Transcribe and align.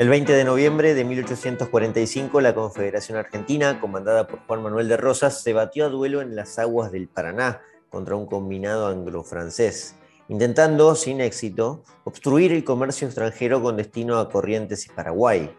El 0.00 0.08
20 0.08 0.32
de 0.32 0.44
noviembre 0.44 0.94
de 0.94 1.04
1845, 1.04 2.40
la 2.40 2.54
Confederación 2.54 3.18
Argentina, 3.18 3.78
comandada 3.82 4.26
por 4.26 4.38
Juan 4.46 4.62
Manuel 4.62 4.88
de 4.88 4.96
Rosas, 4.96 5.42
se 5.42 5.52
batió 5.52 5.84
a 5.84 5.88
duelo 5.90 6.22
en 6.22 6.34
las 6.34 6.58
aguas 6.58 6.90
del 6.90 7.06
Paraná 7.06 7.60
contra 7.90 8.16
un 8.16 8.24
combinado 8.24 8.86
anglo-francés, 8.86 9.96
intentando, 10.30 10.94
sin 10.94 11.20
éxito, 11.20 11.82
obstruir 12.04 12.50
el 12.50 12.64
comercio 12.64 13.06
extranjero 13.06 13.62
con 13.62 13.76
destino 13.76 14.18
a 14.18 14.30
Corrientes 14.30 14.86
y 14.86 14.88
Paraguay. 14.88 15.54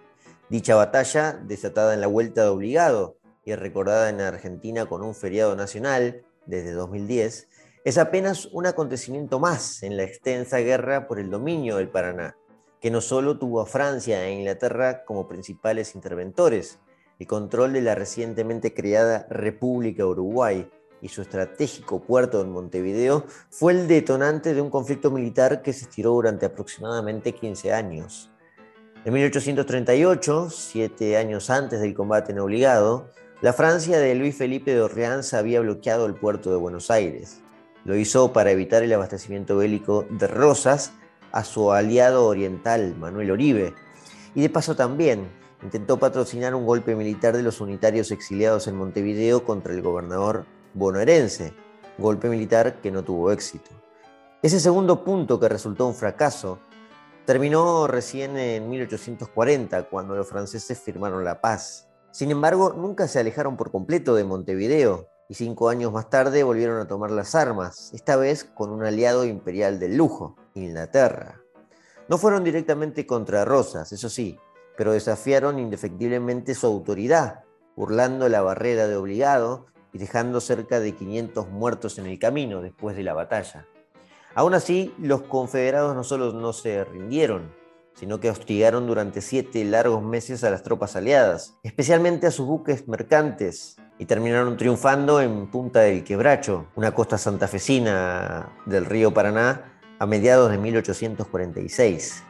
Dicha 0.50 0.74
batalla, 0.74 1.34
desatada 1.34 1.94
en 1.94 2.02
la 2.02 2.08
Vuelta 2.08 2.42
de 2.42 2.50
Obligado 2.50 3.18
y 3.46 3.54
recordada 3.54 4.10
en 4.10 4.22
Argentina 4.22 4.88
con 4.88 5.04
un 5.04 5.14
feriado 5.14 5.56
nacional 5.56 6.24
desde 6.48 6.72
2010, 6.72 7.48
es 7.86 7.98
apenas 8.00 8.48
un 8.48 8.66
acontecimiento 8.66 9.40
más 9.40 9.84
en 9.84 9.98
la 9.98 10.04
extensa 10.04 10.58
guerra 10.58 11.08
por 11.08 11.20
el 11.20 11.30
dominio 11.30 11.78
del 11.78 11.90
Paraná 11.90 12.38
que 12.82 12.92
no 12.92 13.00
solo 13.00 13.38
tuvo 13.38 13.62
a 13.62 13.68
Francia 13.68 14.26
e 14.26 14.34
Inglaterra 14.34 15.06
como 15.06 15.28
principales 15.28 15.94
interventores, 15.94 16.80
el 17.20 17.28
control 17.28 17.74
de 17.74 17.82
la 17.82 17.94
recientemente 17.94 18.74
creada 18.74 19.28
República 19.30 20.06
Uruguay 20.06 20.68
y 21.00 21.10
su 21.10 21.22
estratégico 21.22 22.02
puerto 22.02 22.42
en 22.42 22.52
Montevideo 22.52 23.26
fue 23.52 23.74
el 23.74 23.88
detonante 23.88 24.56
de 24.56 24.62
un 24.62 24.72
conflicto 24.72 25.12
militar 25.12 25.62
que 25.62 25.74
se 25.74 25.84
estiró 25.84 26.12
durante 26.14 26.48
aproximadamente 26.48 27.34
15 27.34 27.72
años. 27.72 28.32
En 29.06 29.14
1838, 29.14 30.50
siete 30.50 31.18
años 31.18 31.52
antes 31.52 31.82
del 31.82 31.94
combate 31.94 32.32
en 32.32 32.40
obligado, 32.40 33.10
la 33.42 33.54
Francia 33.54 34.00
de 34.00 34.16
Luis 34.16 34.36
Felipe 34.36 34.74
de 34.74 34.82
Orleans 34.82 35.34
había 35.36 35.62
bloqueado 35.62 36.08
el 36.08 36.16
puerto 36.16 36.50
de 36.52 36.58
Buenos 36.58 36.90
Aires. 36.90 37.42
Lo 37.84 37.96
hizo 37.96 38.34
para 38.34 38.52
evitar 38.52 38.84
el 38.84 38.94
abastecimiento 38.94 39.58
bélico 39.58 40.06
de 40.10 40.28
Rosas 40.28 40.94
a 41.32 41.44
su 41.44 41.72
aliado 41.72 42.26
oriental, 42.26 42.96
Manuel 42.98 43.32
Oribe, 43.32 43.74
y 44.36 44.42
de 44.42 44.50
paso 44.50 44.76
también 44.76 45.32
intentó 45.64 45.98
patrocinar 45.98 46.56
un 46.56 46.66
golpe 46.66 46.96
militar 46.96 47.36
de 47.36 47.44
los 47.44 47.62
unitarios 47.62 48.12
exiliados 48.12 48.68
en 48.68 48.76
Montevideo 48.76 49.44
contra 49.44 49.74
el 49.74 49.82
gobernador 49.82 50.46
bonaerense, 50.74 51.54
golpe 51.98 52.30
militar 52.30 52.82
que 52.82 52.92
no 52.92 53.04
tuvo 53.04 53.32
éxito. 53.32 53.70
Ese 54.42 54.60
segundo 54.60 55.04
punto 55.04 55.40
que 55.40 55.50
resultó 55.50 55.88
un 55.88 55.94
fracaso 55.94 56.60
terminó 57.26 57.88
recién 57.88 58.38
en 58.38 58.70
1840, 58.70 59.84
cuando 59.84 60.16
los 60.16 60.28
franceses 60.28 60.80
firmaron 60.80 61.24
la 61.24 61.42
paz. 61.42 61.88
Sin 62.12 62.32
embargo, 62.32 62.74
nunca 62.74 63.08
se 63.08 63.20
alejaron 63.20 63.56
por 63.56 63.72
completo 63.72 64.16
de 64.16 64.24
Montevideo 64.24 65.08
y 65.30 65.36
cinco 65.36 65.70
años 65.70 65.94
más 65.94 66.10
tarde 66.10 66.44
volvieron 66.44 66.82
a 66.82 66.88
tomar 66.88 67.12
las 67.12 67.36
armas, 67.36 67.92
esta 67.94 68.18
vez 68.18 68.44
con 68.44 68.70
un 68.72 68.84
aliado 68.84 69.24
imperial 69.24 69.80
del 69.80 69.96
lujo, 69.96 70.36
Inglaterra. 70.54 71.42
No 72.08 72.18
fueron 72.18 72.44
directamente 72.44 73.06
contra 73.06 73.46
Rosas, 73.46 73.92
eso 73.92 74.10
sí, 74.10 74.38
pero 74.78 74.94
desafiaron 74.94 75.60
indefectiblemente 75.60 76.56
su 76.56 76.68
autoridad, 76.68 77.44
burlando 77.76 78.28
la 78.30 78.42
barrera 78.42 78.88
de 78.88 78.96
obligado 78.96 79.68
y 79.94 79.98
dejando 79.98 80.42
cerca 80.42 80.80
de 80.80 80.94
500 80.94 81.50
muertos 81.50 81.98
en 82.00 82.08
el 82.08 82.20
camino 82.20 82.62
después 82.62 82.96
de 82.96 83.04
la 83.04 83.14
batalla. 83.14 83.68
Aún 84.34 84.54
así, 84.54 84.94
los 84.98 85.24
confederados 85.24 85.96
no 85.96 86.04
solo 86.04 86.32
no 86.32 86.54
se 86.54 86.84
rindieron, 86.86 87.54
sino 87.94 88.20
que 88.20 88.30
hostigaron 88.30 88.88
durante 88.88 89.22
siete 89.22 89.64
largos 89.66 90.02
meses 90.02 90.44
a 90.44 90.50
las 90.50 90.64
tropas 90.64 90.96
aliadas, 90.96 91.56
especialmente 91.64 92.28
a 92.28 92.32
sus 92.32 92.48
buques 92.48 92.88
mercantes, 92.88 93.78
y 93.98 94.06
terminaron 94.06 94.58
triunfando 94.58 95.22
en 95.22 95.48
Punta 95.52 95.82
del 95.82 96.04
Quebracho, 96.04 96.68
una 96.76 96.94
costa 96.94 97.18
santafesina 97.18 98.52
del 98.66 98.86
río 98.86 99.14
Paraná, 99.14 99.71
a 100.02 100.08
mediados 100.08 100.50
de 100.50 100.58
1846. 100.58 102.24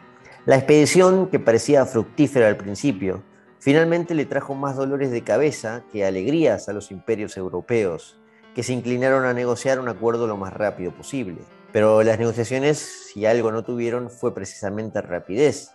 La 0.45 0.58
expedición, 0.58 1.27
que 1.27 1.39
parecía 1.39 1.86
fructífera 1.86 2.50
al 2.50 2.58
principio, 2.58 3.23
finalmente 3.59 4.14
le 4.14 4.26
trajo 4.26 4.54
más 4.55 4.76
dolores 4.76 5.09
de 5.09 5.23
cabeza 5.23 5.86
que 5.89 6.05
alegrías 6.05 6.67
a 6.67 6.73
los 6.73 6.92
imperios 6.92 7.37
europeos, 7.37 8.20
que 8.54 8.64
se 8.64 8.73
inclinaron 8.73 9.23
a 9.23 9.33
negociar 9.33 9.80
un 9.80 9.87
acuerdo 9.87 10.27
lo 10.27 10.36
más 10.36 10.52
rápido 10.52 10.92
posible. 10.92 11.37
Pero 11.71 12.04
las 12.04 12.20
negociaciones, 12.20 13.08
si 13.14 13.26
algo 13.26 13.54
no 13.54 13.64
tuvieron, 13.64 14.10
fue 14.10 14.33
precisamente 14.36 14.99
rapidez. 14.99 15.71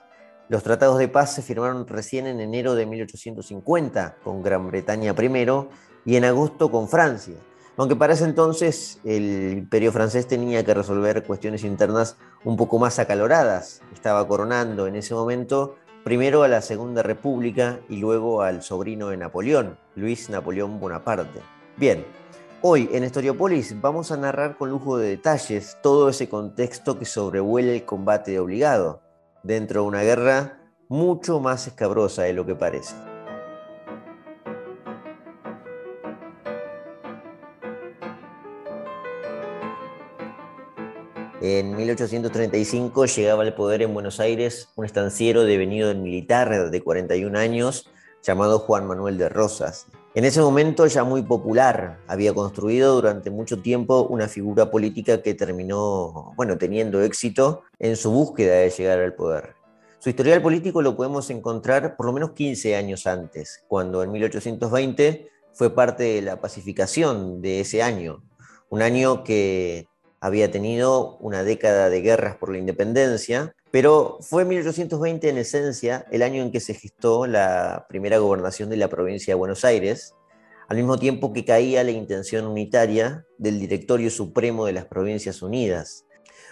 Los 0.50 0.62
tratados 0.62 0.98
de 0.98 1.08
paz 1.08 1.34
se 1.34 1.40
firmaron 1.40 1.88
recién 1.88 2.26
en 2.26 2.40
enero 2.40 2.74
de 2.74 2.84
1850 2.84 4.18
con 4.22 4.42
Gran 4.42 4.66
Bretaña 4.66 5.14
primero 5.14 5.70
y 6.04 6.16
en 6.16 6.26
agosto 6.26 6.70
con 6.70 6.90
Francia, 6.90 7.36
aunque 7.76 7.96
para 7.96 8.14
ese 8.14 8.24
entonces 8.24 9.00
el 9.04 9.58
imperio 9.58 9.92
francés 9.92 10.26
tenía 10.26 10.64
que 10.64 10.74
resolver 10.74 11.24
cuestiones 11.24 11.64
internas 11.64 12.16
un 12.44 12.56
poco 12.56 12.78
más 12.78 12.98
acaloradas. 12.98 13.82
Estaba 13.92 14.26
coronando 14.26 14.86
en 14.86 14.96
ese 14.96 15.14
momento 15.14 15.76
primero 16.04 16.42
a 16.42 16.48
la 16.48 16.62
Segunda 16.62 17.02
República 17.02 17.80
y 17.88 17.96
luego 17.96 18.42
al 18.42 18.62
sobrino 18.62 19.08
de 19.08 19.16
Napoleón, 19.16 19.78
Luis 19.94 20.30
Napoleón 20.30 20.78
Bonaparte. 20.80 21.40
Bien, 21.76 22.04
Hoy 22.62 22.88
en 22.92 23.04
Historiopolis 23.04 23.80
vamos 23.80 24.10
a 24.10 24.16
narrar 24.16 24.56
con 24.56 24.70
lujo 24.70 24.96
de 24.96 25.10
detalles 25.10 25.76
todo 25.82 26.08
ese 26.08 26.28
contexto 26.28 26.98
que 26.98 27.04
sobrevuela 27.04 27.70
el 27.70 27.84
combate 27.84 28.32
de 28.32 28.40
obligado, 28.40 29.02
dentro 29.42 29.82
de 29.82 29.88
una 29.88 30.02
guerra 30.02 30.58
mucho 30.88 31.38
más 31.38 31.66
escabrosa 31.66 32.22
de 32.22 32.32
lo 32.32 32.46
que 32.46 32.54
parece. 32.54 32.94
En 41.48 41.76
1835 41.76 43.06
llegaba 43.06 43.44
al 43.44 43.54
poder 43.54 43.80
en 43.82 43.94
Buenos 43.94 44.18
Aires 44.18 44.68
un 44.74 44.84
estanciero 44.84 45.44
devenido 45.44 45.92
en 45.92 46.02
militar 46.02 46.72
de 46.72 46.82
41 46.82 47.38
años 47.38 47.88
llamado 48.20 48.58
Juan 48.58 48.88
Manuel 48.88 49.16
de 49.16 49.28
Rosas, 49.28 49.86
en 50.16 50.24
ese 50.24 50.40
momento 50.40 50.88
ya 50.88 51.04
muy 51.04 51.22
popular, 51.22 52.00
había 52.08 52.34
construido 52.34 52.96
durante 52.96 53.30
mucho 53.30 53.62
tiempo 53.62 54.08
una 54.10 54.26
figura 54.26 54.72
política 54.72 55.22
que 55.22 55.34
terminó, 55.34 56.32
bueno, 56.36 56.58
teniendo 56.58 57.00
éxito 57.00 57.62
en 57.78 57.94
su 57.96 58.10
búsqueda 58.10 58.56
de 58.56 58.70
llegar 58.70 58.98
al 58.98 59.14
poder. 59.14 59.54
Su 60.00 60.08
historial 60.08 60.42
político 60.42 60.82
lo 60.82 60.96
podemos 60.96 61.30
encontrar 61.30 61.94
por 61.94 62.06
lo 62.06 62.12
menos 62.12 62.32
15 62.32 62.74
años 62.74 63.06
antes, 63.06 63.62
cuando 63.68 64.02
en 64.02 64.10
1820 64.10 65.28
fue 65.52 65.72
parte 65.72 66.02
de 66.02 66.22
la 66.22 66.40
pacificación 66.40 67.40
de 67.40 67.60
ese 67.60 67.82
año, 67.82 68.24
un 68.68 68.82
año 68.82 69.22
que 69.22 69.86
había 70.26 70.50
tenido 70.50 71.18
una 71.18 71.44
década 71.44 71.88
de 71.88 72.00
guerras 72.00 72.34
por 72.36 72.50
la 72.50 72.58
independencia, 72.58 73.54
pero 73.70 74.18
fue 74.20 74.44
1820 74.44 75.28
en 75.28 75.38
esencia 75.38 76.04
el 76.10 76.22
año 76.22 76.42
en 76.42 76.50
que 76.50 76.58
se 76.58 76.74
gestó 76.74 77.28
la 77.28 77.86
primera 77.88 78.18
gobernación 78.18 78.68
de 78.68 78.76
la 78.76 78.88
provincia 78.88 79.30
de 79.30 79.38
Buenos 79.38 79.64
Aires, 79.64 80.16
al 80.68 80.78
mismo 80.78 80.98
tiempo 80.98 81.32
que 81.32 81.44
caía 81.44 81.84
la 81.84 81.92
intención 81.92 82.44
unitaria 82.44 83.24
del 83.38 83.60
Directorio 83.60 84.10
Supremo 84.10 84.66
de 84.66 84.72
las 84.72 84.86
Provincias 84.86 85.42
Unidas. 85.42 86.06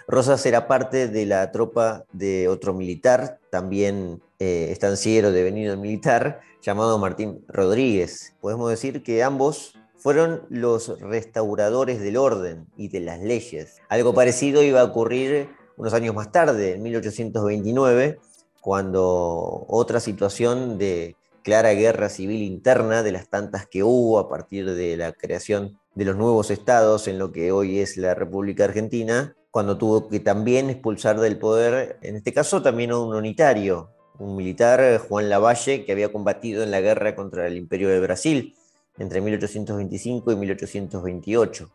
Rosas 0.07 0.45
era 0.45 0.69
parte 0.69 1.09
de 1.09 1.25
la 1.25 1.51
tropa 1.51 2.05
de 2.13 2.47
otro 2.47 2.73
militar, 2.73 3.39
también 3.49 4.21
eh, 4.39 4.69
estanciero 4.71 5.33
devenido 5.33 5.75
militar, 5.75 6.39
llamado 6.61 6.97
Martín 6.97 7.43
Rodríguez. 7.49 8.37
Podemos 8.39 8.69
decir 8.69 9.03
que 9.03 9.21
ambos 9.21 9.73
fueron 10.05 10.43
los 10.49 10.99
restauradores 10.99 11.99
del 11.99 12.17
orden 12.17 12.67
y 12.77 12.89
de 12.89 12.99
las 12.99 13.21
leyes. 13.21 13.77
Algo 13.89 14.13
parecido 14.13 14.61
iba 14.61 14.81
a 14.81 14.83
ocurrir 14.83 15.49
unos 15.77 15.95
años 15.95 16.13
más 16.13 16.31
tarde, 16.31 16.75
en 16.75 16.83
1829, 16.83 18.19
cuando 18.61 19.65
otra 19.67 19.99
situación 19.99 20.77
de 20.77 21.15
clara 21.41 21.71
guerra 21.71 22.09
civil 22.09 22.43
interna, 22.43 23.01
de 23.01 23.13
las 23.13 23.29
tantas 23.29 23.65
que 23.65 23.81
hubo 23.81 24.19
a 24.19 24.29
partir 24.29 24.75
de 24.75 24.95
la 24.95 25.11
creación 25.11 25.79
de 25.95 26.05
los 26.05 26.15
nuevos 26.15 26.51
estados 26.51 27.07
en 27.07 27.17
lo 27.17 27.31
que 27.31 27.51
hoy 27.51 27.79
es 27.79 27.97
la 27.97 28.13
República 28.13 28.65
Argentina, 28.65 29.35
cuando 29.49 29.75
tuvo 29.75 30.07
que 30.07 30.19
también 30.19 30.69
expulsar 30.69 31.19
del 31.19 31.39
poder, 31.39 31.97
en 32.03 32.15
este 32.15 32.31
caso 32.31 32.61
también 32.61 32.91
a 32.91 32.99
un 32.99 33.15
unitario, 33.15 33.89
un 34.19 34.35
militar, 34.35 34.99
Juan 34.99 35.29
Lavalle, 35.29 35.83
que 35.83 35.91
había 35.91 36.11
combatido 36.11 36.61
en 36.61 36.69
la 36.69 36.79
guerra 36.79 37.15
contra 37.15 37.47
el 37.47 37.57
Imperio 37.57 37.89
de 37.89 37.99
Brasil 38.01 38.55
entre 38.97 39.21
1825 39.21 40.31
y 40.31 40.35
1828. 40.35 41.71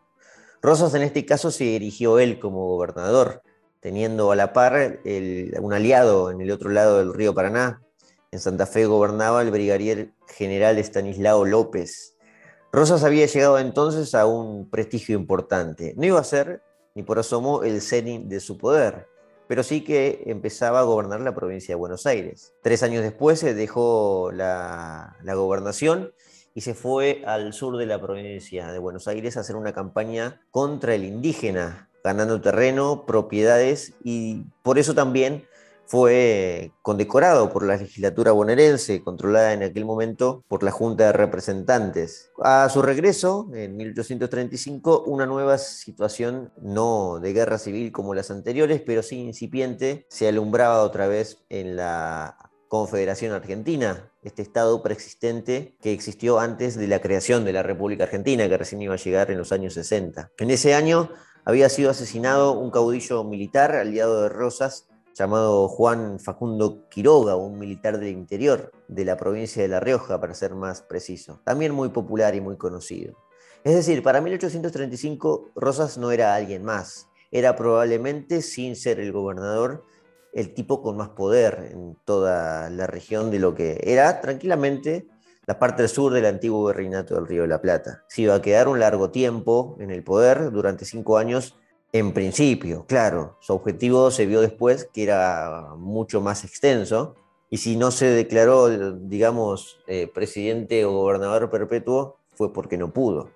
Rosas 0.61 0.93
en 0.93 1.01
este 1.01 1.25
caso 1.25 1.49
se 1.49 1.75
erigió 1.75 2.19
él 2.19 2.39
como 2.39 2.67
gobernador, 2.67 3.41
teniendo 3.79 4.31
a 4.31 4.35
la 4.35 4.53
par 4.53 4.99
un 5.03 5.73
aliado 5.73 6.29
en 6.29 6.39
el 6.41 6.51
otro 6.51 6.69
lado 6.69 6.99
del 6.99 7.13
río 7.13 7.33
Paraná. 7.33 7.81
En 8.31 8.39
Santa 8.39 8.65
Fe 8.65 8.85
gobernaba 8.85 9.41
el 9.41 9.51
brigadier 9.51 10.11
general 10.27 10.77
Estanislao 10.77 11.45
López. 11.45 12.15
Rosas 12.71 13.03
había 13.03 13.25
llegado 13.25 13.59
entonces 13.59 14.15
a 14.15 14.25
un 14.25 14.69
prestigio 14.69 15.17
importante. 15.17 15.93
No 15.97 16.05
iba 16.05 16.19
a 16.19 16.23
ser, 16.23 16.61
ni 16.95 17.03
por 17.03 17.19
asomo, 17.19 17.63
el 17.63 17.81
cenit 17.81 18.27
de 18.27 18.39
su 18.39 18.57
poder, 18.57 19.07
pero 19.47 19.63
sí 19.63 19.83
que 19.83 20.23
empezaba 20.27 20.79
a 20.79 20.83
gobernar 20.83 21.19
la 21.19 21.35
provincia 21.35 21.73
de 21.73 21.79
Buenos 21.79 22.05
Aires. 22.05 22.53
Tres 22.61 22.83
años 22.83 23.03
después 23.03 23.39
se 23.39 23.53
dejó 23.53 24.31
la, 24.31 25.17
la 25.23 25.33
gobernación 25.33 26.13
y 26.53 26.61
se 26.61 26.73
fue 26.73 27.23
al 27.25 27.53
sur 27.53 27.77
de 27.77 27.85
la 27.85 28.01
provincia 28.01 28.71
de 28.71 28.79
Buenos 28.79 29.07
Aires 29.07 29.37
a 29.37 29.41
hacer 29.41 29.55
una 29.55 29.73
campaña 29.73 30.41
contra 30.51 30.95
el 30.95 31.03
indígena, 31.03 31.89
ganando 32.03 32.41
terreno, 32.41 33.05
propiedades 33.05 33.93
y 34.03 34.43
por 34.63 34.79
eso 34.79 34.93
también 34.93 35.45
fue 35.91 36.71
condecorado 36.81 37.51
por 37.51 37.65
la 37.65 37.75
legislatura 37.75 38.31
bonaerense, 38.31 39.03
controlada 39.03 39.51
en 39.51 39.61
aquel 39.61 39.83
momento 39.83 40.41
por 40.47 40.63
la 40.63 40.71
Junta 40.71 41.07
de 41.07 41.11
Representantes. 41.11 42.31
A 42.41 42.69
su 42.69 42.81
regreso, 42.81 43.49
en 43.53 43.75
1835, 43.75 45.03
una 45.05 45.25
nueva 45.25 45.57
situación, 45.57 46.53
no 46.61 47.19
de 47.19 47.33
guerra 47.33 47.57
civil 47.57 47.91
como 47.91 48.13
las 48.13 48.31
anteriores, 48.31 48.81
pero 48.85 49.03
sí 49.03 49.17
incipiente, 49.17 50.05
se 50.07 50.29
alumbraba 50.29 50.83
otra 50.83 51.09
vez 51.09 51.39
en 51.49 51.75
la 51.75 52.37
Confederación 52.71 53.33
Argentina, 53.33 54.09
este 54.23 54.41
estado 54.41 54.81
preexistente 54.81 55.75
que 55.81 55.91
existió 55.91 56.39
antes 56.39 56.77
de 56.77 56.87
la 56.87 57.01
creación 57.01 57.43
de 57.43 57.51
la 57.51 57.63
República 57.63 58.05
Argentina, 58.05 58.47
que 58.47 58.57
recién 58.57 58.81
iba 58.81 58.93
a 58.93 58.97
llegar 58.97 59.29
en 59.29 59.37
los 59.37 59.51
años 59.51 59.73
60. 59.73 60.31
En 60.37 60.51
ese 60.51 60.73
año 60.73 61.09
había 61.43 61.67
sido 61.67 61.91
asesinado 61.91 62.57
un 62.57 62.71
caudillo 62.71 63.25
militar 63.25 63.75
aliado 63.75 64.21
de 64.21 64.29
Rosas 64.29 64.87
llamado 65.13 65.67
Juan 65.67 66.17
Facundo 66.21 66.87
Quiroga, 66.87 67.35
un 67.35 67.59
militar 67.59 67.99
del 67.99 68.07
interior 68.07 68.71
de 68.87 69.03
la 69.03 69.17
provincia 69.17 69.61
de 69.61 69.67
La 69.67 69.81
Rioja, 69.81 70.21
para 70.21 70.33
ser 70.33 70.55
más 70.55 70.81
preciso. 70.81 71.41
También 71.43 71.73
muy 71.73 71.89
popular 71.89 72.35
y 72.35 72.39
muy 72.39 72.55
conocido. 72.55 73.17
Es 73.65 73.75
decir, 73.75 74.01
para 74.01 74.21
1835 74.21 75.51
Rosas 75.55 75.97
no 75.97 76.09
era 76.11 76.35
alguien 76.35 76.63
más, 76.63 77.09
era 77.31 77.57
probablemente, 77.57 78.41
sin 78.41 78.77
ser 78.77 79.01
el 79.01 79.11
gobernador, 79.11 79.83
el 80.33 80.53
tipo 80.53 80.81
con 80.81 80.97
más 80.97 81.09
poder 81.09 81.69
en 81.71 81.97
toda 82.05 82.69
la 82.69 82.87
región 82.87 83.31
de 83.31 83.39
lo 83.39 83.53
que 83.53 83.79
era 83.83 84.21
tranquilamente 84.21 85.07
la 85.45 85.59
parte 85.59 85.81
del 85.81 85.89
sur 85.89 86.13
del 86.13 86.25
antiguo 86.25 86.67
virreinato 86.67 87.15
del 87.15 87.27
Río 87.27 87.41
de 87.41 87.47
la 87.47 87.61
Plata. 87.61 88.03
Se 88.07 88.21
iba 88.21 88.35
a 88.35 88.41
quedar 88.41 88.67
un 88.67 88.79
largo 88.79 89.09
tiempo 89.09 89.75
en 89.79 89.91
el 89.91 90.03
poder, 90.03 90.51
durante 90.51 90.85
cinco 90.85 91.17
años, 91.17 91.57
en 91.93 92.13
principio, 92.13 92.85
claro, 92.87 93.37
su 93.41 93.53
objetivo 93.53 94.11
se 94.11 94.25
vio 94.25 94.39
después 94.39 94.87
que 94.93 95.03
era 95.03 95.73
mucho 95.77 96.21
más 96.21 96.45
extenso 96.45 97.15
y 97.49 97.57
si 97.57 97.75
no 97.75 97.91
se 97.91 98.05
declaró, 98.05 98.69
digamos, 98.69 99.81
eh, 99.87 100.07
presidente 100.07 100.85
o 100.85 100.93
gobernador 100.93 101.49
perpetuo 101.49 102.17
fue 102.33 102.53
porque 102.53 102.77
no 102.77 102.93
pudo. 102.93 103.31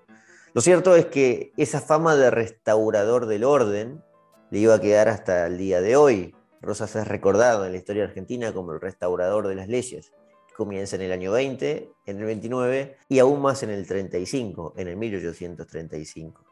Lo 0.54 0.62
cierto 0.62 0.96
es 0.96 1.04
que 1.04 1.52
esa 1.58 1.82
fama 1.82 2.16
de 2.16 2.30
restaurador 2.30 3.26
del 3.26 3.44
orden 3.44 4.02
le 4.50 4.60
iba 4.60 4.74
a 4.76 4.80
quedar 4.80 5.10
hasta 5.10 5.46
el 5.48 5.58
día 5.58 5.82
de 5.82 5.96
hoy. 5.96 6.34
Rosas 6.66 6.96
es 6.96 7.06
recordado 7.06 7.64
en 7.64 7.72
la 7.72 7.78
historia 7.78 8.04
argentina 8.04 8.52
como 8.52 8.72
el 8.72 8.80
restaurador 8.80 9.46
de 9.46 9.54
las 9.54 9.68
leyes. 9.68 10.12
Comienza 10.56 10.96
en 10.96 11.02
el 11.02 11.12
año 11.12 11.30
20, 11.30 11.92
en 12.06 12.18
el 12.18 12.24
29 12.24 12.96
y 13.08 13.18
aún 13.20 13.40
más 13.40 13.62
en 13.62 13.70
el 13.70 13.86
35, 13.86 14.74
en 14.76 14.88
el 14.88 14.96
1835. 14.96 16.44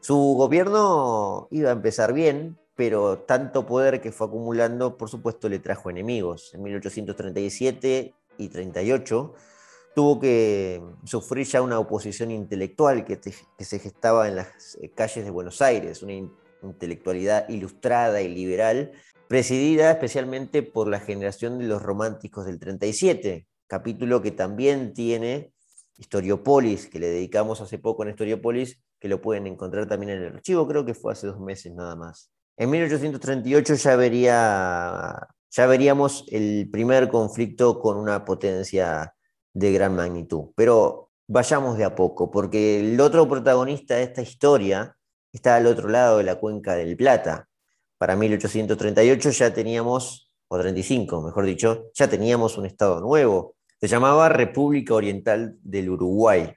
Su 0.00 0.16
gobierno 0.16 1.48
iba 1.50 1.68
a 1.68 1.72
empezar 1.72 2.14
bien, 2.14 2.58
pero 2.74 3.18
tanto 3.18 3.66
poder 3.66 4.00
que 4.00 4.10
fue 4.10 4.26
acumulando, 4.26 4.96
por 4.96 5.10
supuesto, 5.10 5.50
le 5.50 5.58
trajo 5.58 5.90
enemigos. 5.90 6.54
En 6.54 6.62
1837 6.62 8.14
y 8.38 8.48
38 8.48 9.34
tuvo 9.94 10.18
que 10.18 10.82
sufrir 11.04 11.46
ya 11.46 11.60
una 11.60 11.78
oposición 11.78 12.30
intelectual 12.30 13.04
que, 13.04 13.20
se 13.20 13.78
gestaba 13.78 14.28
en 14.28 14.36
las 14.36 14.78
calles 14.94 15.26
de 15.26 15.30
Buenos 15.30 15.60
Aires, 15.60 16.02
una 16.02 16.14
intelectualidad 16.62 17.48
ilustrada 17.50 18.22
y 18.22 18.28
liberal, 18.28 18.92
presidida 19.32 19.90
especialmente 19.90 20.62
por 20.62 20.88
la 20.88 21.00
generación 21.00 21.58
de 21.58 21.64
los 21.64 21.80
románticos 21.80 22.44
del 22.44 22.58
37, 22.58 23.46
capítulo 23.66 24.20
que 24.20 24.30
también 24.30 24.92
tiene 24.92 25.54
Historiopolis, 25.96 26.88
que 26.88 26.98
le 26.98 27.08
dedicamos 27.08 27.62
hace 27.62 27.78
poco 27.78 28.02
en 28.02 28.10
Historiopolis, 28.10 28.82
que 29.00 29.08
lo 29.08 29.22
pueden 29.22 29.46
encontrar 29.46 29.88
también 29.88 30.10
en 30.10 30.22
el 30.22 30.34
archivo, 30.34 30.68
creo 30.68 30.84
que 30.84 30.92
fue 30.92 31.14
hace 31.14 31.28
dos 31.28 31.40
meses 31.40 31.72
nada 31.72 31.96
más. 31.96 32.30
En 32.58 32.68
1838 32.68 33.74
ya, 33.76 33.96
vería, 33.96 35.28
ya 35.50 35.66
veríamos 35.66 36.26
el 36.30 36.68
primer 36.70 37.08
conflicto 37.08 37.80
con 37.80 37.96
una 37.96 38.26
potencia 38.26 39.14
de 39.54 39.72
gran 39.72 39.96
magnitud, 39.96 40.50
pero 40.54 41.08
vayamos 41.26 41.78
de 41.78 41.84
a 41.84 41.94
poco, 41.94 42.30
porque 42.30 42.80
el 42.80 43.00
otro 43.00 43.26
protagonista 43.26 43.94
de 43.94 44.02
esta 44.02 44.20
historia 44.20 44.94
está 45.32 45.56
al 45.56 45.66
otro 45.66 45.88
lado 45.88 46.18
de 46.18 46.24
la 46.24 46.34
cuenca 46.34 46.74
del 46.74 46.98
Plata. 46.98 47.48
Para 48.02 48.16
1838 48.16 49.30
ya 49.30 49.54
teníamos, 49.54 50.28
o 50.48 50.58
35 50.58 51.22
mejor 51.22 51.44
dicho, 51.44 51.84
ya 51.94 52.08
teníamos 52.08 52.58
un 52.58 52.66
estado 52.66 53.00
nuevo. 53.00 53.54
Se 53.80 53.86
llamaba 53.86 54.28
República 54.28 54.94
Oriental 54.94 55.56
del 55.62 55.88
Uruguay. 55.88 56.52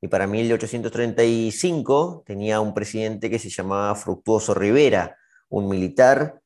Y 0.00 0.06
para 0.06 0.28
1835 0.28 2.22
tenía 2.24 2.60
un 2.60 2.74
presidente 2.74 3.28
que 3.28 3.40
se 3.40 3.50
llamaba 3.50 3.96
Fructuoso 3.96 4.54
Rivera, 4.54 5.16
un 5.48 5.68
militar 5.68 6.40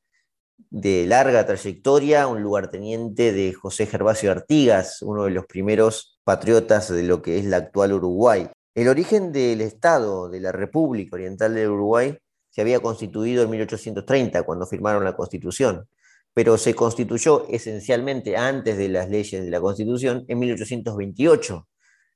de 0.71 1.05
larga 1.07 1.45
trayectoria, 1.45 2.27
un 2.27 2.43
lugarteniente 2.43 3.35
de 3.35 3.53
José 3.53 3.85
Gervasio 3.85 4.31
Artigas, 4.31 5.03
uno 5.03 5.25
de 5.25 5.33
los 5.33 5.45
primeros 5.45 6.23
patriotas 6.25 6.89
de 6.89 7.03
lo 7.03 7.21
que 7.21 7.39
es 7.39 7.45
la 7.45 7.59
actual 7.59 7.93
Uruguay. 7.93 8.49
El 8.75 8.89
origen 8.89 9.31
del 9.31 9.61
Estado 9.61 10.31
de 10.31 10.41
la 10.41 10.53
República 10.53 11.17
Oriental 11.17 11.55
del 11.55 11.69
Uruguay 11.69 12.17
se 12.59 12.63
había 12.63 12.81
constituido 12.81 13.45
en 13.45 13.51
1830, 13.51 14.43
cuando 14.43 14.67
firmaron 14.67 15.05
la 15.05 15.15
Constitución, 15.15 15.89
pero 16.35 16.59
se 16.59 16.75
constituyó 16.75 17.47
esencialmente 17.49 18.37
antes 18.37 18.77
de 18.77 18.89
las 18.89 19.09
leyes 19.09 19.45
de 19.45 19.49
la 19.49 19.61
Constitución 19.61 20.25
en 20.27 20.41
1828 20.41 21.69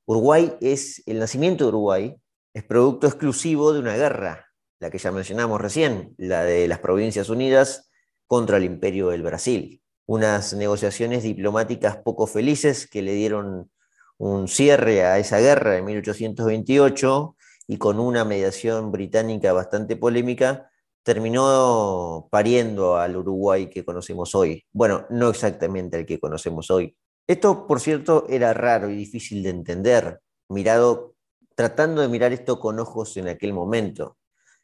Uruguay 0.04 0.56
es, 0.60 1.00
el 1.06 1.20
nacimiento 1.20 1.62
de 1.62 1.68
Uruguay 1.68 2.16
es 2.54 2.64
producto 2.64 3.06
exclusivo 3.06 3.72
de 3.72 3.78
una 3.78 3.94
guerra, 3.94 4.48
la 4.80 4.90
que 4.90 4.98
ya 4.98 5.12
mencionamos 5.12 5.60
recién, 5.60 6.12
la 6.18 6.42
de 6.42 6.66
las 6.66 6.80
Provincias 6.80 7.28
Unidas 7.28 7.88
contra 8.26 8.56
el 8.56 8.64
Imperio 8.64 9.10
del 9.10 9.22
Brasil. 9.22 9.80
Unas 10.06 10.54
negociaciones 10.54 11.22
diplomáticas 11.22 11.98
poco 11.98 12.26
felices 12.26 12.88
que 12.88 13.02
le 13.02 13.12
dieron 13.12 13.70
un 14.18 14.48
cierre 14.48 15.04
a 15.04 15.20
esa 15.20 15.38
guerra 15.38 15.78
en 15.78 15.84
1828 15.84 17.36
y 17.66 17.78
con 17.78 18.00
una 18.00 18.24
mediación 18.24 18.92
británica 18.92 19.52
bastante 19.52 19.96
polémica, 19.96 20.70
terminó 21.02 22.28
pariendo 22.30 22.96
al 22.96 23.16
Uruguay 23.16 23.68
que 23.68 23.84
conocemos 23.84 24.34
hoy. 24.34 24.64
Bueno, 24.72 25.06
no 25.10 25.30
exactamente 25.30 25.96
al 25.96 26.06
que 26.06 26.20
conocemos 26.20 26.70
hoy, 26.70 26.96
esto, 27.28 27.66
por 27.66 27.80
cierto, 27.80 28.26
era 28.28 28.52
raro 28.52 28.90
y 28.90 28.96
difícil 28.96 29.42
de 29.42 29.50
entender, 29.50 30.20
mirado, 30.48 31.14
tratando 31.54 32.02
de 32.02 32.08
mirar 32.08 32.32
esto 32.32 32.58
con 32.58 32.80
ojos 32.80 33.16
en 33.16 33.28
aquel 33.28 33.52
momento. 33.52 34.16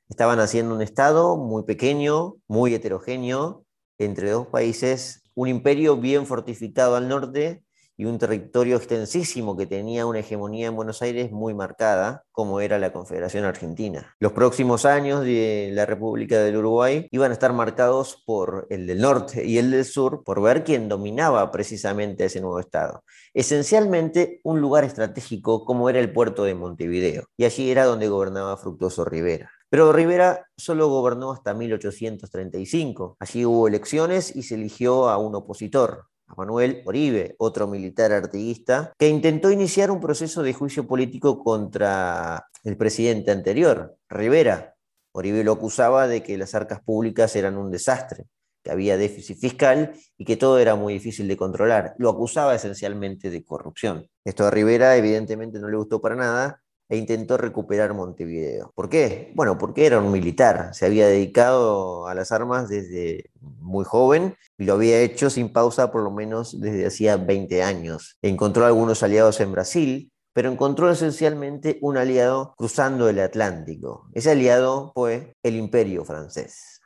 Estaban 0.08 0.40
haciendo 0.40 0.74
un 0.74 0.82
Estado 0.82 1.36
muy 1.36 1.62
pequeño, 1.64 2.37
muy 2.49 2.75
heterogéneo, 2.75 3.64
entre 3.99 4.30
dos 4.30 4.49
países, 4.49 5.23
un 5.34 5.49
imperio 5.49 5.96
bien 5.96 6.26
fortificado 6.26 6.96
al 6.96 7.08
norte 7.08 7.62
y 7.99 8.05
un 8.05 8.17
territorio 8.17 8.76
extensísimo 8.76 9.57
que 9.57 9.67
tenía 9.67 10.07
una 10.07 10.21
hegemonía 10.21 10.69
en 10.69 10.76
Buenos 10.76 11.02
Aires 11.02 11.33
muy 11.33 11.52
marcada, 11.52 12.23
como 12.31 12.61
era 12.61 12.78
la 12.78 12.93
Confederación 12.93 13.45
Argentina. 13.45 14.14
Los 14.21 14.33
próximos 14.33 14.85
años 14.85 15.25
de 15.25 15.71
la 15.73 15.85
República 15.85 16.38
del 16.38 16.57
Uruguay 16.57 17.09
iban 17.11 17.33
a 17.33 17.35
estar 17.35 17.52
marcados 17.52 18.23
por 18.25 18.69
el 18.71 18.87
del 18.87 19.00
norte 19.00 19.45
y 19.45 19.59
el 19.59 19.73
del 19.73 19.85
sur, 19.85 20.23
por 20.25 20.40
ver 20.40 20.62
quién 20.62 20.88
dominaba 20.88 21.50
precisamente 21.50 22.25
ese 22.25 22.40
nuevo 22.40 22.61
Estado. 22.61 23.02
Esencialmente 23.35 24.40
un 24.45 24.61
lugar 24.61 24.85
estratégico 24.85 25.64
como 25.64 25.90
era 25.90 25.99
el 25.99 26.12
puerto 26.12 26.45
de 26.45 26.55
Montevideo, 26.55 27.25
y 27.37 27.47
allí 27.47 27.69
era 27.69 27.85
donde 27.85 28.09
gobernaba 28.09 28.57
Fructuoso 28.57 29.05
Rivera. 29.05 29.50
Pero 29.71 29.93
Rivera 29.93 30.47
solo 30.57 30.88
gobernó 30.88 31.33
hasta 31.33 31.52
1835. 31.52 33.17
Allí 33.19 33.45
hubo 33.45 33.69
elecciones 33.69 34.35
y 34.35 34.45
se 34.45 34.55
eligió 34.55 35.09
a 35.09 35.19
un 35.19 35.35
opositor, 35.35 36.07
a 36.28 36.35
Manuel 36.37 36.82
Oribe, 36.85 37.35
otro 37.38 37.66
militar 37.66 38.12
artiguista, 38.12 38.92
que 38.99 39.08
intentó 39.08 39.50
iniciar 39.50 39.90
un 39.90 40.00
proceso 40.00 40.42
de 40.42 40.52
juicio 40.52 40.87
político 40.87 41.42
contra 41.42 42.47
el 42.64 42.76
presidente 42.76 43.30
anterior, 43.30 43.97
Rivera. 44.08 44.75
Oribe 45.12 45.42
lo 45.42 45.52
acusaba 45.52 46.06
de 46.06 46.23
que 46.23 46.38
las 46.38 46.54
arcas 46.54 46.80
públicas 46.80 47.35
eran 47.35 47.56
un 47.56 47.70
desastre, 47.70 48.26
que 48.62 48.70
había 48.70 48.97
déficit 48.97 49.38
fiscal 49.38 49.94
y 50.16 50.25
que 50.25 50.37
todo 50.37 50.58
era 50.58 50.75
muy 50.75 50.92
difícil 50.92 51.26
de 51.26 51.37
controlar. 51.37 51.94
Lo 51.99 52.11
acusaba 52.11 52.54
esencialmente 52.54 53.30
de 53.30 53.44
corrupción. 53.44 54.06
Esto 54.25 54.47
a 54.47 54.50
Rivera 54.50 54.97
evidentemente 54.97 55.58
no 55.58 55.68
le 55.68 55.76
gustó 55.76 56.00
para 56.00 56.14
nada 56.14 56.62
e 56.88 56.97
intentó 56.97 57.37
recuperar 57.37 57.95
Montevideo. 57.95 58.73
¿Por 58.75 58.88
qué? 58.88 59.33
Bueno, 59.35 59.59
porque 59.59 59.87
era 59.87 60.00
un 60.00 60.11
militar, 60.11 60.71
se 60.73 60.87
había 60.87 61.07
dedicado 61.07 62.07
a 62.07 62.14
las 62.14 62.33
armas 62.33 62.68
desde 62.68 63.30
muy 63.40 63.85
joven 63.85 64.37
y 64.57 64.64
lo 64.64 64.75
había 64.75 65.00
hecho 65.00 65.30
sin 65.30 65.52
pausa 65.52 65.92
por 65.92 66.02
lo 66.02 66.11
menos 66.11 66.61
desde 66.61 66.87
hacía 66.87 67.16
20 67.16 67.62
años. 67.62 68.16
Encontró 68.23 68.64
algunos 68.66 69.02
aliados 69.02 69.40
en 69.40 69.52
Brasil, 69.52 70.12
pero 70.33 70.50
encontró 70.50 70.90
esencialmente 70.90 71.78
un 71.83 71.97
aliado 71.97 72.54
cruzando 72.57 73.09
el 73.09 73.18
Atlántico. 73.21 74.09
Ese 74.14 74.30
aliado 74.30 74.92
fue 74.95 75.35
el 75.42 75.57
imperio 75.57 76.04
francés. 76.04 76.80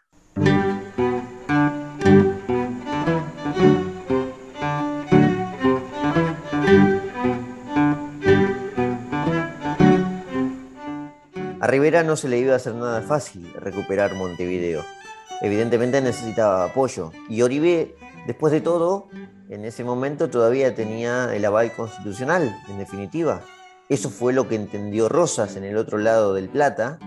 Rivera 11.73 12.05
no 12.05 12.17
se 12.17 12.29
le 12.29 12.39
iba 12.39 12.53
a 12.53 12.57
hacer 12.57 12.75
nada 12.75 13.03
fácil 13.03 13.53
recuperar 13.55 14.15
Montevideo. 14.15 14.85
Evidentemente 15.41 16.01
necesitaba 16.01 16.65
apoyo 16.65 17.11
y 17.29 17.43
Oribe 17.43 17.97
Después 18.27 18.53
de 18.53 18.61
todo, 18.61 19.09
en 19.49 19.65
ese 19.65 19.83
momento 19.83 20.31
todavía 20.31 20.75
tenía 20.77 21.35
el 21.35 21.45
aval 21.45 21.73
constitucional, 21.73 22.55
en 22.69 22.79
definitiva. 22.79 23.43
Eso 23.89 24.11
fue 24.11 24.33
lo 24.33 24.47
que 24.47 24.55
entendió 24.55 25.09
Rosas 25.09 25.57
en 25.57 25.65
el 25.65 25.77
otro 25.77 25.99
lado 25.99 26.33
del 26.33 26.49
Plata 26.49 27.01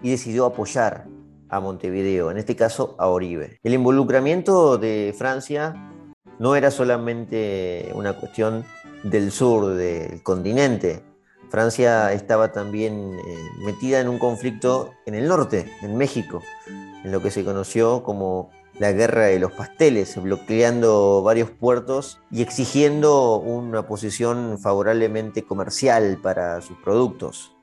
y 0.00 0.10
decidió 0.10 0.46
apoyar 0.46 1.08
a 1.48 1.58
Montevideo, 1.58 2.30
en 2.30 2.38
este 2.38 2.54
caso 2.54 2.94
a 3.00 3.08
Oribe. 3.08 3.58
El 3.64 3.74
involucramiento 3.74 4.78
de 4.78 5.12
Francia 5.18 5.74
no 6.38 6.54
era 6.54 6.70
solamente 6.70 7.90
una 7.94 8.12
cuestión 8.12 8.64
del 9.02 9.32
sur 9.32 9.74
del 9.74 10.22
continente. 10.22 11.02
Francia 11.50 12.12
estaba 12.12 12.52
también 12.52 13.18
eh, 13.18 13.38
metida 13.58 14.00
en 14.00 14.08
un 14.08 14.18
conflicto 14.18 14.94
en 15.04 15.14
el 15.14 15.26
norte, 15.26 15.70
en 15.82 15.96
México, 15.96 16.42
en 17.04 17.10
lo 17.10 17.20
que 17.20 17.32
se 17.32 17.44
conoció 17.44 18.04
como 18.04 18.50
la 18.78 18.92
guerra 18.92 19.26
de 19.26 19.40
los 19.40 19.52
pasteles, 19.52 20.16
bloqueando 20.22 21.22
varios 21.22 21.50
puertos 21.50 22.20
y 22.30 22.42
exigiendo 22.42 23.36
una 23.36 23.86
posición 23.86 24.58
favorablemente 24.58 25.42
comercial 25.42 26.18
para 26.22 26.62
sus 26.62 26.78
productos. 26.78 27.54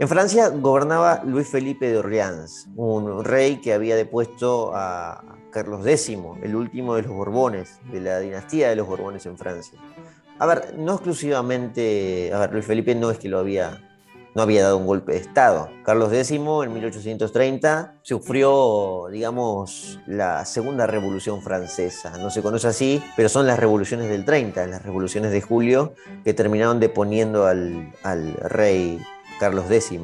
En 0.00 0.08
Francia 0.08 0.48
gobernaba 0.50 1.22
Luis 1.24 1.48
Felipe 1.48 1.88
de 1.90 1.98
Orleans, 1.98 2.68
un 2.76 3.24
rey 3.24 3.60
que 3.60 3.72
había 3.72 3.96
depuesto 3.96 4.72
a 4.74 5.24
Carlos 5.50 5.86
X, 5.86 6.18
el 6.42 6.54
último 6.54 6.94
de 6.96 7.02
los 7.02 7.12
Borbones, 7.12 7.80
de 7.90 8.00
la 8.00 8.20
dinastía 8.20 8.68
de 8.68 8.76
los 8.76 8.86
Borbones 8.86 9.26
en 9.26 9.38
Francia. 9.38 9.78
A 10.38 10.46
ver, 10.46 10.74
no 10.76 10.94
exclusivamente, 10.94 12.30
a 12.32 12.38
ver, 12.38 12.52
Luis 12.52 12.64
Felipe 12.64 12.94
no 12.94 13.10
es 13.10 13.18
que 13.18 13.28
lo 13.28 13.38
había 13.38 13.84
no 14.34 14.42
había 14.42 14.62
dado 14.62 14.76
un 14.76 14.86
golpe 14.86 15.12
de 15.12 15.18
Estado. 15.18 15.68
Carlos 15.84 16.12
X 16.12 16.30
en 16.30 16.72
1830 16.72 17.98
sufrió, 18.02 19.08
digamos, 19.10 19.98
la 20.06 20.44
segunda 20.44 20.86
revolución 20.86 21.42
francesa. 21.42 22.16
No 22.18 22.30
se 22.30 22.40
conoce 22.40 22.68
así, 22.68 23.02
pero 23.16 23.28
son 23.28 23.48
las 23.48 23.58
revoluciones 23.58 24.08
del 24.08 24.24
30, 24.24 24.64
las 24.68 24.82
revoluciones 24.84 25.32
de 25.32 25.40
julio, 25.40 25.94
que 26.22 26.34
terminaron 26.34 26.78
deponiendo 26.78 27.46
al, 27.46 27.92
al 28.04 28.34
rey 28.34 29.00
Carlos 29.40 29.64
X. 29.68 29.98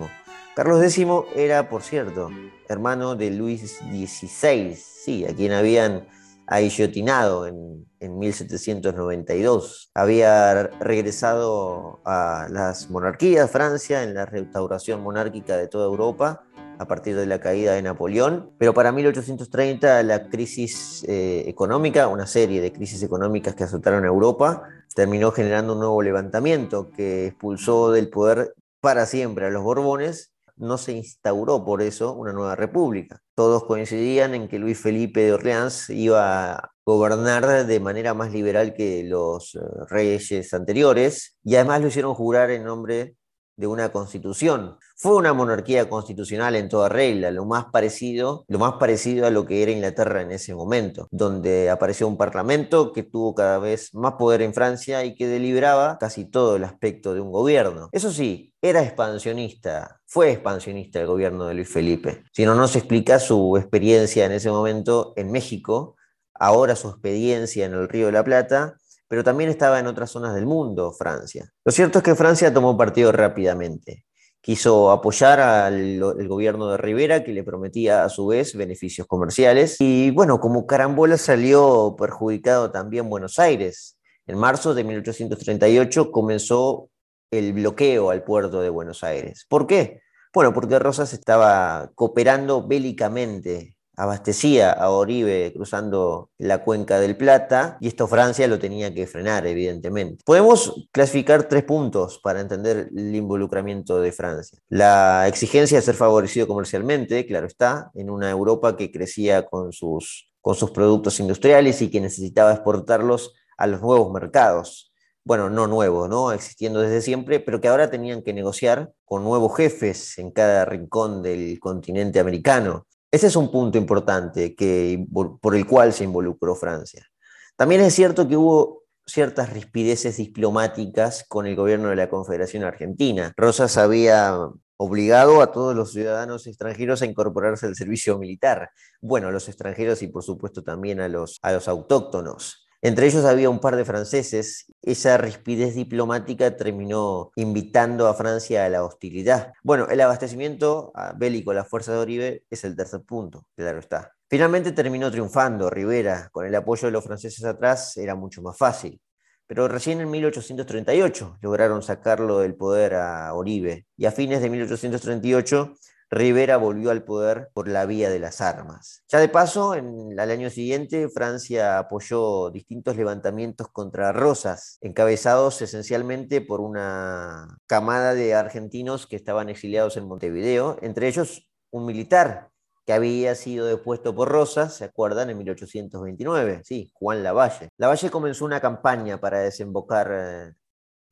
Carlos 0.57 0.83
X 0.83 1.07
era, 1.37 1.69
por 1.69 1.83
cierto, 1.83 2.31
hermano 2.69 3.15
de 3.15 3.31
Luis 3.31 3.79
XVI, 3.89 4.75
sí, 4.75 5.27
a 5.27 5.35
quien 5.35 5.53
habían 5.53 6.09
aguillotinado 6.47 7.47
en, 7.47 7.87
en 8.01 8.19
1792. 8.19 9.91
Había 9.95 10.69
regresado 10.81 12.01
a 12.05 12.47
las 12.51 12.91
monarquías, 12.91 13.51
Francia, 13.51 14.03
en 14.03 14.15
la 14.15 14.27
restauración 14.27 15.03
monárquica 15.03 15.57
de 15.57 15.69
toda 15.69 15.87
Europa 15.87 16.45
a 16.79 16.87
partir 16.87 17.17
de 17.17 17.27
la 17.27 17.41
caída 17.41 17.75
de 17.75 17.83
Napoleón, 17.83 18.51
pero 18.59 18.75
para 18.75 18.93
1830 18.93 20.03
la 20.03 20.29
crisis 20.29 21.05
eh, 21.09 21.45
económica, 21.47 22.09
una 22.09 22.27
serie 22.27 22.61
de 22.61 22.73
crisis 22.73 23.03
económicas 23.03 23.55
que 23.55 23.65
azotaron 23.65 24.05
a 24.05 24.09
Europa, 24.09 24.63
terminó 24.95 25.31
generando 25.31 25.75
un 25.75 25.81
nuevo 25.81 26.03
levantamiento 26.03 26.91
que 26.91 27.29
expulsó 27.29 27.93
del 27.93 28.09
poder 28.09 28.55
para 28.81 29.07
siempre 29.07 29.47
a 29.47 29.51
los 29.51 29.63
Borbones 29.63 30.34
no 30.57 30.79
se 30.79 30.93
instauró 30.93 31.65
por 31.65 31.83
eso 31.83 32.15
una 32.15 32.33
nueva 32.33 32.57
república. 32.57 33.21
Todos 33.35 33.65
coincidían 33.65 34.35
en 34.35 34.49
que 34.49 34.59
Luis 34.59 34.79
Felipe 34.79 35.21
de 35.21 35.33
Orleans 35.33 35.91
iba 35.91 36.55
a 36.55 36.71
gobernar 36.85 37.67
de 37.67 37.81
manera 37.81 38.15
más 38.15 38.33
liberal 38.33 38.75
que 38.75 39.05
los 39.05 39.55
eh, 39.55 39.61
reyes 39.89 40.53
anteriores 40.53 41.37
y 41.43 41.57
además 41.57 41.81
lo 41.81 41.89
hicieron 41.89 42.15
jurar 42.15 42.51
en 42.51 42.65
nombre 42.65 43.17
de 43.57 43.67
una 43.67 43.91
constitución. 43.91 44.77
Fue 44.97 45.15
una 45.15 45.33
monarquía 45.33 45.89
constitucional 45.89 46.57
en 46.57 46.69
toda 46.69 46.89
regla, 46.89 47.31
lo 47.31 47.45
más 47.45 47.67
parecido, 47.67 48.45
lo 48.49 48.59
más 48.59 48.75
parecido 48.75 49.27
a 49.27 49.31
lo 49.31 49.45
que 49.47 49.63
era 49.63 49.73
Inglaterra 49.73 50.23
en 50.23 50.33
ese 50.33 50.55
momento, 50.55 51.09
donde 51.11 51.71
apareció 51.71 52.09
un 52.09 52.17
parlamento 52.17 52.93
que 52.93 53.03
tuvo 53.03 53.35
cada 53.35 53.59
vez 53.59 53.95
más 53.95 54.15
poder 54.15 54.43
en 54.43 54.55
Francia 54.55 55.05
y 55.05 55.15
que 55.15 55.27
deliberaba 55.27 55.99
casi 55.99 56.25
todo 56.25 56.57
el 56.57 56.65
aspecto 56.65 57.15
de 57.15 57.21
un 57.21 57.31
gobierno. 57.31 57.89
Eso 57.93 58.11
sí, 58.11 58.53
era 58.63 58.83
expansionista, 58.83 60.01
fue 60.15 60.31
expansionista 60.31 61.01
el 61.01 61.09
gobierno 61.09 61.47
de 61.47 61.55
Luis 61.55 61.69
Felipe. 61.69 62.23
Si 62.33 62.45
no, 62.47 62.55
no 62.55 62.69
se 62.69 62.79
explica 62.79 63.19
su 63.19 63.57
experiencia 63.57 64.25
en 64.25 64.31
ese 64.31 64.49
momento 64.49 65.13
en 65.17 65.33
México, 65.33 65.97
ahora 66.35 66.77
su 66.77 66.89
experiencia 66.89 67.67
en 67.67 67.75
el 67.75 67.89
Río 67.89 68.07
de 68.07 68.13
la 68.13 68.23
Plata 68.23 68.77
pero 69.09 69.23
también 69.23 69.51
estaba 69.51 69.79
en 69.79 69.87
otras 69.87 70.11
zonas 70.11 70.35
del 70.35 70.47
mundo, 70.47 70.93
Francia. 70.93 71.53
Lo 71.65 71.73
cierto 71.73 71.99
es 71.99 72.05
que 72.05 72.15
Francia 72.15 72.53
tomó 72.53 72.77
partido 72.77 73.13
rápidamente. 73.13 74.05
Quiso 74.41 74.91
apoyar 74.91 75.41
al 75.41 76.01
gobierno 76.27 76.69
de 76.69 76.77
Rivera, 76.77 77.23
que 77.23 77.33
le 77.33 77.45
prometía 77.45 78.05
a 78.05 78.09
su 78.09 78.27
vez 78.27 78.57
beneficios 78.57 79.07
comerciales. 79.07 79.77
Y 79.81 80.11
bueno, 80.11 80.41
como 80.41 80.67
carambola 80.67 81.17
salió 81.17 81.95
perjudicado 81.99 82.71
también 82.71 83.09
Buenos 83.09 83.39
Aires. 83.39 83.99
En 84.27 84.39
marzo 84.39 84.75
de 84.75 84.85
1838 84.85 86.11
comenzó 86.11 86.89
el 87.31 87.53
bloqueo 87.53 88.11
al 88.11 88.25
puerto 88.25 88.61
de 88.61 88.71
Buenos 88.71 89.05
Aires. 89.05 89.47
¿Por 89.49 89.67
qué? 89.67 90.01
Bueno, 90.35 90.53
porque 90.53 90.81
Rosas 90.81 91.13
estaba 91.13 91.93
cooperando 91.95 92.67
bélicamente 92.67 93.77
abastecía 93.97 94.73
a 94.73 94.91
Oribe 94.91 95.53
cruzando 95.55 96.31
la 96.39 96.65
cuenca 96.65 96.99
del 96.99 97.17
Plata 97.17 97.79
y 97.81 97.87
esto 97.87 98.09
Francia 98.09 98.49
lo 98.49 98.59
tenía 98.59 98.93
que 98.93 99.07
frenar, 99.07 99.47
evidentemente. 99.47 100.23
Podemos 100.25 100.89
clasificar 100.91 101.45
tres 101.45 101.63
puntos 101.63 102.19
para 102.19 102.41
entender 102.41 102.89
el 102.95 103.15
involucramiento 103.15 104.01
de 104.01 104.11
Francia. 104.11 104.59
La 104.69 105.29
exigencia 105.29 105.79
de 105.79 105.83
ser 105.83 105.95
favorecido 105.95 106.49
comercialmente, 106.49 107.25
claro 107.27 107.47
está, 107.47 107.91
en 107.95 108.11
una 108.11 108.31
Europa 108.31 108.77
que 108.77 108.91
crecía 108.91 109.47
con 109.47 109.73
sus, 109.73 110.29
con 110.41 110.57
sus 110.57 110.73
productos 110.73 111.21
industriales 111.21 111.81
y 111.81 111.91
que 111.91 112.01
necesitaba 112.01 112.53
exportarlos 112.53 113.35
a 113.57 113.67
los 113.67 113.81
nuevos 113.81 114.13
mercados. 114.13 114.94
Bueno, 115.25 115.49
no 115.51 115.67
nuevos, 115.67 116.09
¿no? 116.09 116.33
Existiendo 116.33 116.81
desde 116.81 117.01
siempre, 117.01 117.41
pero 117.41 117.61
que 117.61 117.69
ahora 117.69 117.91
tenían 117.91 118.23
que 118.23 118.33
negociar 118.33 118.93
con 119.05 119.25
nuevos 119.25 119.57
jefes 119.57 120.19
en 120.19 120.31
cada 120.31 120.65
rincón 120.65 121.23
del 121.23 121.59
continente 121.61 122.21
americano 122.21 122.87
ese 123.15 123.29
es 123.29 123.37
un 123.37 123.49
punto 123.53 123.79
importante 123.79 124.57
que, 124.57 125.07
por 125.41 125.55
el 125.55 125.69
cual 125.69 125.93
se 125.93 126.03
involucró 126.03 126.57
Francia. 126.57 127.07
También 127.55 127.81
es 127.83 127.95
cierto 127.95 128.27
que 128.27 128.37
hubo 128.37 128.83
ciertas 129.07 129.53
rispideces 129.53 130.17
diplomáticas 130.17 131.25
con 131.29 131.47
el 131.47 131.55
gobierno 131.55 131.91
de 131.91 131.95
la 131.95 132.11
Confederación 132.11 132.65
Argentina. 132.65 133.33
Rosas 133.37 133.77
había 133.77 134.37
obligado 134.79 135.43
a 135.43 135.53
todos 135.53 135.77
los 135.77 135.93
ciudadanos 135.93 136.49
extranjeros 136.49 137.03
a 137.03 137.07
incorporarse 137.07 137.67
al 137.67 137.77
servicio 137.77 138.19
militar. 138.19 138.71
Bueno, 139.01 139.29
a 139.29 139.31
los 139.31 139.47
extranjeros 139.49 140.03
y 140.03 140.09
por 140.09 140.25
supuesto 140.25 140.65
también 140.65 141.01
a 141.01 141.07
los, 141.09 141.39
a 141.43 141.53
los 141.53 141.69
autóctonos. 141.69 142.64
Entre 142.85 143.07
ellos 143.07 143.25
había 143.25 143.49
un 143.49 143.61
par 143.61 143.77
de 143.77 143.87
franceses. 143.87 144.67
Esa 144.83 145.17
rispidez 145.17 145.75
diplomática 145.75 146.55
terminó 146.55 147.31
invitando 147.35 148.09
a 148.09 148.13
Francia 148.13 148.67
a 148.67 148.69
la 148.69 148.85
hostilidad. 148.85 149.55
Bueno, 149.63 149.89
el 149.89 150.03
abastecimiento 150.03 150.93
bélico 151.17 151.53
a 151.53 151.55
la 151.55 151.65
fuerza 151.65 151.93
de 151.93 151.99
Oribe 151.99 152.45
es 152.51 152.63
el 152.63 152.77
tercer 152.77 153.01
punto, 153.01 153.47
claro 153.57 153.79
está. 153.79 154.13
Finalmente 154.29 154.73
terminó 154.73 155.11
triunfando 155.11 155.71
Rivera. 155.71 156.29
Con 156.31 156.45
el 156.45 156.55
apoyo 156.55 156.87
de 156.87 156.93
los 156.93 157.03
franceses 157.03 157.43
atrás 157.47 157.97
era 157.97 158.15
mucho 158.15 158.43
más 158.43 158.59
fácil. 158.59 159.01
Pero 159.47 159.67
recién 159.67 160.03
en 160.03 160.11
1838 160.11 161.39
lograron 161.41 161.83
sacarlo 161.83 162.41
del 162.41 162.55
poder 162.55 162.97
a 162.97 163.33
Oribe. 163.33 163.87
Y 163.97 164.05
a 164.05 164.13
fines 164.13 164.43
de 164.43 164.51
1838 164.51 165.75
Rivera 166.15 166.59
volvió 166.59 166.93
al 166.93 167.03
poder 167.03 167.51
por 167.53 167.67
la 167.67 167.87
vía 167.87 168.09
de 168.09 168.21
las 168.21 168.41
armas. 168.41 169.03
Ya 169.09 169.19
de 169.19 169.29
paso, 169.29 169.75
el 169.75 170.19
año 170.19 170.49
siguiente, 170.49 171.09
Francia 171.09 171.79
apoyó 171.79 172.51
distintos 172.51 172.97
levantamientos 172.97 173.69
contra 173.69 174.13
Rosas, 174.13 174.79
encabezados 174.81 175.61
esencialmente 175.61 176.41
por 176.41 176.61
una 176.61 177.59
camada 177.67 178.15
de 178.15 178.35
argentinos 178.35 179.09
que 179.09 179.17
estaban 179.17 179.49
exiliados 179.49 179.97
en 179.97 180.07
Montevideo, 180.07 180.79
entre 180.83 181.09
ellos 181.09 181.49
un 181.71 181.85
militar 181.85 182.51
que 182.87 182.93
había 182.93 183.35
sido 183.35 183.67
depuesto 183.67 184.15
por 184.15 184.29
Rosas, 184.29 184.75
¿se 184.75 184.85
acuerdan? 184.85 185.31
En 185.31 185.39
1829, 185.39 186.61
sí, 186.65 186.93
Juan 186.95 187.23
Lavalle. 187.23 187.71
Lavalle 187.77 188.11
comenzó 188.11 188.45
una 188.45 188.61
campaña 188.61 189.19
para 189.19 189.41
desembocar 189.41 190.11
eh, 190.13 190.53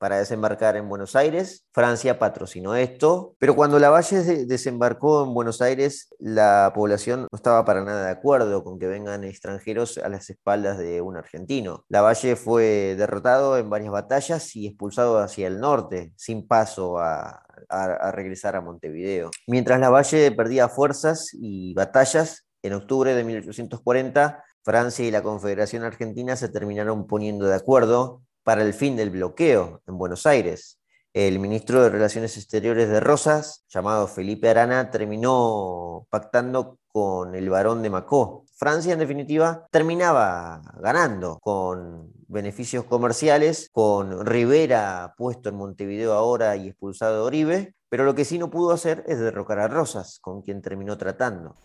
para 0.03 0.19
desembarcar 0.19 0.75
en 0.75 0.89
Buenos 0.89 1.15
Aires. 1.15 1.65
Francia 1.71 2.19
patrocinó 2.19 2.75
esto, 2.75 3.37
pero 3.39 3.55
cuando 3.55 3.79
Lavalle 3.79 4.47
desembarcó 4.47 5.23
en 5.23 5.33
Buenos 5.33 5.63
Aires, 5.63 6.09
la 6.19 6.73
población 6.75 7.21
no 7.21 7.29
estaba 7.37 7.65
para 7.65 7.85
nada 7.85 8.07
de 8.07 8.11
acuerdo 8.11 8.65
con 8.65 8.81
que 8.81 8.89
vengan 8.89 9.23
extranjeros 9.23 9.99
a 9.99 10.09
las 10.09 10.29
espaldas 10.29 10.77
de 10.77 11.01
un 11.03 11.17
argentino. 11.17 11.85
Lavalle 11.89 12.35
fue 12.35 12.97
derrotado 12.99 13.57
en 13.59 13.71
varias 13.71 13.93
batallas 13.93 14.57
y 14.57 14.67
expulsado 14.67 15.21
hacia 15.21 15.47
el 15.47 15.61
norte, 15.61 16.13
sin 16.17 16.49
paso 16.49 16.99
a, 16.99 17.45
regresar 18.11 18.57
a 18.57 18.61
Montevideo. 18.61 19.31
Mientras 19.47 19.79
Lavalle 19.79 20.33
perdía 20.33 20.69
fuerzas 20.69 21.29
y 21.33 21.75
batallas, 21.75 22.49
en 22.65 22.73
octubre 22.73 23.15
de 23.15 23.23
1840, 23.23 24.43
Francia 24.65 25.07
y 25.07 25.13
la 25.13 25.23
Confederación 25.23 25.85
Argentina 25.85 26.35
se 26.35 26.49
terminaron 26.49 27.07
poniendo 27.07 27.47
de 27.47 27.55
acuerdo 27.55 28.23
para 28.43 28.63
el 28.63 28.75
fin 28.75 28.97
del 28.97 29.11
bloqueo 29.11 29.83
en 29.87 29.99
Buenos 29.99 30.27
Aires. 30.27 30.79
El 31.13 31.39
ministro 31.39 31.83
de 31.83 31.91
Relaciones 31.91 32.37
Exteriores 32.37 32.89
de 32.89 33.01
Rosas, 33.01 33.65
llamado 33.69 34.07
Felipe 34.07 34.49
Arana, 34.49 34.91
terminó 34.91 36.07
pactando 36.09 36.79
con 36.87 37.35
el 37.35 37.51
barón 37.51 37.83
de 37.83 37.91
Macó, 37.91 38.45
Francia, 38.57 38.93
en 38.93 38.99
definitiva, 38.99 39.67
terminaba 39.71 40.63
ganando 40.79 41.39
con 41.41 42.13
beneficios 42.29 42.85
comerciales, 42.85 43.69
con 43.73 44.25
Rivera 44.25 45.15
puesto 45.17 45.49
en 45.49 45.57
Montevideo 45.57 46.13
ahora 46.13 46.57
y 46.57 46.69
expulsado 46.69 47.17
de 47.17 47.23
Oribe, 47.23 47.75
pero 47.89 48.05
lo 48.05 48.15
que 48.15 48.25
sí 48.25 48.39
no 48.39 48.51
pudo 48.51 48.73
hacer 48.73 49.05
es 49.07 49.19
derrocar 49.19 49.59
a 49.59 49.69
Rosas, 49.69 50.19
con 50.21 50.43
quien 50.43 50.63
terminó 50.63 50.97
tratando. 50.97 51.57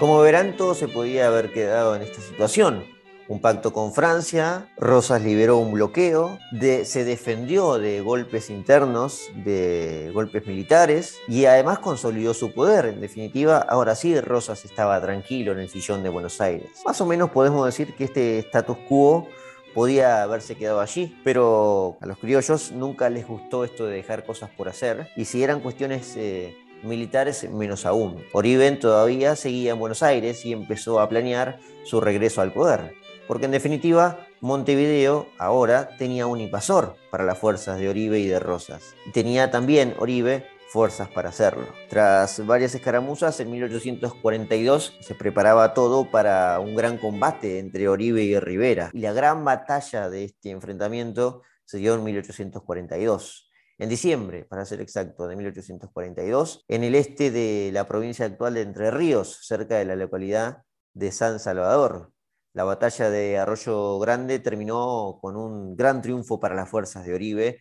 Como 0.00 0.18
verán, 0.20 0.56
todo 0.56 0.74
se 0.74 0.88
podía 0.88 1.26
haber 1.26 1.52
quedado 1.52 1.94
en 1.94 2.00
esta 2.00 2.22
situación. 2.22 2.86
Un 3.28 3.42
pacto 3.42 3.74
con 3.74 3.92
Francia, 3.92 4.66
Rosas 4.78 5.20
liberó 5.20 5.58
un 5.58 5.72
bloqueo, 5.74 6.38
se 6.84 7.04
defendió 7.04 7.78
de 7.78 8.00
golpes 8.00 8.48
internos, 8.48 9.28
de 9.44 10.10
golpes 10.14 10.46
militares 10.46 11.18
y 11.28 11.44
además 11.44 11.80
consolidó 11.80 12.32
su 12.32 12.54
poder. 12.54 12.86
En 12.86 13.02
definitiva, 13.02 13.58
ahora 13.58 13.94
sí 13.94 14.18
Rosas 14.18 14.64
estaba 14.64 14.98
tranquilo 15.02 15.52
en 15.52 15.58
el 15.58 15.68
sillón 15.68 16.02
de 16.02 16.08
Buenos 16.08 16.40
Aires. 16.40 16.70
Más 16.86 16.98
o 17.02 17.04
menos 17.04 17.28
podemos 17.28 17.66
decir 17.66 17.94
que 17.94 18.04
este 18.04 18.38
status 18.38 18.78
quo 18.88 19.28
podía 19.74 20.22
haberse 20.22 20.54
quedado 20.54 20.80
allí, 20.80 21.14
pero 21.22 21.98
a 22.00 22.06
los 22.06 22.16
criollos 22.16 22.72
nunca 22.72 23.10
les 23.10 23.28
gustó 23.28 23.64
esto 23.64 23.84
de 23.84 23.96
dejar 23.96 24.24
cosas 24.24 24.48
por 24.48 24.70
hacer 24.70 25.10
y 25.14 25.26
si 25.26 25.42
eran 25.42 25.60
cuestiones... 25.60 26.14
Eh, 26.16 26.56
militares 26.82 27.48
menos 27.50 27.86
aún. 27.86 28.24
Oriben 28.32 28.78
todavía 28.78 29.36
seguía 29.36 29.72
en 29.72 29.78
Buenos 29.78 30.02
Aires 30.02 30.44
y 30.44 30.52
empezó 30.52 31.00
a 31.00 31.08
planear 31.08 31.58
su 31.84 32.00
regreso 32.00 32.40
al 32.40 32.52
poder, 32.52 32.94
porque 33.26 33.46
en 33.46 33.52
definitiva 33.52 34.26
Montevideo 34.40 35.28
ahora 35.38 35.90
tenía 35.98 36.26
un 36.26 36.40
invasor 36.40 36.96
para 37.10 37.24
las 37.24 37.38
fuerzas 37.38 37.78
de 37.78 37.88
Oribe 37.88 38.18
y 38.18 38.26
de 38.26 38.40
Rosas. 38.40 38.94
Tenía 39.12 39.50
también 39.50 39.94
Oribe 39.98 40.46
fuerzas 40.70 41.08
para 41.08 41.30
hacerlo. 41.30 41.66
Tras 41.88 42.46
varias 42.46 42.74
escaramuzas, 42.74 43.40
en 43.40 43.50
1842 43.50 44.94
se 45.00 45.14
preparaba 45.14 45.74
todo 45.74 46.10
para 46.10 46.60
un 46.60 46.74
gran 46.76 46.96
combate 46.96 47.58
entre 47.58 47.88
Oribe 47.88 48.22
y 48.22 48.38
Rivera. 48.38 48.90
Y 48.92 49.00
la 49.00 49.12
gran 49.12 49.44
batalla 49.44 50.08
de 50.08 50.24
este 50.24 50.50
enfrentamiento 50.50 51.42
se 51.64 51.78
dio 51.78 51.94
en 51.94 52.04
1842 52.04 53.49
en 53.80 53.88
diciembre, 53.88 54.44
para 54.44 54.66
ser 54.66 54.82
exacto, 54.82 55.26
de 55.26 55.36
1842, 55.36 56.66
en 56.68 56.84
el 56.84 56.94
este 56.94 57.30
de 57.30 57.70
la 57.72 57.88
provincia 57.88 58.26
actual 58.26 58.52
de 58.52 58.60
Entre 58.60 58.90
Ríos, 58.90 59.38
cerca 59.40 59.78
de 59.78 59.86
la 59.86 59.96
localidad 59.96 60.64
de 60.92 61.10
San 61.10 61.40
Salvador. 61.40 62.12
La 62.52 62.64
batalla 62.64 63.08
de 63.08 63.38
Arroyo 63.38 63.98
Grande 63.98 64.38
terminó 64.38 65.18
con 65.22 65.34
un 65.34 65.76
gran 65.76 66.02
triunfo 66.02 66.38
para 66.38 66.54
las 66.54 66.68
fuerzas 66.68 67.06
de 67.06 67.14
Oribe 67.14 67.60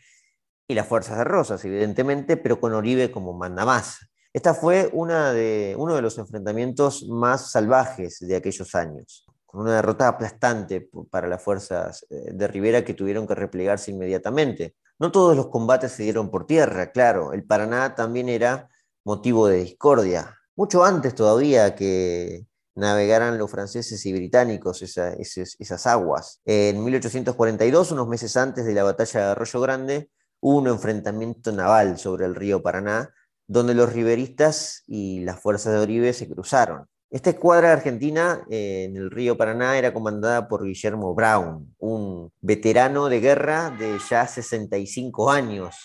y 0.68 0.74
las 0.74 0.88
fuerzas 0.88 1.20
de 1.20 1.24
Rosas, 1.24 1.64
evidentemente, 1.64 2.36
pero 2.36 2.60
con 2.60 2.74
Oribe 2.74 3.12
como 3.12 3.32
manda 3.32 3.64
más. 3.64 4.00
Esta 4.34 4.54
fue 4.54 4.90
uno 4.92 5.32
de 5.32 6.02
los 6.02 6.18
enfrentamientos 6.18 7.08
más 7.08 7.50
salvajes 7.50 8.20
de 8.20 8.36
aquellos 8.36 8.76
años, 8.76 9.26
con 9.50 9.62
una 9.62 9.78
derrota 9.78 10.08
aplastante 10.08 10.90
para 11.10 11.28
las 11.28 11.42
fuerzas 11.42 12.06
eh, 12.12 12.34
de 12.34 12.48
Rivera 12.48 12.86
que 12.86 12.94
tuvieron 12.94 13.26
que 13.26 13.34
replegarse 13.34 13.90
inmediatamente. 13.90 14.76
No 15.00 15.12
todos 15.12 15.36
los 15.36 15.48
combates 15.48 15.94
se 15.94 16.04
dieron 16.04 16.30
por 16.30 16.46
tierra, 16.46 16.92
claro, 16.92 17.34
el 17.34 17.44
Paraná 17.44 17.96
también 17.96 18.30
era 18.30 18.70
motivo 19.04 19.48
de 19.48 19.58
discordia. 19.62 20.38
Mucho 20.56 20.84
antes 20.84 21.16
todavía 21.16 21.74
que 21.74 22.46
navegaran 22.76 23.40
los 23.40 23.50
franceses 23.50 24.06
y 24.06 24.14
británicos 24.14 24.84
esas, 24.84 25.88
aguas. 25.88 26.42
En 26.46 26.84
1842, 26.84 27.92
unos 27.92 28.08
meses 28.08 28.38
antes 28.38 28.66
de 28.66 28.74
la 28.76 28.84
batalla 28.84 29.20
de 29.20 29.26
Arroyo 29.32 29.62
Grande, 29.62 30.12
hubo 30.42 30.60
un 30.60 30.68
enfrentamiento 30.68 31.52
naval 31.52 31.98
sobre 31.98 32.26
el 32.26 32.36
río 32.36 32.62
Paraná, 32.62 33.12
donde 33.48 33.74
los 33.74 33.92
riveristas 33.92 34.84
y 34.86 35.22
las 35.22 35.40
fuerzas 35.40 35.74
de 35.74 35.80
Oribe 35.80 36.14
se 36.14 36.30
cruzaron. 36.30 36.88
Esta 37.12 37.32
escuadra 37.32 37.74
argentina 37.74 38.46
eh, 38.52 38.86
en 38.88 38.96
el 38.96 39.10
río 39.10 39.36
Paraná 39.36 39.76
era 39.80 39.92
comandada 39.96 40.48
por 40.48 40.64
Guillermo 40.64 41.16
Brown, 41.16 41.74
un 41.80 42.32
veterano 42.40 43.10
de 43.10 43.20
guerra 43.20 43.72
de 43.72 43.98
ya 44.08 44.28
65 44.28 45.32
años. 45.32 45.76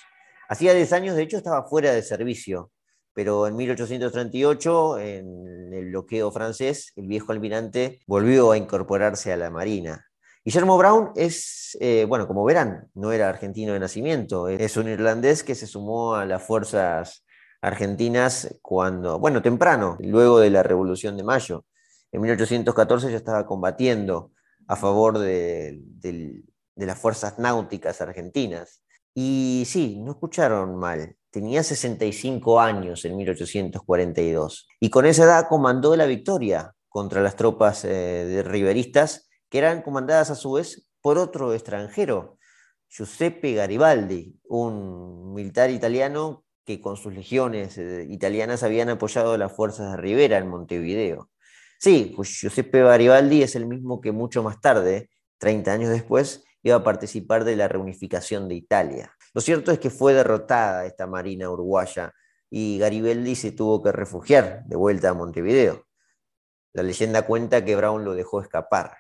Hacía 0.50 0.74
10 0.74 0.92
años, 0.92 1.16
de 1.16 1.22
hecho, 1.22 1.38
estaba 1.38 1.64
fuera 1.64 1.92
de 1.92 2.02
servicio, 2.02 2.72
pero 3.14 3.46
en 3.46 3.56
1838, 3.56 4.98
en 4.98 5.72
el 5.72 5.86
bloqueo 5.86 6.30
francés, 6.30 6.92
el 6.94 7.06
viejo 7.06 7.32
almirante 7.32 8.00
volvió 8.06 8.50
a 8.50 8.58
incorporarse 8.58 9.32
a 9.32 9.38
la 9.38 9.48
Marina. 9.48 10.04
Guillermo 10.44 10.76
Brown 10.76 11.12
es, 11.16 11.74
eh, 11.80 12.04
bueno, 12.06 12.26
como 12.26 12.44
verán, 12.44 12.90
no 12.92 13.12
era 13.12 13.30
argentino 13.30 13.72
de 13.72 13.80
nacimiento, 13.80 14.48
es 14.48 14.76
un 14.76 14.88
irlandés 14.88 15.42
que 15.42 15.54
se 15.54 15.66
sumó 15.66 16.16
a 16.16 16.26
las 16.26 16.42
fuerzas 16.42 17.23
argentinas 17.64 18.58
cuando, 18.60 19.18
bueno, 19.18 19.40
temprano, 19.40 19.96
luego 20.00 20.38
de 20.38 20.50
la 20.50 20.62
Revolución 20.62 21.16
de 21.16 21.24
Mayo. 21.24 21.64
En 22.12 22.20
1814 22.20 23.10
ya 23.10 23.16
estaba 23.16 23.46
combatiendo 23.46 24.32
a 24.68 24.76
favor 24.76 25.18
de, 25.18 25.80
las 26.76 26.98
fuerzas 26.98 27.38
náuticas 27.38 28.02
argentinas. 28.02 28.82
Y 29.14 29.64
sí, 29.66 29.98
no 30.00 30.12
escucharon 30.12 30.76
mal, 30.76 31.16
tenía 31.30 31.62
65 31.62 32.60
años 32.60 33.04
en 33.06 33.16
1842 33.16 34.68
y 34.80 34.90
con 34.90 35.06
esa 35.06 35.24
edad 35.24 35.48
comandó 35.48 35.96
la 35.96 36.06
victoria 36.06 36.74
contra 36.88 37.22
las 37.22 37.36
tropas 37.36 37.84
eh, 37.84 37.88
de 37.88 38.42
riveristas 38.42 39.28
que 39.48 39.58
eran 39.58 39.82
comandadas 39.82 40.30
a 40.30 40.34
su 40.34 40.52
vez 40.52 40.88
por 41.00 41.16
otro 41.16 41.54
extranjero, 41.54 42.38
Giuseppe 42.88 43.54
Garibaldi, 43.54 44.38
un 44.48 45.32
militar 45.32 45.70
italiano 45.70 46.43
que 46.64 46.80
con 46.80 46.96
sus 46.96 47.14
legiones 47.14 47.78
eh, 47.78 48.06
italianas 48.08 48.62
habían 48.62 48.88
apoyado 48.88 49.36
las 49.36 49.52
fuerzas 49.52 49.92
de 49.92 49.96
Rivera 49.96 50.38
en 50.38 50.48
Montevideo. 50.48 51.30
Sí, 51.78 52.12
pues 52.16 52.28
Giuseppe 52.40 52.82
Garibaldi 52.82 53.42
es 53.42 53.56
el 53.56 53.66
mismo 53.66 54.00
que 54.00 54.12
mucho 54.12 54.42
más 54.42 54.60
tarde, 54.60 55.10
30 55.38 55.72
años 55.72 55.90
después, 55.90 56.44
iba 56.62 56.76
a 56.76 56.84
participar 56.84 57.44
de 57.44 57.56
la 57.56 57.68
reunificación 57.68 58.48
de 58.48 58.54
Italia. 58.54 59.14
Lo 59.34 59.40
cierto 59.40 59.70
es 59.70 59.78
que 59.78 59.90
fue 59.90 60.14
derrotada 60.14 60.86
esta 60.86 61.06
marina 61.06 61.50
uruguaya 61.50 62.12
y 62.48 62.78
Garibaldi 62.78 63.34
se 63.34 63.52
tuvo 63.52 63.82
que 63.82 63.92
refugiar 63.92 64.64
de 64.64 64.76
vuelta 64.76 65.10
a 65.10 65.14
Montevideo. 65.14 65.84
La 66.72 66.82
leyenda 66.82 67.22
cuenta 67.22 67.64
que 67.64 67.76
Brown 67.76 68.04
lo 68.04 68.14
dejó 68.14 68.40
escapar. 68.40 68.96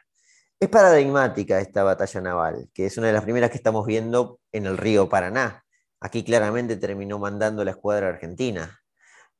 Es 0.60 0.68
paradigmática 0.68 1.60
esta 1.60 1.82
batalla 1.82 2.20
naval, 2.20 2.68
que 2.74 2.86
es 2.86 2.98
una 2.98 3.08
de 3.08 3.12
las 3.12 3.24
primeras 3.24 3.50
que 3.50 3.56
estamos 3.56 3.86
viendo 3.86 4.40
en 4.52 4.66
el 4.66 4.76
río 4.76 5.08
Paraná, 5.08 5.63
Aquí 6.04 6.22
claramente 6.22 6.76
terminó 6.76 7.18
mandando 7.18 7.64
la 7.64 7.70
escuadra 7.70 8.10
argentina. 8.10 8.78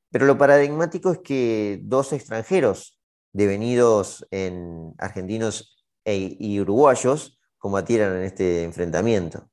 Pero 0.09 0.25
lo 0.25 0.35
paradigmático 0.35 1.11
es 1.11 1.19
que 1.19 1.79
dos 1.83 2.11
extranjeros, 2.11 2.99
devenidos 3.31 4.25
en 4.31 4.95
argentinos 4.97 5.85
e, 6.05 6.35
y 6.39 6.59
uruguayos, 6.59 7.39
combatieran 7.59 8.15
en 8.15 8.23
este 8.23 8.63
enfrentamiento. 8.63 9.47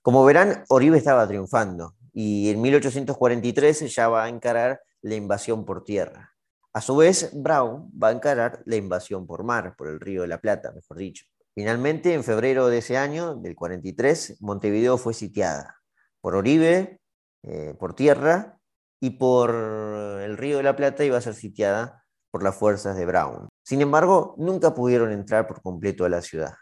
Como 0.00 0.24
verán, 0.24 0.64
Oribe 0.70 0.96
estaba 0.96 1.28
triunfando 1.28 1.94
y 2.14 2.48
en 2.48 2.62
1843 2.62 3.94
ya 3.94 4.08
va 4.08 4.24
a 4.24 4.28
encarar 4.30 4.80
la 5.02 5.16
invasión 5.16 5.66
por 5.66 5.84
tierra. 5.84 6.32
A 6.72 6.80
su 6.80 6.96
vez, 6.96 7.32
Brown 7.34 7.92
va 8.02 8.08
a 8.08 8.12
encarar 8.12 8.62
la 8.64 8.76
invasión 8.76 9.26
por 9.26 9.44
mar, 9.44 9.74
por 9.76 9.88
el 9.88 10.00
río 10.00 10.22
de 10.22 10.28
la 10.28 10.40
Plata, 10.40 10.72
mejor 10.72 10.96
dicho. 10.96 11.26
Finalmente, 11.54 12.14
en 12.14 12.24
febrero 12.24 12.68
de 12.68 12.78
ese 12.78 12.96
año, 12.96 13.34
del 13.34 13.54
43, 13.54 14.38
Montevideo 14.40 14.96
fue 14.96 15.12
sitiada 15.12 15.83
por 16.24 16.36
Oribe, 16.36 17.02
eh, 17.42 17.74
por 17.78 17.94
tierra, 17.94 18.58
y 18.98 19.10
por 19.10 19.50
el 19.50 20.38
Río 20.38 20.56
de 20.56 20.62
la 20.62 20.74
Plata 20.74 21.04
iba 21.04 21.18
a 21.18 21.20
ser 21.20 21.34
sitiada 21.34 22.02
por 22.30 22.42
las 22.42 22.56
fuerzas 22.56 22.96
de 22.96 23.04
Brown. 23.04 23.50
Sin 23.62 23.82
embargo, 23.82 24.34
nunca 24.38 24.74
pudieron 24.74 25.12
entrar 25.12 25.46
por 25.46 25.60
completo 25.60 26.06
a 26.06 26.08
la 26.08 26.22
ciudad. 26.22 26.54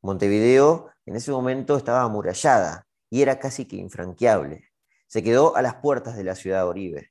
Montevideo 0.00 0.88
en 1.04 1.16
ese 1.16 1.30
momento 1.30 1.76
estaba 1.76 2.00
amurallada 2.00 2.86
y 3.10 3.20
era 3.20 3.38
casi 3.38 3.66
que 3.66 3.76
infranqueable. 3.76 4.64
Se 5.08 5.22
quedó 5.22 5.56
a 5.56 5.60
las 5.60 5.74
puertas 5.74 6.16
de 6.16 6.24
la 6.24 6.34
ciudad 6.34 6.62
de 6.62 6.70
Oribe. 6.70 7.10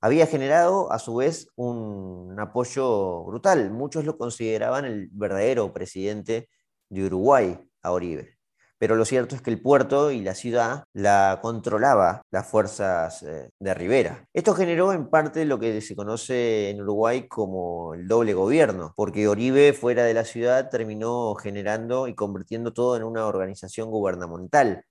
Había 0.00 0.28
generado 0.28 0.92
a 0.92 1.00
su 1.00 1.16
vez 1.16 1.48
un 1.56 2.36
apoyo 2.38 3.24
brutal. 3.24 3.72
Muchos 3.72 4.04
lo 4.04 4.16
consideraban 4.16 4.84
el 4.84 5.08
verdadero 5.10 5.72
presidente 5.72 6.48
de 6.90 7.06
Uruguay 7.06 7.58
a 7.82 7.90
Oribe 7.90 8.39
pero 8.80 8.96
lo 8.96 9.04
cierto 9.04 9.36
es 9.36 9.42
que 9.42 9.50
el 9.50 9.60
puerto 9.60 10.10
y 10.10 10.22
la 10.22 10.34
ciudad 10.34 10.84
la 10.94 11.40
controlaba 11.42 12.22
las 12.30 12.48
fuerzas 12.48 13.22
eh, 13.22 13.50
de 13.60 13.74
Rivera. 13.74 14.24
Esto 14.32 14.54
generó 14.54 14.94
en 14.94 15.10
parte 15.10 15.44
lo 15.44 15.58
que 15.58 15.82
se 15.82 15.94
conoce 15.94 16.70
en 16.70 16.80
Uruguay 16.80 17.28
como 17.28 17.92
el 17.92 18.08
doble 18.08 18.32
gobierno, 18.32 18.94
porque 18.96 19.28
Oribe 19.28 19.74
fuera 19.74 20.04
de 20.04 20.14
la 20.14 20.24
ciudad 20.24 20.70
terminó 20.70 21.34
generando 21.34 22.08
y 22.08 22.14
convirtiendo 22.14 22.72
todo 22.72 22.96
en 22.96 23.02
una 23.04 23.26
organización 23.26 23.90
gubernamental, 23.90 24.86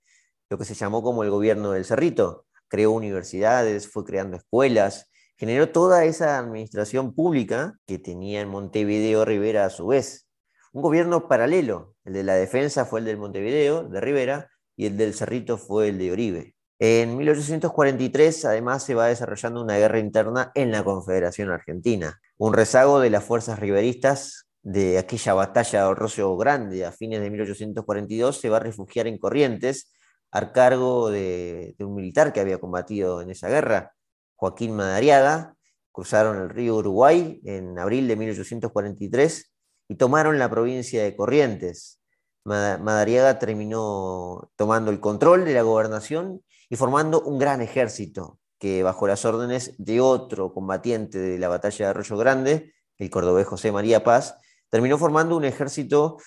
lo 0.52 0.60
que 0.60 0.66
se 0.66 0.76
llamó 0.76 1.02
como 1.02 1.24
el 1.24 1.32
gobierno 1.32 1.72
del 1.72 1.84
Cerrito. 1.84 2.46
Creó 2.68 2.92
universidades, 2.92 3.92
fue 3.92 4.06
creando 4.06 4.38
escuelas, 4.38 5.10
generó 5.36 5.70
toda 5.70 6.06
esa 6.06 6.38
administración 6.38 7.16
pública 7.16 7.74
que 7.88 7.98
tenía 7.98 8.42
en 8.42 8.50
Montevideo 8.50 9.26
Rivera 9.26 9.66
a 9.66 9.72
su 9.72 9.88
vez 9.88 10.30
un 10.72 10.82
gobierno 10.82 11.28
paralelo. 11.28 11.96
El 12.10 12.14
de 12.14 12.24
la 12.24 12.34
defensa 12.34 12.86
fue 12.86 13.02
el 13.02 13.06
del 13.06 13.18
Montevideo, 13.18 13.84
de 13.84 14.02
Rivera, 14.02 14.50
y 14.76 14.88
el 14.88 14.98
del 14.98 15.14
Cerrito 15.14 15.60
fue 15.60 15.90
el 15.90 16.00
de 16.00 16.12
Oribe. 16.12 16.56
En 16.80 17.16
1843, 17.16 18.46
además, 18.46 18.82
se 18.82 18.96
va 18.96 19.06
desarrollando 19.06 19.62
una 19.62 19.78
guerra 19.78 20.00
interna 20.00 20.52
en 20.56 20.72
la 20.72 20.84
Confederación 20.84 21.52
Argentina, 21.52 22.20
un 22.40 22.54
rezago 22.54 23.00
de 23.00 23.12
las 23.12 23.24
fuerzas 23.24 23.60
riveristas 23.60 24.48
de 24.64 24.98
aquella 24.98 25.36
batalla 25.36 25.86
de 25.86 25.94
Rocio 25.94 26.36
Grande 26.36 26.84
a 26.84 26.92
fines 26.92 27.22
de 27.22 27.30
1842 27.30 28.42
se 28.42 28.50
va 28.50 28.58
a 28.58 28.62
refugiar 28.62 29.06
en 29.06 29.20
Corrientes 29.20 29.94
al 30.32 30.52
cargo 30.52 31.12
de, 31.12 31.76
un 31.78 31.94
militar 31.94 32.34
que 32.34 32.40
había 32.40 32.58
combatido 32.58 33.22
en 33.22 33.30
esa 33.30 33.50
guerra, 33.50 33.94
Joaquín 34.36 34.76
Madariaga. 34.76 35.54
Cruzaron 35.92 36.38
el 36.38 36.50
río 36.50 36.76
Uruguay 36.78 37.40
en 37.44 37.78
abril 37.78 38.08
de 38.08 38.16
1843 38.16 39.52
y 39.90 39.96
tomaron 39.96 40.40
la 40.40 40.50
provincia 40.50 41.04
de 41.04 41.16
Corrientes. 41.16 41.99
Madariaga 42.44 43.38
terminó 43.40 44.52
tomando 44.56 44.92
el 44.92 45.00
control 45.00 45.46
de 45.46 45.54
la 45.54 45.62
gobernación 45.62 46.42
y 46.70 46.76
formando 46.76 47.22
un 47.22 47.38
gran 47.38 47.62
ejército 47.62 48.40
que 48.60 48.84
bajo 48.84 49.08
las 49.08 49.26
órdenes 49.26 49.74
de 49.78 50.02
otro 50.02 50.54
combatiente 50.54 51.18
de 51.18 51.40
la 51.40 51.48
batalla 51.48 51.86
de 51.86 51.90
Arroyo 51.92 52.18
Grande, 52.18 52.74
el 52.98 53.10
cordobés 53.10 53.48
José 53.48 53.72
María 53.72 54.04
Paz, 54.04 54.36
terminó 54.70 54.98
formando 54.98 55.38
un 55.38 55.46
ejército 55.46 56.18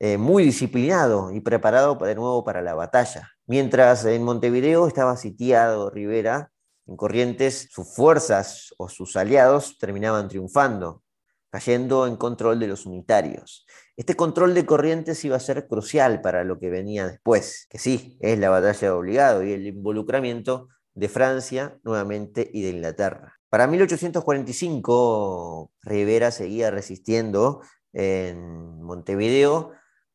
eh, 0.00 0.16
muy 0.16 0.44
disciplinado 0.44 1.30
y 1.30 1.40
preparado 1.40 1.94
de 1.94 2.14
nuevo 2.14 2.44
para 2.44 2.62
la 2.62 2.74
batalla. 2.74 3.30
Mientras 3.46 4.04
en 4.06 4.22
Montevideo 4.22 4.88
estaba 4.88 5.16
sitiado 5.16 5.90
Rivera, 5.90 6.50
en 6.86 6.96
Corrientes 6.96 7.68
sus 7.70 7.94
fuerzas 7.94 8.74
o 8.78 8.88
sus 8.88 9.16
aliados 9.16 9.78
terminaban 9.78 10.28
triunfando, 10.28 11.02
cayendo 11.50 12.06
en 12.06 12.16
control 12.16 12.58
de 12.58 12.66
los 12.66 12.86
unitarios. 12.86 13.66
Este 13.96 14.16
control 14.16 14.54
de 14.54 14.66
Corrientes 14.66 15.24
iba 15.24 15.36
a 15.36 15.40
ser 15.40 15.68
crucial 15.68 16.20
para 16.20 16.42
lo 16.42 16.58
que 16.58 16.68
venía 16.68 17.06
después, 17.06 17.68
que 17.70 17.78
sí, 17.78 18.18
es 18.20 18.36
la 18.40 18.50
batalla 18.50 18.88
de 18.88 18.90
obligado 18.90 19.44
y 19.44 19.52
el 19.52 19.68
involucramiento 19.68 20.66
de 20.94 21.08
Francia 21.08 21.78
nuevamente 21.84 22.50
y 22.52 22.62
de 22.62 22.70
Inglaterra. 22.70 23.34
Para 23.48 23.68
1845 23.68 25.70
Rivera 25.82 26.32
seguía 26.32 26.72
resistiendo 26.72 27.60
en 27.92 28.82
Montevideo, 28.82 29.70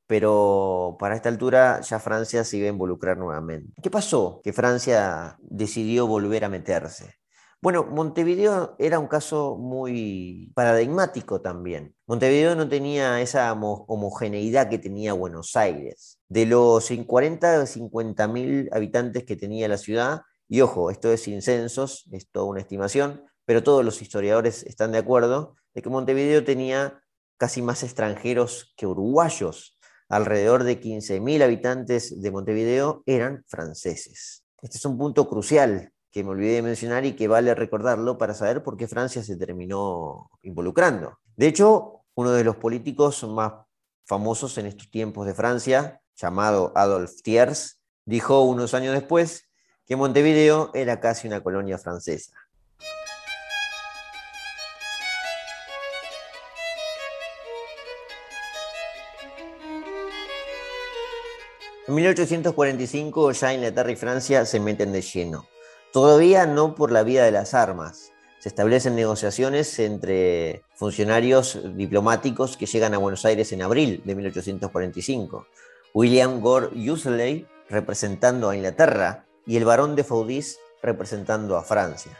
pero 0.08 0.98
para 1.00 1.16
esta 1.16 1.30
altura 1.30 1.80
ya 1.80 2.00
Francia 2.00 2.44
se 2.44 2.58
iba 2.58 2.68
a 2.68 2.72
involucrar 2.72 3.18
nuevamente. 3.18 3.72
¿Qué 3.82 3.90
pasó? 3.90 4.42
Que 4.44 4.52
Francia 4.52 5.38
decidió 5.40 6.06
volver 6.06 6.44
a 6.44 6.50
meterse. 6.50 7.19
Bueno, 7.62 7.84
Montevideo 7.84 8.78
era 8.80 9.00
un 9.00 9.08
caso 9.08 9.58
muy 9.58 10.50
paradigmático 10.56 11.42
también. 11.42 11.94
Montevideo 12.08 12.56
no 12.56 12.70
tenía 12.70 13.20
esa 13.20 13.52
homogeneidad 13.52 14.70
que 14.70 14.78
tenía 14.78 15.12
Buenos 15.12 15.58
Aires. 15.58 16.20
De 16.30 16.46
los 16.46 16.90
40 17.06 17.64
o 17.64 17.66
50 17.66 18.28
mil 18.30 18.70
habitantes 18.72 19.26
que 19.26 19.36
tenía 19.36 19.68
la 19.68 19.78
ciudad, 19.78 20.22
y 20.48 20.62
ojo, 20.62 20.90
esto 20.90 21.12
es 21.12 21.24
sin 21.24 21.42
censos, 21.42 22.08
es 22.14 22.30
toda 22.32 22.46
una 22.46 22.62
estimación, 22.62 23.26
pero 23.44 23.62
todos 23.62 23.84
los 23.84 24.02
historiadores 24.02 24.64
están 24.64 24.94
de 24.94 25.00
acuerdo 25.00 25.56
de 25.74 25.82
que 25.82 25.90
Montevideo 25.90 26.46
tenía 26.46 27.02
casi 27.38 27.62
más 27.62 27.84
extranjeros 27.84 28.74
que 28.78 28.88
uruguayos. 28.88 29.78
Alrededor 30.08 30.64
de 30.64 30.80
15.000 30.80 31.44
habitantes 31.44 32.22
de 32.22 32.32
Montevideo 32.32 33.04
eran 33.06 33.44
franceses. 33.48 34.46
Este 34.62 34.78
es 34.78 34.86
un 34.86 34.98
punto 34.98 35.28
crucial 35.28 35.92
que 36.12 36.24
me 36.24 36.32
olvidé 36.32 36.56
de 36.56 36.62
mencionar 36.62 37.06
y 37.06 37.14
que 37.14 37.28
vale 37.28 37.54
recordarlo 37.54 38.18
para 38.18 38.34
saber 38.34 38.64
por 38.64 38.78
qué 38.78 38.88
Francia 38.88 39.24
se 39.24 39.38
terminó 39.38 40.30
involucrando. 40.42 41.20
De 41.36 41.48
hecho, 41.48 42.04
uno 42.16 42.32
de 42.32 42.44
los 42.44 42.56
políticos 42.56 43.24
más 43.24 43.54
famosos 44.06 44.58
en 44.58 44.66
estos 44.66 44.90
tiempos 44.90 45.28
de 45.28 45.34
Francia, 45.34 46.02
llamado 46.16 46.74
Adolphe 46.76 47.22
Thiers, 47.24 47.82
dijo 48.06 48.42
unos 48.42 48.74
años 48.74 48.94
después 48.94 49.50
que 49.86 49.96
Montevideo 49.96 50.72
era 50.74 51.00
casi 51.00 51.28
una 51.28 51.42
colonia 51.42 51.78
francesa. 51.78 52.34
En 61.88 61.96
1845 61.96 63.32
ya 63.32 63.54
Inglaterra 63.54 63.92
y 63.92 63.96
Francia 63.96 64.46
se 64.46 64.60
meten 64.60 64.92
de 64.92 65.02
lleno. 65.02 65.48
Todavía 65.92 66.46
no 66.46 66.76
por 66.76 66.92
la 66.92 67.02
vía 67.02 67.24
de 67.24 67.32
las 67.32 67.56
armas. 67.56 68.14
Se 68.38 68.48
establecen 68.48 68.96
negociaciones 68.96 69.80
entre 69.80 70.62
funcionarios 70.76 71.60
diplomáticos 71.76 72.58
que 72.58 72.68
llegan 72.68 72.94
a 72.94 73.00
Buenos 73.00 73.26
Aires 73.26 73.52
en 73.54 73.64
abril 73.64 74.04
de 74.06 74.14
1845. 74.14 75.48
William 75.96 76.42
Gore 76.42 76.70
Useley 76.90 77.48
representando 77.70 78.50
a 78.50 78.56
Inglaterra 78.56 79.26
y 79.48 79.58
el 79.58 79.66
barón 79.66 79.96
de 79.96 80.04
Faudis 80.04 80.60
representando 80.84 81.58
a 81.58 81.64
Francia. 81.64 82.18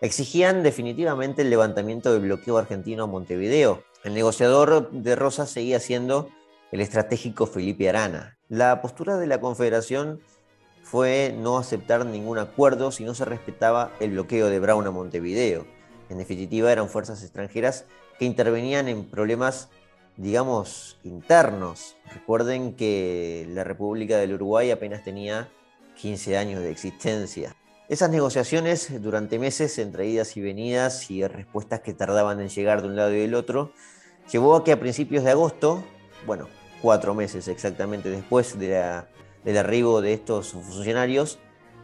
Exigían 0.00 0.64
definitivamente 0.64 1.42
el 1.42 1.50
levantamiento 1.50 2.12
del 2.12 2.22
bloqueo 2.22 2.58
argentino 2.58 3.04
a 3.04 3.06
Montevideo. 3.06 3.84
El 4.02 4.14
negociador 4.14 4.90
de 4.90 5.14
Rosas 5.14 5.48
seguía 5.48 5.78
siendo 5.78 6.28
el 6.72 6.80
estratégico 6.80 7.46
Felipe 7.46 7.88
Arana. 7.88 8.36
La 8.48 8.82
postura 8.82 9.16
de 9.16 9.28
la 9.28 9.40
Confederación 9.40 10.20
fue 10.82 11.34
no 11.38 11.58
aceptar 11.58 12.04
ningún 12.04 12.38
acuerdo 12.38 12.92
si 12.92 13.04
no 13.04 13.14
se 13.14 13.24
respetaba 13.24 13.92
el 14.00 14.12
bloqueo 14.12 14.48
de 14.48 14.60
Brown 14.60 14.86
a 14.86 14.90
Montevideo. 14.90 15.66
En 16.08 16.18
definitiva, 16.18 16.70
eran 16.70 16.88
fuerzas 16.88 17.22
extranjeras 17.22 17.86
que 18.18 18.24
intervenían 18.24 18.88
en 18.88 19.04
problemas, 19.04 19.70
digamos, 20.16 20.98
internos. 21.04 21.96
Recuerden 22.12 22.74
que 22.74 23.46
la 23.50 23.64
República 23.64 24.18
del 24.18 24.34
Uruguay 24.34 24.70
apenas 24.70 25.02
tenía 25.02 25.48
15 25.96 26.36
años 26.36 26.60
de 26.60 26.70
existencia. 26.70 27.56
Esas 27.88 28.10
negociaciones 28.10 29.02
durante 29.02 29.38
meses 29.38 29.78
entre 29.78 30.06
idas 30.06 30.36
y 30.36 30.40
venidas 30.40 31.10
y 31.10 31.26
respuestas 31.26 31.80
que 31.80 31.94
tardaban 31.94 32.40
en 32.40 32.48
llegar 32.48 32.82
de 32.82 32.88
un 32.88 32.96
lado 32.96 33.12
y 33.12 33.20
del 33.20 33.34
otro, 33.34 33.72
llevó 34.30 34.56
a 34.56 34.64
que 34.64 34.72
a 34.72 34.80
principios 34.80 35.24
de 35.24 35.30
agosto, 35.30 35.84
bueno, 36.26 36.48
cuatro 36.80 37.14
meses 37.14 37.48
exactamente 37.48 38.08
después 38.10 38.58
del 39.44 39.58
arribo 39.58 40.00
de 40.00 40.12
estos 40.14 40.52
funcionarios, 40.52 41.38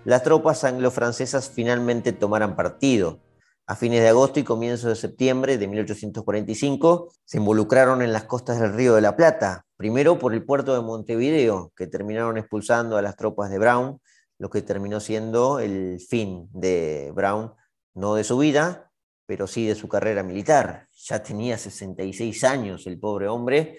las 0.05 0.23
tropas 0.23 0.65
anglo-francesas 0.65 1.51
finalmente 1.51 2.13
tomaran 2.13 2.57
partido. 2.57 3.21
A 3.67 3.77
fines 3.77 4.01
de 4.01 4.09
agosto 4.09 4.41
y 4.41 4.45
comienzos 4.45 4.89
de 4.89 4.97
septiembre 4.97 5.59
de 5.59 5.69
1845 5.69 7.13
se 7.25 7.37
involucraron 7.37 8.01
en 8.01 8.13
las 8.13 8.25
costas 8.25 8.59
del 8.61 8.73
Río 8.73 8.95
de 8.95 9.03
la 9.03 9.17
Plata, 9.17 9.67
primero 9.77 10.19
por 10.19 10.33
el 10.33 10.45
puerto 10.45 10.75
de 10.75 10.81
Montevideo, 10.81 11.73
que 11.77 11.87
terminaron 11.87 12.39
expulsando 12.39 12.97
a 12.97 13.03
las 13.03 13.17
tropas 13.17 13.51
de 13.51 13.59
Brown, 13.59 14.01
lo 14.39 14.49
que 14.49 14.63
terminó 14.63 15.01
siendo 15.01 15.59
el 15.59 16.01
fin 16.01 16.49
de 16.53 17.13
Brown, 17.15 17.53
no 17.95 18.15
de 18.15 18.25
su 18.25 18.39
vida, 18.39 18.91
pero 19.27 19.47
sí 19.47 19.67
de 19.67 19.75
su 19.75 19.89
carrera 19.89 20.23
militar. 20.23 20.89
Ya 21.05 21.23
tenía 21.23 21.59
66 21.59 22.45
años 22.45 22.87
el 22.87 22.99
pobre 22.99 23.29
hombre 23.29 23.79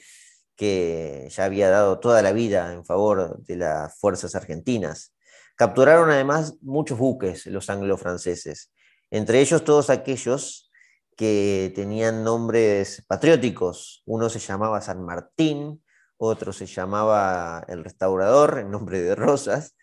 que 0.60 1.30
ya 1.32 1.46
había 1.46 1.70
dado 1.70 2.00
toda 2.02 2.22
la 2.22 2.34
vida 2.34 2.74
en 2.74 2.84
favor 2.84 3.42
de 3.46 3.56
las 3.56 3.98
fuerzas 3.98 4.36
argentinas. 4.36 5.16
Capturaron 5.56 6.12
además 6.12 6.58
muchos 6.60 6.98
buques 6.98 7.46
los 7.46 7.70
anglo-franceses, 7.70 8.70
entre 9.10 9.40
ellos 9.40 9.64
todos 9.64 9.90
aquellos 9.90 10.70
que 11.16 11.72
tenían 11.74 12.26
nombres 12.26 13.06
patrióticos. 13.08 14.04
Uno 14.06 14.28
se 14.28 14.40
llamaba 14.40 14.82
San 14.82 15.02
Martín, 15.06 15.82
otro 16.18 16.52
se 16.52 16.66
llamaba 16.66 17.64
El 17.70 17.86
Restaurador, 17.86 18.60
en 18.60 18.70
nombre 18.70 19.00
de 19.00 19.16
Rosas, 19.16 19.78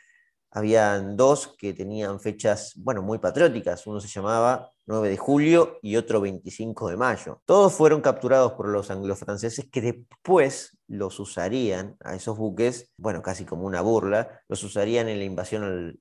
habían 0.50 1.16
dos 1.16 1.54
que 1.56 1.72
tenían 1.72 2.20
fechas, 2.20 2.74
bueno, 2.76 3.00
muy 3.00 3.16
patrióticas. 3.16 3.86
Uno 3.86 3.98
se 3.98 4.08
llamaba 4.08 4.70
9 4.86 5.08
de 5.08 5.16
julio 5.16 5.78
y 5.82 5.96
otro 5.96 6.20
25 6.20 6.88
de 6.88 6.96
mayo. 6.96 7.42
Todos 7.44 7.74
fueron 7.74 8.00
capturados 8.00 8.52
por 8.52 8.68
los 8.68 8.90
anglo-franceses 8.90 9.68
que 9.70 9.80
después 9.80 10.78
los 10.88 11.18
usarían 11.20 11.96
a 12.04 12.14
esos 12.14 12.38
buques, 12.38 12.92
bueno, 12.96 13.22
casi 13.22 13.44
como 13.44 13.66
una 13.66 13.80
burla, 13.80 14.40
los 14.48 14.62
usarían 14.62 15.08
en 15.08 15.18
la 15.18 15.24
invasión 15.24 15.64
al, 15.64 15.98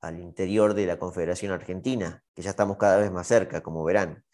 al 0.00 0.20
interior 0.20 0.74
de 0.74 0.86
la 0.86 0.98
Confederación 0.98 1.52
Argentina, 1.52 2.22
que 2.34 2.42
ya 2.42 2.50
estamos 2.50 2.76
cada 2.76 2.98
vez 2.98 3.10
más 3.10 3.26
cerca, 3.26 3.62
como 3.62 3.84
verán. 3.84 4.24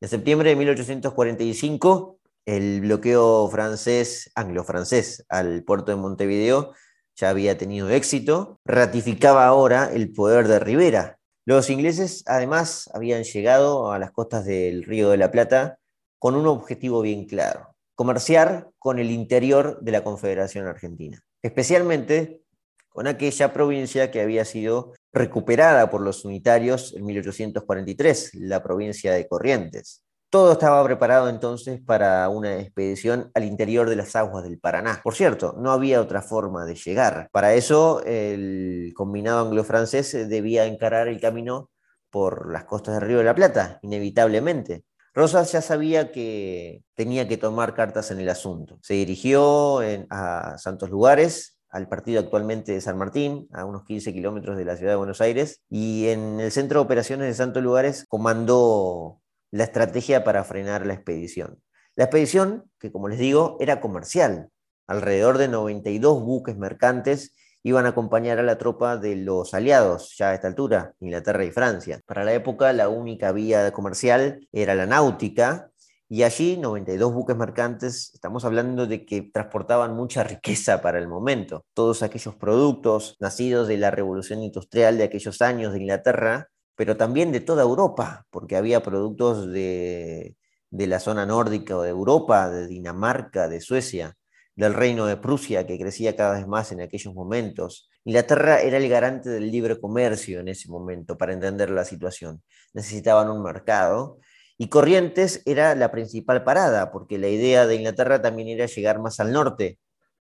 En 0.00 0.08
septiembre 0.08 0.50
de 0.50 0.56
1845, 0.56 2.18
el 2.46 2.80
bloqueo 2.80 3.48
francés, 3.50 4.32
anglo-francés, 4.34 5.24
al 5.28 5.62
puerto 5.62 5.92
de 5.92 5.96
Montevideo 5.96 6.72
ya 7.20 7.28
había 7.28 7.58
tenido 7.58 7.90
éxito, 7.90 8.60
ratificaba 8.64 9.46
ahora 9.46 9.90
el 9.92 10.10
poder 10.12 10.48
de 10.48 10.58
Rivera. 10.58 11.19
Los 11.46 11.70
ingleses 11.70 12.22
además 12.26 12.90
habían 12.92 13.24
llegado 13.24 13.92
a 13.92 13.98
las 13.98 14.12
costas 14.12 14.44
del 14.44 14.84
Río 14.84 15.10
de 15.10 15.16
la 15.16 15.30
Plata 15.30 15.78
con 16.18 16.34
un 16.34 16.46
objetivo 16.46 17.00
bien 17.00 17.26
claro, 17.26 17.74
comerciar 17.94 18.68
con 18.78 18.98
el 18.98 19.10
interior 19.10 19.80
de 19.80 19.92
la 19.92 20.04
Confederación 20.04 20.66
Argentina, 20.66 21.18
especialmente 21.42 22.42
con 22.90 23.06
aquella 23.06 23.52
provincia 23.52 24.10
que 24.10 24.20
había 24.20 24.44
sido 24.44 24.92
recuperada 25.12 25.90
por 25.90 26.02
los 26.02 26.24
unitarios 26.24 26.94
en 26.94 27.06
1843, 27.06 28.34
la 28.34 28.62
provincia 28.62 29.14
de 29.14 29.26
Corrientes. 29.26 30.02
Todo 30.30 30.52
estaba 30.52 30.84
preparado 30.84 31.28
entonces 31.28 31.80
para 31.84 32.28
una 32.28 32.60
expedición 32.60 33.32
al 33.34 33.42
interior 33.42 33.90
de 33.90 33.96
las 33.96 34.14
aguas 34.14 34.44
del 34.44 34.60
Paraná. 34.60 35.00
Por 35.02 35.16
cierto, 35.16 35.56
no 35.58 35.72
había 35.72 36.00
otra 36.00 36.22
forma 36.22 36.64
de 36.64 36.76
llegar. 36.76 37.28
Para 37.32 37.54
eso, 37.54 38.00
el 38.04 38.92
combinado 38.94 39.44
anglo-francés 39.44 40.28
debía 40.28 40.66
encarar 40.66 41.08
el 41.08 41.20
camino 41.20 41.70
por 42.10 42.52
las 42.52 42.64
costas 42.64 42.94
del 42.94 43.08
Río 43.08 43.18
de 43.18 43.24
la 43.24 43.34
Plata, 43.34 43.80
inevitablemente. 43.82 44.84
Rosas 45.14 45.50
ya 45.50 45.62
sabía 45.62 46.12
que 46.12 46.84
tenía 46.94 47.26
que 47.26 47.36
tomar 47.36 47.74
cartas 47.74 48.12
en 48.12 48.20
el 48.20 48.28
asunto. 48.28 48.78
Se 48.82 48.94
dirigió 48.94 49.80
a 50.10 50.58
Santos 50.58 50.90
Lugares, 50.90 51.58
al 51.70 51.88
partido 51.88 52.20
actualmente 52.20 52.70
de 52.70 52.80
San 52.80 52.98
Martín, 52.98 53.48
a 53.52 53.64
unos 53.64 53.82
15 53.82 54.12
kilómetros 54.12 54.56
de 54.56 54.64
la 54.64 54.76
ciudad 54.76 54.92
de 54.92 54.96
Buenos 54.96 55.20
Aires, 55.20 55.60
y 55.68 56.06
en 56.06 56.38
el 56.38 56.52
centro 56.52 56.78
de 56.78 56.84
operaciones 56.84 57.26
de 57.26 57.34
Santos 57.34 57.64
Lugares 57.64 58.04
comandó 58.08 59.20
la 59.50 59.64
estrategia 59.64 60.24
para 60.24 60.44
frenar 60.44 60.86
la 60.86 60.94
expedición. 60.94 61.60
La 61.96 62.04
expedición, 62.04 62.70
que 62.78 62.92
como 62.92 63.08
les 63.08 63.18
digo, 63.18 63.56
era 63.60 63.80
comercial, 63.80 64.50
alrededor 64.86 65.38
de 65.38 65.48
92 65.48 66.22
buques 66.22 66.56
mercantes 66.56 67.34
iban 67.62 67.86
a 67.86 67.90
acompañar 67.90 68.38
a 68.38 68.42
la 68.42 68.58
tropa 68.58 68.96
de 68.96 69.16
los 69.16 69.52
aliados, 69.52 70.14
ya 70.16 70.30
a 70.30 70.34
esta 70.34 70.48
altura, 70.48 70.94
Inglaterra 71.00 71.44
y 71.44 71.50
Francia. 71.50 72.00
Para 72.06 72.24
la 72.24 72.32
época, 72.32 72.72
la 72.72 72.88
única 72.88 73.32
vía 73.32 73.70
comercial 73.72 74.48
era 74.52 74.74
la 74.74 74.86
náutica, 74.86 75.70
y 76.12 76.24
allí 76.24 76.56
92 76.56 77.14
buques 77.14 77.36
mercantes, 77.36 78.10
estamos 78.14 78.44
hablando 78.44 78.88
de 78.88 79.06
que 79.06 79.22
transportaban 79.22 79.94
mucha 79.94 80.24
riqueza 80.24 80.82
para 80.82 80.98
el 80.98 81.06
momento. 81.06 81.64
Todos 81.72 82.02
aquellos 82.02 82.34
productos 82.34 83.16
nacidos 83.20 83.68
de 83.68 83.76
la 83.76 83.92
revolución 83.92 84.42
industrial 84.42 84.98
de 84.98 85.04
aquellos 85.04 85.40
años 85.40 85.72
de 85.72 85.78
Inglaterra, 85.78 86.48
pero 86.80 86.96
también 86.96 87.30
de 87.30 87.40
toda 87.40 87.62
Europa, 87.62 88.24
porque 88.30 88.56
había 88.56 88.82
productos 88.82 89.52
de, 89.52 90.34
de 90.70 90.86
la 90.86 90.98
zona 90.98 91.26
nórdica 91.26 91.76
o 91.76 91.82
de 91.82 91.90
Europa, 91.90 92.48
de 92.48 92.68
Dinamarca, 92.68 93.48
de 93.50 93.60
Suecia 93.60 94.16
del 94.56 94.72
reino 94.72 95.04
de 95.04 95.18
Prusia, 95.18 95.66
que 95.66 95.78
crecía 95.78 96.16
cada 96.16 96.38
vez 96.38 96.46
más 96.46 96.72
en 96.72 96.80
aquellos 96.80 97.12
momentos. 97.12 97.90
Inglaterra 98.04 98.62
era 98.62 98.78
el 98.78 98.88
garante 98.88 99.28
del 99.28 99.50
libre 99.50 99.78
comercio 99.78 100.40
en 100.40 100.48
ese 100.48 100.70
momento, 100.70 101.18
para 101.18 101.34
entender 101.34 101.68
la 101.68 101.84
situación. 101.84 102.42
Necesitaban 102.72 103.28
un 103.28 103.42
mercado 103.42 104.16
y 104.56 104.70
Corrientes 104.70 105.42
era 105.44 105.74
la 105.74 105.90
principal 105.92 106.44
parada, 106.44 106.90
porque 106.92 107.18
la 107.18 107.28
idea 107.28 107.66
de 107.66 107.74
Inglaterra 107.74 108.22
también 108.22 108.48
era 108.48 108.64
llegar 108.64 109.00
más 109.00 109.20
al 109.20 109.32
norte, 109.32 109.78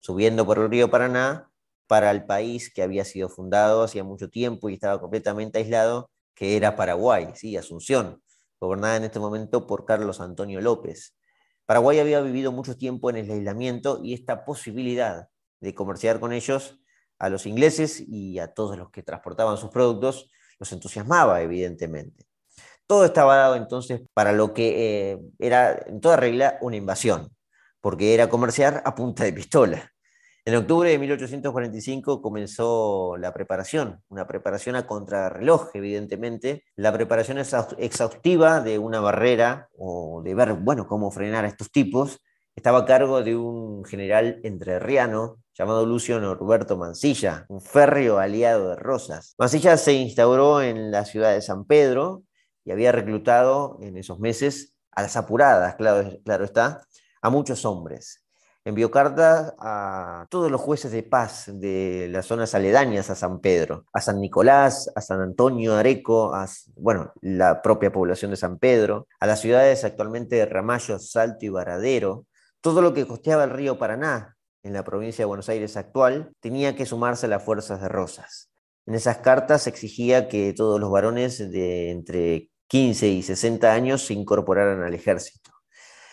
subiendo 0.01 0.47
por 0.47 0.57
el 0.61 0.71
río 0.71 0.91
Paraná 0.91 1.51
para 1.87 2.11
el 2.11 2.25
país 2.25 2.73
que 2.73 2.83
había 2.83 3.05
sido 3.05 3.29
fundado 3.29 3.83
hacía 3.83 4.03
mucho 4.03 4.31
tiempo 4.31 4.71
y 4.71 4.75
estaba 4.75 4.99
completamente 4.99 5.59
aislado, 5.59 6.09
que 6.39 6.57
era 6.57 6.77
Paraguay, 6.77 7.31
¿sí? 7.35 7.57
Asunción, 7.57 8.23
gobernada 8.61 8.97
en 8.97 9.03
este 9.03 9.19
momento 9.19 9.67
por 9.67 9.85
Carlos 9.85 10.21
Antonio 10.21 10.61
López. 10.61 11.17
Paraguay 11.67 11.99
había 11.99 12.21
vivido 12.21 12.53
mucho 12.53 12.77
tiempo 12.77 13.11
en 13.11 13.17
el 13.17 13.29
aislamiento 13.29 14.01
y 14.05 14.15
esta 14.15 14.45
posibilidad 14.45 15.27
de 15.59 15.75
comerciar 15.75 16.21
con 16.21 16.33
ellos 16.33 16.79
a 17.19 17.29
los 17.29 17.45
ingleses 17.45 18.01
y 18.07 18.39
a 18.39 18.55
todos 18.55 18.79
los 18.79 18.93
que 18.93 19.03
transportaban 19.03 19.57
sus 19.57 19.71
productos 19.71 20.31
los 20.61 20.71
entusiasmaba, 20.71 21.43
evidentemente. 21.43 22.25
Todo 22.87 23.05
estaba 23.05 23.35
dado 23.35 23.57
entonces 23.57 24.03
para 24.15 24.31
lo 24.33 24.55
que 24.55 25.11
eh, 25.11 25.19
era 25.41 25.77
en 25.89 26.01
toda 26.01 26.17
regla 26.17 26.57
una 26.61 26.77
invasión, 26.77 27.37
porque 27.81 28.15
era 28.15 28.29
comerciar 28.29 28.81
a 28.85 28.95
punta 28.95 29.25
de 29.25 29.33
pistola. 29.33 29.93
En 30.49 30.55
octubre 30.55 30.89
de 30.89 30.99
1845 30.99 32.23
comenzó 32.23 33.19
la 33.19 33.35
preparación, 33.35 34.03
una 34.09 34.27
preparación 34.27 34.77
a 34.77 34.87
contrarreloj, 34.87 35.69
evidentemente, 35.75 36.65
la 36.75 36.91
preparación 36.91 37.37
exhaustiva 37.37 38.63
de 38.63 38.79
una 38.79 39.01
barrera 39.01 39.69
o 39.77 40.23
de 40.25 40.35
ver, 40.35 40.55
bueno, 40.55 40.87
cómo 40.87 41.11
frenar 41.11 41.45
a 41.45 41.49
estos 41.49 41.71
tipos, 41.71 42.23
estaba 42.57 42.79
a 42.79 42.85
cargo 42.87 43.23
de 43.23 43.37
un 43.37 43.85
general 43.85 44.41
entrerriano 44.43 45.37
llamado 45.53 45.85
Lucio 45.85 46.19
Norberto 46.19 46.79
Mansilla, 46.79 47.45
un 47.51 47.61
férreo 47.61 48.17
aliado 48.17 48.71
de 48.71 48.77
Rosas. 48.77 49.35
Mansilla 49.37 49.77
se 49.77 49.93
instauró 49.93 50.63
en 50.63 50.91
la 50.91 51.05
ciudad 51.05 51.35
de 51.35 51.43
San 51.43 51.67
Pedro 51.67 52.23
y 52.65 52.71
había 52.71 52.91
reclutado 52.91 53.77
en 53.83 53.99
esos 53.99 54.19
meses 54.19 54.75
a 54.93 55.03
las 55.03 55.15
apuradas, 55.15 55.75
claro, 55.75 56.11
claro 56.25 56.47
está, 56.47 56.87
a 57.21 57.29
muchos 57.29 57.67
hombres 57.67 58.25
envió 58.69 58.91
cartas 58.91 59.55
a 59.59 60.27
todos 60.29 60.51
los 60.51 60.61
jueces 60.61 60.93
de 60.93 61.03
paz 61.03 61.45
de 61.47 62.07
las 62.11 62.27
zonas 62.27 62.55
aledañas 62.55 63.09
a 63.09 63.15
San 63.15 63.41
Pedro, 63.41 63.87
a 63.95 64.03
San 64.03 64.21
Nicolás, 64.21 64.93
a 64.95 65.01
San 65.01 65.23
Antonio 65.23 65.75
Areco, 65.75 66.35
a 66.35 66.47
bueno, 66.77 67.13
la 67.23 67.63
propia 67.63 67.91
población 67.91 68.31
de 68.31 68.37
San 68.37 68.59
Pedro, 68.59 69.09
a 69.21 69.27
las 69.27 69.41
ciudades 69.41 69.85
actualmente 69.85 70.37
de 70.37 70.45
Ramallo, 70.45 70.99
Salto 70.99 71.47
y 71.47 71.49
Varadero. 71.49 72.27
Todo 72.61 72.83
lo 72.83 72.93
que 72.93 73.07
costeaba 73.07 73.45
el 73.45 73.51
río 73.51 73.79
Paraná 73.79 74.37
en 74.63 74.75
la 74.75 74.85
provincia 74.85 75.23
de 75.23 75.27
Buenos 75.29 75.49
Aires 75.49 75.79
actual 75.79 76.33
tenía 76.41 76.77
que 76.77 76.85
sumarse 76.85 77.25
a 77.25 77.31
las 77.31 77.43
fuerzas 77.43 77.81
de 77.81 77.89
Rosas. 77.89 78.51
En 78.85 78.95
esas 78.95 79.19
cartas 79.19 79.67
exigía 79.67 80.29
que 80.29 80.53
todos 80.53 80.79
los 80.79 80.91
varones 80.91 81.39
de 81.51 81.91
entre 81.91 82.51
15 82.67 83.09
y 83.09 83.23
60 83.23 83.73
años 83.73 84.05
se 84.05 84.13
incorporaran 84.13 84.83
al 84.83 84.93
ejército. 84.93 85.53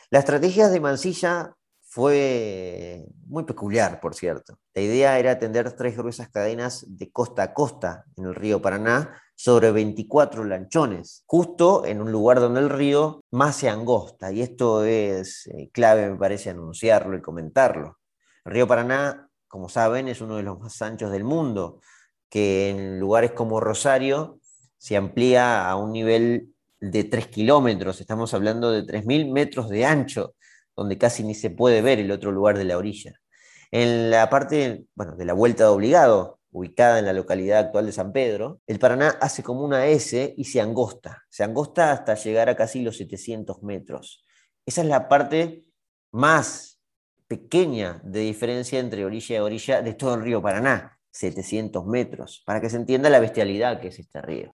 Las 0.09 0.21
estrategias 0.21 0.71
de 0.71 0.79
Mansilla 0.79 1.53
fue 1.95 3.05
muy 3.25 3.45
peculiar, 3.45 4.01
por 4.01 4.15
cierto. 4.15 4.59
La 4.73 4.81
idea 4.81 5.17
era 5.17 5.39
tender 5.39 5.77
tres 5.77 5.95
gruesas 5.95 6.27
cadenas 6.27 6.83
de 6.89 7.09
costa 7.09 7.43
a 7.43 7.53
costa 7.53 8.03
en 8.17 8.25
el 8.25 8.35
río 8.35 8.61
Paraná 8.61 9.17
sobre 9.33 9.71
24 9.71 10.43
lanchones, 10.43 11.23
justo 11.25 11.85
en 11.85 12.01
un 12.01 12.11
lugar 12.11 12.41
donde 12.41 12.59
el 12.59 12.69
río 12.69 13.23
más 13.31 13.55
se 13.55 13.69
angosta. 13.69 14.29
Y 14.33 14.41
esto 14.41 14.83
es 14.83 15.47
eh, 15.47 15.69
clave, 15.71 16.09
me 16.09 16.17
parece, 16.17 16.49
anunciarlo 16.49 17.15
y 17.15 17.21
comentarlo. 17.21 17.97
El 18.43 18.51
río 18.51 18.67
Paraná, 18.67 19.29
como 19.47 19.69
saben, 19.69 20.09
es 20.09 20.19
uno 20.19 20.35
de 20.35 20.43
los 20.43 20.59
más 20.59 20.81
anchos 20.81 21.13
del 21.13 21.23
mundo, 21.23 21.79
que 22.29 22.71
en 22.71 22.99
lugares 22.99 23.31
como 23.31 23.61
Rosario 23.61 24.41
se 24.77 24.97
amplía 24.97 25.69
a 25.69 25.77
un 25.77 25.93
nivel 25.93 26.53
de 26.81 27.05
3 27.05 27.27
kilómetros, 27.27 28.01
estamos 28.01 28.33
hablando 28.33 28.69
de 28.69 28.83
3.000 28.83 29.31
metros 29.31 29.69
de 29.69 29.85
ancho 29.85 30.35
donde 30.75 30.97
casi 30.97 31.23
ni 31.23 31.35
se 31.35 31.49
puede 31.49 31.81
ver 31.81 31.99
el 31.99 32.11
otro 32.11 32.31
lugar 32.31 32.57
de 32.57 32.65
la 32.65 32.77
orilla. 32.77 33.13
En 33.71 34.09
la 34.09 34.29
parte 34.29 34.85
bueno, 34.95 35.15
de 35.15 35.25
la 35.25 35.33
vuelta 35.33 35.65
de 35.65 35.69
obligado, 35.69 36.39
ubicada 36.51 36.99
en 36.99 37.05
la 37.05 37.13
localidad 37.13 37.59
actual 37.59 37.85
de 37.85 37.91
San 37.91 38.13
Pedro, 38.13 38.61
el 38.65 38.79
Paraná 38.79 39.17
hace 39.19 39.43
como 39.43 39.65
una 39.65 39.87
S 39.87 40.33
y 40.37 40.45
se 40.45 40.61
angosta. 40.61 41.23
Se 41.29 41.43
angosta 41.43 41.91
hasta 41.91 42.15
llegar 42.15 42.47
a 42.47 42.55
casi 42.55 42.81
los 42.81 42.97
700 42.97 43.61
metros. 43.63 44.23
Esa 44.65 44.81
es 44.81 44.87
la 44.87 45.09
parte 45.09 45.65
más 46.11 46.81
pequeña 47.27 48.01
de 48.03 48.21
diferencia 48.21 48.79
entre 48.79 49.03
orilla 49.03 49.35
y 49.35 49.39
orilla 49.39 49.81
de 49.81 49.93
todo 49.93 50.15
el 50.15 50.21
río 50.21 50.41
Paraná, 50.41 50.97
700 51.11 51.85
metros, 51.85 52.41
para 52.45 52.61
que 52.61 52.69
se 52.69 52.77
entienda 52.77 53.09
la 53.09 53.19
bestialidad 53.19 53.81
que 53.81 53.89
es 53.89 53.99
este 53.99 54.21
río. 54.21 54.55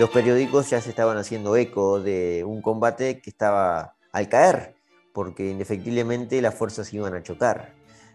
Los 0.00 0.08
periódicos 0.08 0.70
ya 0.70 0.80
se 0.80 0.88
estaban 0.88 1.18
haciendo 1.18 1.54
eco 1.56 2.00
de 2.00 2.42
un 2.42 2.62
combate 2.62 3.20
que 3.20 3.28
estaba 3.28 3.96
al 4.12 4.30
caer, 4.30 4.74
porque 5.12 5.50
indefectiblemente 5.50 6.40
las 6.40 6.54
fuerzas 6.54 6.90
iban 6.94 7.12
a 7.12 7.22
chocar. 7.22 7.74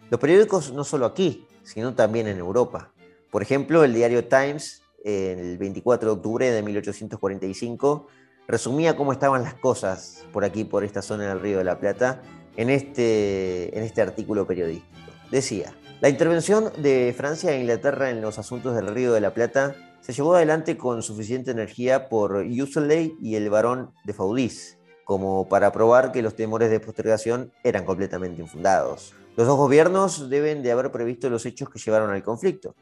Los 0.10 0.20
periódicos 0.20 0.74
no 0.74 0.84
solo 0.84 1.06
aquí, 1.06 1.46
sino 1.62 1.94
también 1.94 2.26
en 2.26 2.40
Europa. 2.40 2.92
Por 3.30 3.44
ejemplo, 3.44 3.84
el 3.84 3.94
diario 3.94 4.26
Times, 4.26 4.82
el 5.04 5.60
24 5.60 6.10
de 6.10 6.16
octubre 6.16 6.50
de 6.50 6.64
1845, 6.64 8.08
resumía 8.48 8.96
cómo 8.96 9.12
estaban 9.12 9.44
las 9.44 9.54
cosas 9.54 10.26
por 10.34 10.44
aquí, 10.44 10.64
por 10.64 10.84
esta 10.84 11.04
zona 11.04 11.28
del 11.28 11.40
Río 11.40 11.60
de 11.60 11.66
la 11.66 11.78
Plata, 11.78 12.24
en 12.58 12.72
este, 12.72 13.78
en 13.78 13.84
este 13.84 14.02
artículo 14.02 14.48
periodístico. 14.48 15.12
Decía, 15.30 15.72
la 16.02 16.10
intervención 16.10 16.72
de 16.80 17.14
Francia 17.16 17.52
e 17.52 17.60
Inglaterra 17.60 18.10
en 18.10 18.22
los 18.22 18.40
asuntos 18.40 18.76
del 18.76 18.88
Río 18.88 19.14
de 19.14 19.22
la 19.22 19.36
Plata 19.36 19.76
se 20.06 20.14
llevó 20.14 20.36
adelante 20.36 20.78
con 20.78 21.02
suficiente 21.02 21.50
energía 21.50 22.10
por 22.10 22.36
Useley 22.36 23.18
y 23.20 23.38
el 23.38 23.50
barón 23.50 23.92
de 24.04 24.14
Faudis, 24.14 24.78
como 25.04 25.50
para 25.50 25.72
probar 25.72 26.12
que 26.12 26.22
los 26.22 26.36
temores 26.36 26.70
de 26.70 26.80
postergación 26.80 27.52
eran 27.64 27.86
completamente 27.86 28.40
infundados. 28.40 29.16
Los 29.36 29.48
dos 29.48 29.58
gobiernos 29.58 30.30
deben 30.30 30.62
de 30.62 30.72
haber 30.72 30.92
previsto 30.92 31.28
los 31.32 31.48
hechos 31.48 31.72
que 31.72 31.80
llevaron 31.80 32.12
al 32.12 32.22
conflicto. 32.22 32.76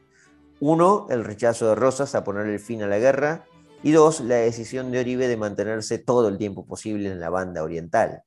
Uno, 0.59 1.07
el 1.09 1.23
rechazo 1.23 1.69
de 1.69 1.75
Rosas 1.75 2.13
a 2.13 2.25
poner 2.25 2.47
el 2.47 2.59
fin 2.59 2.83
a 2.83 2.87
la 2.87 2.99
guerra, 2.99 3.45
y 3.83 3.91
dos, 3.91 4.19
la 4.19 4.35
decisión 4.35 4.91
de 4.91 4.99
Oribe 4.99 5.29
de 5.29 5.37
mantenerse 5.37 5.99
todo 5.99 6.27
el 6.27 6.37
tiempo 6.37 6.65
posible 6.65 7.09
en 7.09 7.21
la 7.21 7.29
banda 7.29 7.63
oriental. 7.63 8.23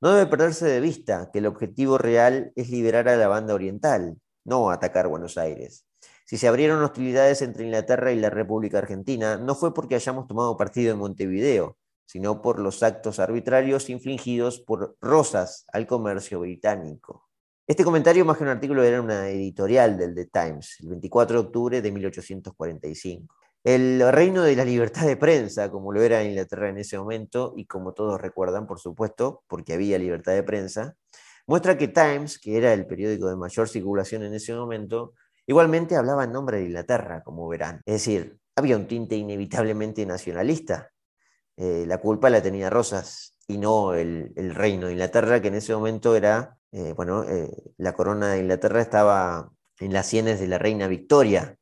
No 0.00 0.12
debe 0.12 0.30
perderse 0.30 0.66
de 0.66 0.78
vista 0.78 1.30
que 1.32 1.40
el 1.40 1.46
objetivo 1.46 1.98
real 1.98 2.52
es 2.54 2.70
liberar 2.70 3.08
a 3.08 3.16
la 3.16 3.26
banda 3.26 3.54
oriental, 3.54 4.18
no 4.44 4.70
atacar 4.70 5.08
Buenos 5.08 5.36
Aires. 5.36 5.84
Si 6.30 6.36
se 6.36 6.46
abrieron 6.46 6.80
hostilidades 6.84 7.42
entre 7.42 7.64
Inglaterra 7.64 8.12
y 8.12 8.20
la 8.20 8.30
República 8.30 8.78
Argentina, 8.78 9.36
no 9.36 9.56
fue 9.56 9.74
porque 9.74 9.96
hayamos 9.96 10.28
tomado 10.28 10.56
partido 10.56 10.92
en 10.92 10.98
Montevideo, 11.00 11.76
sino 12.06 12.40
por 12.40 12.60
los 12.60 12.84
actos 12.84 13.18
arbitrarios 13.18 13.90
infligidos 13.90 14.60
por 14.60 14.96
Rosas 15.00 15.66
al 15.72 15.88
comercio 15.88 16.38
británico. 16.38 17.28
Este 17.66 17.82
comentario, 17.82 18.24
más 18.24 18.36
que 18.36 18.44
un 18.44 18.50
artículo, 18.50 18.84
era 18.84 19.02
una 19.02 19.28
editorial 19.28 19.98
del 19.98 20.14
The 20.14 20.26
Times, 20.26 20.76
el 20.78 20.90
24 20.90 21.34
de 21.42 21.46
octubre 21.48 21.82
de 21.82 21.90
1845. 21.90 23.34
El 23.64 24.00
reino 24.12 24.44
de 24.44 24.54
la 24.54 24.64
libertad 24.64 25.08
de 25.08 25.16
prensa, 25.16 25.68
como 25.68 25.90
lo 25.90 26.00
era 26.00 26.22
Inglaterra 26.22 26.68
en 26.68 26.78
ese 26.78 26.96
momento, 26.96 27.54
y 27.56 27.66
como 27.66 27.92
todos 27.92 28.20
recuerdan, 28.20 28.68
por 28.68 28.78
supuesto, 28.78 29.42
porque 29.48 29.72
había 29.72 29.98
libertad 29.98 30.34
de 30.34 30.44
prensa, 30.44 30.94
muestra 31.48 31.76
que 31.76 31.88
Times, 31.88 32.38
que 32.38 32.56
era 32.56 32.72
el 32.72 32.86
periódico 32.86 33.28
de 33.28 33.34
mayor 33.34 33.68
circulación 33.68 34.22
en 34.22 34.34
ese 34.34 34.54
momento, 34.54 35.14
igualmente 35.46 35.96
hablaba 35.96 36.24
en 36.24 36.32
nombre 36.32 36.58
de 36.58 36.64
Inglaterra, 36.64 37.22
como 37.22 37.48
verán. 37.48 37.82
Es 37.86 37.94
decir, 37.94 38.38
había 38.56 38.76
un 38.76 38.86
tinte 38.86 39.16
inevitablemente 39.16 40.04
nacionalista. 40.06 40.90
Eh, 41.56 41.84
la 41.86 41.98
culpa 41.98 42.30
la 42.30 42.42
tenía 42.42 42.70
Rosas 42.70 43.34
y 43.46 43.58
no 43.58 43.94
el, 43.94 44.32
reino 44.54 44.86
de 44.86 44.92
Inglaterra, 44.92 45.40
que 45.40 45.48
en 45.48 45.56
ese 45.56 45.74
momento 45.74 46.16
era, 46.16 46.56
eh, 46.72 46.92
bueno, 46.94 47.24
eh, 47.24 47.50
la 47.76 47.92
corona 47.94 48.32
de 48.32 48.40
Inglaterra 48.40 48.80
estaba 48.80 49.50
en 49.78 49.92
las 49.92 50.06
sienes 50.06 50.40
de 50.40 50.46
la 50.46 50.58
reina 50.58 50.86
Victoria, 50.88 51.56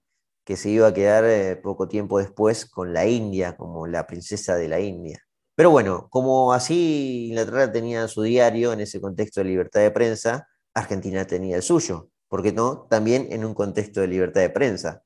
que 0.45 0.57
se 0.57 0.71
iba 0.71 0.89
a 0.89 0.95
quedar 0.95 1.61
poco 1.63 1.89
tiempo 1.89 2.19
después 2.19 2.67
con 2.67 2.93
la 2.93 3.07
India, 3.07 3.57
como 3.57 3.87
la 3.87 4.07
princesa 4.07 4.57
de 4.57 4.69
la 4.69 4.81
India. 4.81 5.23
Pero 5.55 5.71
bueno, 5.71 6.09
como 6.11 6.53
así 6.53 7.29
Inglaterra 7.29 7.71
tenía 7.73 8.09
su 8.09 8.23
diario 8.23 8.73
en 8.73 8.81
ese 8.81 9.01
contexto 9.01 9.41
de 9.41 9.47
libertad 9.49 9.81
de 9.81 9.91
prensa, 9.91 10.49
Argentina 10.73 11.27
tenía 11.27 11.57
el 11.57 11.63
suyo, 11.63 12.11
¿por 12.29 12.43
qué 12.43 12.53
no? 12.53 12.87
También 12.89 13.29
en 13.31 13.45
un 13.45 13.55
contexto 13.55 14.01
de 14.01 14.09
libertad 14.09 14.41
de 14.41 14.51
prensa. 14.51 15.03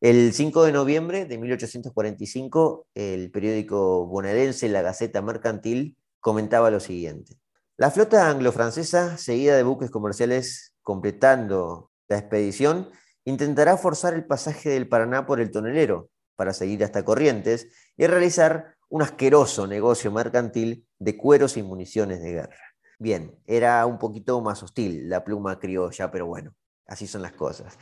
El 0.00 0.32
5 0.32 0.64
de 0.64 0.72
noviembre 0.72 1.24
de 1.24 1.38
1845, 1.38 2.86
el 2.94 3.30
periódico 3.30 4.06
bonaerense 4.06 4.68
La 4.68 4.82
Gaceta 4.82 5.22
Mercantil 5.22 5.96
comentaba 6.20 6.70
lo 6.70 6.78
siguiente. 6.78 7.34
La 7.76 7.90
flota 7.90 8.28
anglo-francesa, 8.28 9.18
seguida 9.18 9.56
de 9.56 9.62
buques 9.62 9.90
comerciales 9.90 10.74
completando 10.82 11.90
la 12.08 12.18
expedición, 12.18 12.90
intentará 13.24 13.76
forzar 13.76 14.14
el 14.14 14.24
pasaje 14.24 14.70
del 14.70 14.88
Paraná 14.88 15.26
por 15.26 15.40
el 15.40 15.50
tonelero 15.50 16.10
para 16.36 16.52
seguir 16.52 16.82
hasta 16.84 17.04
Corrientes 17.04 17.68
y 17.96 18.06
realizar 18.06 18.76
un 18.88 19.02
asqueroso 19.02 19.66
negocio 19.66 20.10
mercantil 20.10 20.86
de 20.98 21.16
cueros 21.16 21.56
y 21.56 21.62
municiones 21.62 22.22
de 22.22 22.32
guerra. 22.32 22.67
Bien, 22.98 23.38
era 23.46 23.86
un 23.86 23.98
poquito 23.98 24.40
más 24.40 24.62
hostil 24.62 25.08
la 25.08 25.24
pluma 25.24 25.58
criolla, 25.58 26.10
pero 26.10 26.26
bueno, 26.26 26.54
así 26.86 27.06
son 27.06 27.22
las 27.22 27.32
cosas. 27.32 27.78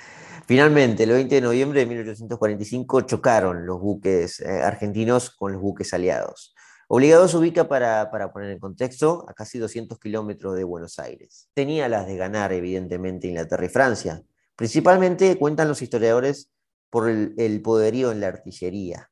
Finalmente, 0.47 1.05
el 1.05 1.11
20 1.11 1.35
de 1.35 1.41
noviembre 1.41 1.81
de 1.81 1.87
1845 1.87 3.01
chocaron 3.03 3.67
los 3.67 3.81
buques 3.81 4.41
eh, 4.41 4.63
argentinos 4.63 5.31
con 5.31 5.53
los 5.53 5.63
buques 5.63 5.95
aliados. 5.95 6.55
Obligado 6.89 7.27
se 7.27 7.37
ubica, 7.37 7.67
para, 7.67 8.11
para, 8.11 8.33
poner 8.33 8.51
en 8.51 8.59
contexto, 8.61 9.25
a 9.29 9.35
casi 9.35 9.59
200 9.59 9.99
kilómetros 9.99 10.55
de 10.55 10.65
Buenos 10.65 10.99
Aires. 10.99 11.49
Tenía 11.55 11.89
las 11.89 12.07
de 12.07 12.17
ganar, 12.17 12.53
evidentemente, 12.53 13.27
Inglaterra 13.27 13.65
y 13.65 13.71
Francia, 13.71 14.23
Principalmente 14.57 15.37
cuentan 15.37 15.69
los 15.69 15.83
historiadores 15.83 16.51
por 16.89 17.11
el, 17.11 17.63
poderío 17.63 18.11
en 18.11 18.21
la 18.21 18.29
artillería. 18.29 19.11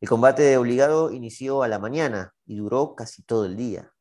El 0.00 0.08
combate 0.08 0.42
de 0.42 0.56
obligado 0.56 1.12
inició 1.12 1.62
a 1.62 1.68
la 1.68 1.78
mañana 1.78 2.32
y 2.46 2.56
duró 2.56 2.94
casi 2.94 3.22
todo 3.22 3.44
el 3.44 3.56
día. 3.56 3.92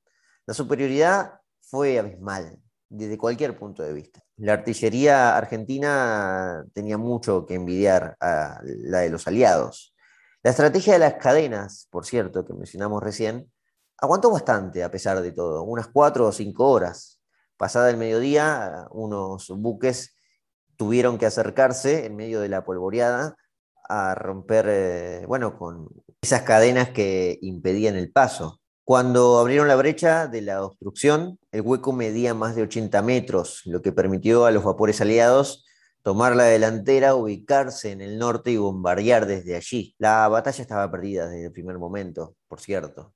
La 0.46 0.54
superioridad 0.54 1.42
fue 1.66 2.00
abismal 2.00 2.60
desde 2.90 3.18
cualquier 3.18 3.58
punto 3.58 3.84
de 3.84 3.94
vista. 3.94 4.22
La 4.38 4.54
artillería 4.54 5.36
argentina 5.38 6.66
tenía 6.74 6.98
mucho 6.98 7.46
que 7.46 7.56
envidiar 7.56 8.16
a 8.20 8.60
la 8.64 9.00
de 9.00 9.10
los 9.10 9.28
aliados. 9.28 9.94
La 10.44 10.52
estrategia 10.52 10.94
de 10.94 11.00
las 11.00 11.16
cadenas, 11.16 11.88
por 11.90 12.06
cierto, 12.06 12.46
que 12.46 12.54
mencionamos 12.54 13.02
recién, 13.02 13.52
aguantó 13.98 14.30
bastante 14.30 14.84
a 14.84 14.92
pesar 14.92 15.22
de 15.22 15.32
todo, 15.32 15.64
unas 15.64 15.88
cuatro 15.88 16.28
o 16.28 16.32
cinco 16.32 16.70
horas. 16.70 17.20
Pasada 17.58 17.90
el 17.90 17.98
mediodía, 17.98 18.86
unos 18.92 19.50
buques 19.50 20.16
tuvieron 20.76 21.18
que 21.18 21.26
acercarse 21.26 22.06
en 22.06 22.16
medio 22.16 22.42
de 22.42 22.50
la 22.50 22.64
polvoreada 22.64 23.36
a 23.88 24.16
romper, 24.16 24.66
eh, 24.70 25.26
bueno, 25.28 25.58
con 25.58 25.90
esas 26.22 26.42
cadenas 26.42 26.90
que 26.90 27.38
impedían 27.42 27.96
el 27.96 28.12
paso. 28.12 28.60
Cuando 28.86 29.40
abrieron 29.40 29.68
la 29.68 29.76
brecha 29.76 30.28
de 30.28 30.44
la 30.44 30.64
obstrucción, 30.64 31.40
el 31.52 31.62
hueco 31.62 31.92
medía 31.92 32.36
más 32.36 32.56
de 32.56 32.62
80 32.62 33.02
metros, 33.02 33.64
lo 33.66 33.82
que 33.82 33.92
permitió 33.92 34.46
a 34.46 34.52
los 34.52 34.64
vapores 34.64 35.02
aliados 35.02 35.66
tomar 36.04 36.36
la 36.36 36.44
delantera, 36.44 37.16
ubicarse 37.16 37.92
en 37.92 38.02
el 38.02 38.20
norte 38.20 38.52
y 38.52 38.58
bombardear 38.58 39.26
desde 39.26 39.56
allí. 39.56 39.96
La 39.98 40.28
batalla 40.28 40.62
estaba 40.62 40.92
perdida 40.92 41.28
desde 41.28 41.46
el 41.48 41.52
primer 41.52 41.80
momento, 41.80 42.36
por 42.48 42.60
cierto. 42.60 43.16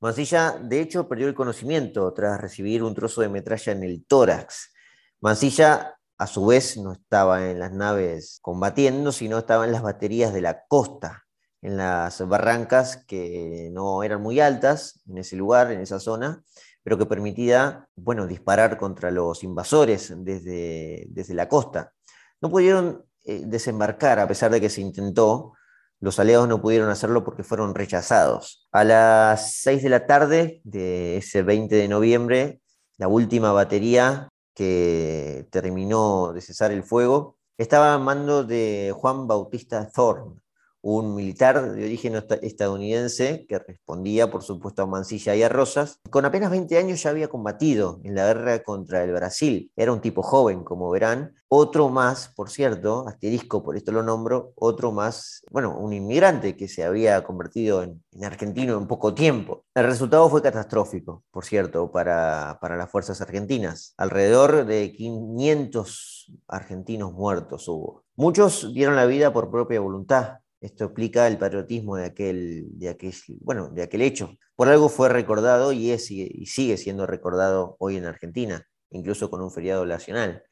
Mansilla, 0.00 0.58
de 0.58 0.80
hecho, 0.80 1.06
perdió 1.06 1.28
el 1.28 1.34
conocimiento 1.34 2.10
tras 2.14 2.40
recibir 2.40 2.82
un 2.82 2.94
trozo 2.94 3.20
de 3.20 3.28
metralla 3.28 3.72
en 3.72 3.84
el 3.84 4.06
tórax. 4.06 4.72
Mansilla 5.20 5.98
a 6.16 6.26
su 6.26 6.46
vez 6.46 6.78
no 6.78 6.92
estaba 6.92 7.50
en 7.50 7.58
las 7.58 7.72
naves 7.72 8.38
combatiendo, 8.40 9.12
sino 9.12 9.36
estaba 9.36 9.66
en 9.66 9.72
las 9.72 9.82
baterías 9.82 10.32
de 10.32 10.40
la 10.40 10.64
costa, 10.66 11.26
en 11.62 11.76
las 11.76 12.26
barrancas 12.26 13.04
que 13.06 13.70
no 13.72 14.02
eran 14.02 14.22
muy 14.22 14.40
altas 14.40 15.02
en 15.08 15.18
ese 15.18 15.36
lugar, 15.36 15.70
en 15.72 15.80
esa 15.80 16.00
zona, 16.00 16.42
pero 16.82 16.96
que 16.96 17.06
permitía, 17.06 17.86
bueno, 17.96 18.26
disparar 18.26 18.78
contra 18.78 19.10
los 19.10 19.44
invasores 19.44 20.12
desde, 20.16 21.06
desde 21.10 21.34
la 21.34 21.48
costa. 21.48 21.92
No 22.40 22.50
pudieron 22.50 23.04
eh, 23.24 23.42
desembarcar 23.46 24.18
a 24.18 24.26
pesar 24.26 24.50
de 24.50 24.60
que 24.60 24.70
se 24.70 24.80
intentó, 24.80 25.52
los 26.00 26.18
aliados 26.18 26.48
no 26.48 26.62
pudieron 26.62 26.88
hacerlo 26.88 27.22
porque 27.24 27.44
fueron 27.44 27.74
rechazados. 27.74 28.66
A 28.72 28.84
las 28.84 29.52
6 29.56 29.82
de 29.82 29.88
la 29.90 30.06
tarde 30.06 30.62
de 30.64 31.18
ese 31.18 31.42
20 31.42 31.74
de 31.74 31.88
noviembre, 31.88 32.60
la 32.96 33.08
última 33.08 33.52
batería 33.52 34.28
que 34.54 35.46
terminó 35.50 36.32
de 36.32 36.40
cesar 36.40 36.72
el 36.72 36.82
fuego, 36.82 37.36
estaba 37.58 37.92
a 37.92 37.98
mando 37.98 38.44
de 38.44 38.92
Juan 38.96 39.26
Bautista 39.26 39.86
Thorne, 39.90 40.40
un 40.82 41.14
militar 41.14 41.72
de 41.72 41.84
origen 41.84 42.22
estadounidense 42.42 43.46
que 43.48 43.58
respondía, 43.58 44.30
por 44.30 44.42
supuesto, 44.42 44.82
a 44.82 44.86
Mansilla 44.86 45.34
y 45.36 45.42
a 45.42 45.48
Rosas. 45.48 46.00
Con 46.10 46.24
apenas 46.24 46.50
20 46.50 46.78
años 46.78 47.02
ya 47.02 47.10
había 47.10 47.28
combatido 47.28 48.00
en 48.04 48.14
la 48.14 48.26
guerra 48.26 48.62
contra 48.62 49.04
el 49.04 49.12
Brasil. 49.12 49.70
Era 49.76 49.92
un 49.92 50.00
tipo 50.00 50.22
joven, 50.22 50.64
como 50.64 50.90
verán. 50.90 51.34
Otro 51.52 51.88
más, 51.88 52.28
por 52.28 52.48
cierto, 52.48 53.08
asterisco, 53.08 53.64
por 53.64 53.76
esto 53.76 53.90
lo 53.90 54.04
nombro, 54.04 54.52
otro 54.54 54.92
más, 54.92 55.42
bueno, 55.50 55.76
un 55.76 55.92
inmigrante 55.92 56.56
que 56.56 56.68
se 56.68 56.84
había 56.84 57.24
convertido 57.24 57.82
en, 57.82 58.00
argentino 58.22 58.78
en 58.78 58.86
poco 58.86 59.14
tiempo. 59.14 59.64
El 59.74 59.86
resultado 59.86 60.30
fue 60.30 60.42
catastrófico, 60.42 61.24
por 61.32 61.44
cierto, 61.44 61.90
para, 61.90 62.58
para 62.60 62.76
las 62.76 62.88
fuerzas 62.88 63.20
argentinas. 63.20 63.94
Alrededor 63.96 64.64
de 64.64 64.92
500 64.92 66.32
argentinos 66.46 67.12
muertos 67.12 67.66
hubo. 67.66 68.04
Muchos 68.14 68.72
dieron 68.72 68.94
la 68.94 69.06
vida 69.06 69.32
por 69.32 69.50
propia 69.50 69.80
voluntad, 69.80 70.38
esto 70.60 70.84
explica 70.84 71.26
el 71.26 71.38
patriotismo 71.38 71.96
de 71.96 72.04
aquel, 72.04 72.66
de 72.78 72.90
aquel, 72.90 73.14
bueno, 73.40 73.68
de 73.70 73.82
aquel 73.82 74.02
hecho. 74.02 74.36
Por 74.56 74.68
algo 74.68 74.88
fue 74.88 75.08
recordado 75.08 75.72
y, 75.72 75.90
es, 75.90 76.10
y 76.10 76.46
sigue 76.46 76.76
siendo 76.76 77.06
recordado 77.06 77.76
hoy 77.78 77.96
en 77.96 78.04
Argentina, 78.04 78.66
incluso 78.90 79.30
con 79.30 79.40
un 79.42 79.50
feriado 79.50 79.86
nacional. 79.86 80.42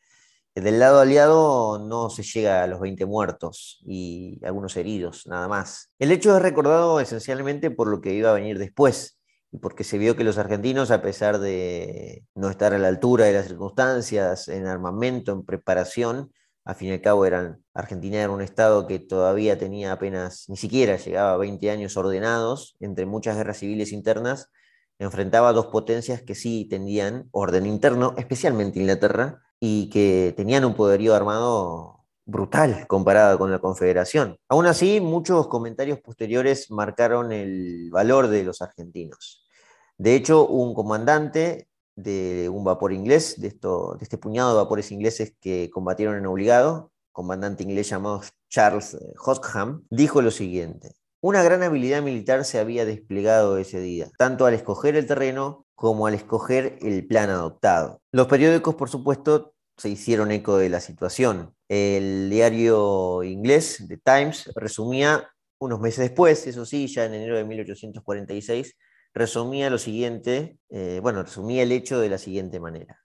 Del 0.54 0.80
lado 0.80 1.00
aliado 1.00 1.78
no 1.86 2.10
se 2.10 2.22
llega 2.24 2.64
a 2.64 2.66
los 2.66 2.80
20 2.80 3.06
muertos 3.06 3.80
y 3.86 4.40
algunos 4.44 4.76
heridos, 4.76 5.26
nada 5.26 5.46
más. 5.46 5.92
El 5.98 6.10
hecho 6.10 6.34
es 6.36 6.42
recordado 6.42 6.98
esencialmente 7.00 7.70
por 7.70 7.86
lo 7.86 8.00
que 8.00 8.14
iba 8.14 8.30
a 8.30 8.34
venir 8.34 8.58
después 8.58 9.20
y 9.52 9.58
porque 9.58 9.84
se 9.84 9.98
vio 9.98 10.16
que 10.16 10.24
los 10.24 10.36
argentinos, 10.36 10.90
a 10.90 11.00
pesar 11.00 11.38
de 11.38 12.24
no 12.34 12.50
estar 12.50 12.74
a 12.74 12.78
la 12.78 12.88
altura 12.88 13.26
de 13.26 13.34
las 13.34 13.46
circunstancias, 13.46 14.48
en 14.48 14.66
armamento, 14.66 15.32
en 15.32 15.44
preparación, 15.44 16.32
al 16.68 16.74
fin 16.74 16.88
y 16.88 16.92
al 16.92 17.00
cabo 17.00 17.24
eran, 17.24 17.64
Argentina 17.72 18.18
era 18.18 18.30
un 18.30 18.42
estado 18.42 18.86
que 18.86 18.98
todavía 18.98 19.56
tenía 19.56 19.90
apenas, 19.90 20.44
ni 20.48 20.58
siquiera 20.58 20.98
llegaba 20.98 21.32
a 21.32 21.36
20 21.38 21.70
años 21.70 21.96
ordenados, 21.96 22.76
entre 22.78 23.06
muchas 23.06 23.38
guerras 23.38 23.56
civiles 23.56 23.90
internas, 23.90 24.50
enfrentaba 24.98 25.48
a 25.48 25.52
dos 25.54 25.68
potencias 25.68 26.20
que 26.20 26.34
sí 26.34 26.66
tenían 26.68 27.26
orden 27.30 27.64
interno, 27.64 28.12
especialmente 28.18 28.80
Inglaterra, 28.80 29.40
y 29.58 29.88
que 29.88 30.34
tenían 30.36 30.66
un 30.66 30.74
poderío 30.74 31.14
armado 31.14 32.04
brutal 32.26 32.86
comparado 32.86 33.38
con 33.38 33.50
la 33.50 33.60
Confederación. 33.60 34.36
Aún 34.46 34.66
así, 34.66 35.00
muchos 35.00 35.48
comentarios 35.48 36.00
posteriores 36.00 36.70
marcaron 36.70 37.32
el 37.32 37.88
valor 37.90 38.28
de 38.28 38.44
los 38.44 38.60
argentinos. 38.60 39.48
De 39.96 40.14
hecho, 40.14 40.46
un 40.46 40.74
comandante 40.74 41.67
de 41.98 42.48
un 42.48 42.62
vapor 42.64 42.92
inglés, 42.92 43.40
de, 43.40 43.48
esto, 43.48 43.96
de 43.98 44.04
este 44.04 44.18
puñado 44.18 44.50
de 44.50 44.62
vapores 44.62 44.92
ingleses 44.92 45.34
que 45.40 45.68
combatieron 45.70 46.16
en 46.16 46.26
obligado, 46.26 46.92
comandante 47.10 47.64
inglés 47.64 47.88
llamado 47.88 48.22
Charles 48.48 48.94
eh, 48.94 49.14
Hoskham, 49.24 49.84
dijo 49.90 50.22
lo 50.22 50.30
siguiente. 50.30 50.94
Una 51.20 51.42
gran 51.42 51.64
habilidad 51.64 52.00
militar 52.02 52.44
se 52.44 52.60
había 52.60 52.84
desplegado 52.84 53.58
ese 53.58 53.80
día, 53.80 54.08
tanto 54.16 54.46
al 54.46 54.54
escoger 54.54 54.94
el 54.94 55.06
terreno 55.06 55.66
como 55.74 56.06
al 56.06 56.14
escoger 56.14 56.78
el 56.82 57.04
plan 57.06 57.30
adoptado. 57.30 58.00
Los 58.12 58.28
periódicos, 58.28 58.76
por 58.76 58.88
supuesto, 58.88 59.54
se 59.76 59.88
hicieron 59.88 60.30
eco 60.30 60.56
de 60.56 60.68
la 60.68 60.80
situación. 60.80 61.54
El 61.68 62.30
diario 62.30 63.24
inglés, 63.24 63.84
The 63.88 63.96
Times, 63.96 64.52
resumía 64.54 65.28
unos 65.60 65.80
meses 65.80 65.98
después, 65.98 66.46
eso 66.46 66.64
sí, 66.64 66.86
ya 66.86 67.06
en 67.06 67.14
enero 67.14 67.36
de 67.36 67.44
1846, 67.44 68.76
resumía 69.18 69.68
lo 69.68 69.78
siguiente, 69.78 70.58
eh, 70.70 71.00
bueno, 71.02 71.22
resumía 71.22 71.62
el 71.62 71.72
hecho 71.72 72.00
de 72.00 72.08
la 72.08 72.18
siguiente 72.18 72.60
manera. 72.60 73.02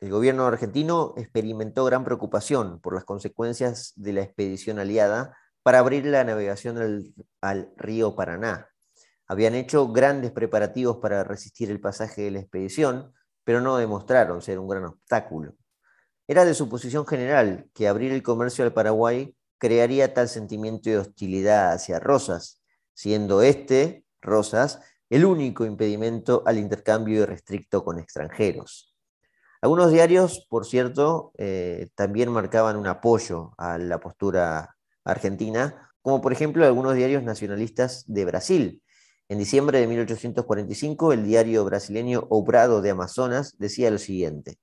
El 0.00 0.10
gobierno 0.10 0.46
argentino 0.46 1.14
experimentó 1.16 1.84
gran 1.84 2.04
preocupación 2.04 2.80
por 2.80 2.94
las 2.94 3.04
consecuencias 3.04 3.92
de 3.96 4.12
la 4.12 4.22
expedición 4.22 4.78
aliada 4.78 5.36
para 5.64 5.80
abrir 5.80 6.06
la 6.06 6.22
navegación 6.22 6.78
al, 7.40 7.72
río 7.76 8.14
Paraná. 8.14 8.68
Habían 9.26 9.56
hecho 9.56 9.88
grandes 9.88 10.30
preparativos 10.30 10.98
para 10.98 11.24
resistir 11.24 11.70
el 11.70 11.80
pasaje 11.80 12.22
de 12.22 12.30
la 12.30 12.38
expedición, 12.38 13.12
pero 13.44 13.60
no 13.60 13.76
demostraron 13.76 14.40
ser 14.40 14.60
un 14.60 14.68
gran 14.68 14.84
obstáculo. 14.84 15.56
Era 16.28 16.44
de 16.44 16.54
suposición 16.54 17.06
general 17.06 17.68
que 17.74 17.88
abrir 17.88 18.12
el 18.12 18.22
comercio 18.22 18.64
al 18.64 18.72
Paraguay 18.72 19.34
crearía 19.58 20.14
tal 20.14 20.28
sentimiento 20.28 20.88
de 20.88 20.98
hostilidad 20.98 21.72
hacia 21.72 21.98
Rosas, 21.98 22.62
siendo 22.94 23.42
este, 23.42 24.04
Rosas, 24.20 24.80
el 25.10 25.24
único 25.24 25.64
impedimento 25.64 26.42
al 26.46 26.58
intercambio 26.58 27.22
irrestricto 27.22 27.84
con 27.84 27.98
extranjeros. 27.98 28.94
Algunos 29.60 29.90
diarios, 29.90 30.46
por 30.48 30.66
cierto, 30.66 31.32
eh, 31.36 31.88
también 31.94 32.30
marcaban 32.30 32.76
un 32.76 32.86
apoyo 32.86 33.54
a 33.58 33.78
la 33.78 33.98
postura 33.98 34.76
argentina, 35.04 35.90
como 36.00 36.20
por 36.20 36.32
ejemplo 36.32 36.64
algunos 36.64 36.94
diarios 36.94 37.22
nacionalistas 37.22 38.04
de 38.06 38.24
Brasil. 38.24 38.82
En 39.28 39.38
diciembre 39.38 39.80
de 39.80 39.86
1845, 39.86 41.12
el 41.12 41.24
diario 41.24 41.64
brasileño 41.64 42.26
Obrado 42.30 42.80
de 42.80 42.90
Amazonas 42.90 43.56
decía 43.58 43.90
lo 43.90 43.98
siguiente. 43.98 44.58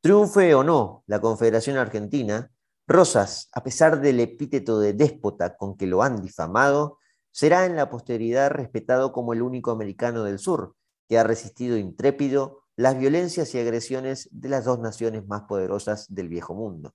Triunfe 0.00 0.54
o 0.54 0.64
no 0.64 1.04
la 1.06 1.20
Confederación 1.20 1.76
Argentina, 1.76 2.50
Rosas, 2.86 3.48
a 3.52 3.62
pesar 3.62 4.00
del 4.00 4.20
epíteto 4.20 4.80
de 4.80 4.92
déspota 4.92 5.56
con 5.56 5.76
que 5.76 5.86
lo 5.86 6.02
han 6.02 6.20
difamado, 6.20 6.98
será 7.34 7.66
en 7.66 7.74
la 7.74 7.90
posteridad 7.90 8.52
respetado 8.52 9.12
como 9.12 9.32
el 9.32 9.42
único 9.42 9.72
americano 9.72 10.22
del 10.22 10.38
sur, 10.38 10.76
que 11.08 11.18
ha 11.18 11.24
resistido 11.24 11.76
intrépido 11.76 12.62
las 12.76 12.96
violencias 12.96 13.52
y 13.54 13.58
agresiones 13.58 14.28
de 14.30 14.48
las 14.48 14.64
dos 14.64 14.78
naciones 14.78 15.26
más 15.26 15.42
poderosas 15.42 16.14
del 16.14 16.28
viejo 16.28 16.54
mundo. 16.54 16.94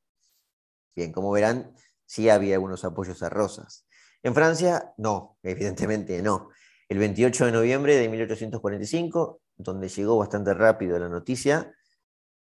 Bien, 0.95 1.11
como 1.11 1.29
verán, 1.31 1.75
sí 2.05 2.29
había 2.29 2.55
algunos 2.55 2.85
apoyos 2.85 3.21
a 3.21 3.27
Rosas. 3.27 3.85
En 4.23 4.33
Francia, 4.33 4.93
no, 4.97 5.37
evidentemente 5.43 6.21
no. 6.21 6.49
El 6.87 6.99
28 6.99 7.47
de 7.47 7.51
noviembre 7.51 7.97
de 7.97 8.07
1845, 8.07 9.41
donde 9.57 9.89
llegó 9.89 10.17
bastante 10.17 10.53
rápido 10.53 10.97
la 10.99 11.09
noticia, 11.09 11.75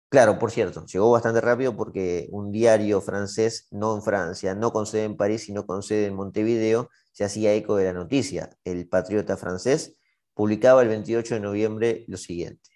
claro, 0.08 0.38
por 0.38 0.50
cierto, 0.50 0.84
llegó 0.86 1.10
bastante 1.10 1.40
rápido 1.40 1.76
porque 1.76 2.28
un 2.30 2.52
diario 2.52 3.00
francés, 3.00 3.68
no 3.70 3.94
en 3.96 4.02
Francia, 4.02 4.54
no 4.54 4.72
con 4.72 4.86
sede 4.86 5.04
en 5.04 5.16
París, 5.16 5.42
sino 5.42 5.66
con 5.66 5.82
sede 5.82 6.06
en 6.06 6.14
Montevideo, 6.14 6.90
se 7.12 7.24
hacía 7.24 7.54
eco 7.54 7.76
de 7.76 7.84
la 7.84 7.92
noticia. 7.92 8.50
El 8.64 8.88
patriota 8.88 9.36
francés 9.36 9.96
publicaba 10.34 10.82
el 10.82 10.88
28 10.88 11.34
de 11.34 11.40
noviembre 11.40 12.04
lo 12.08 12.16
siguiente. 12.16 12.70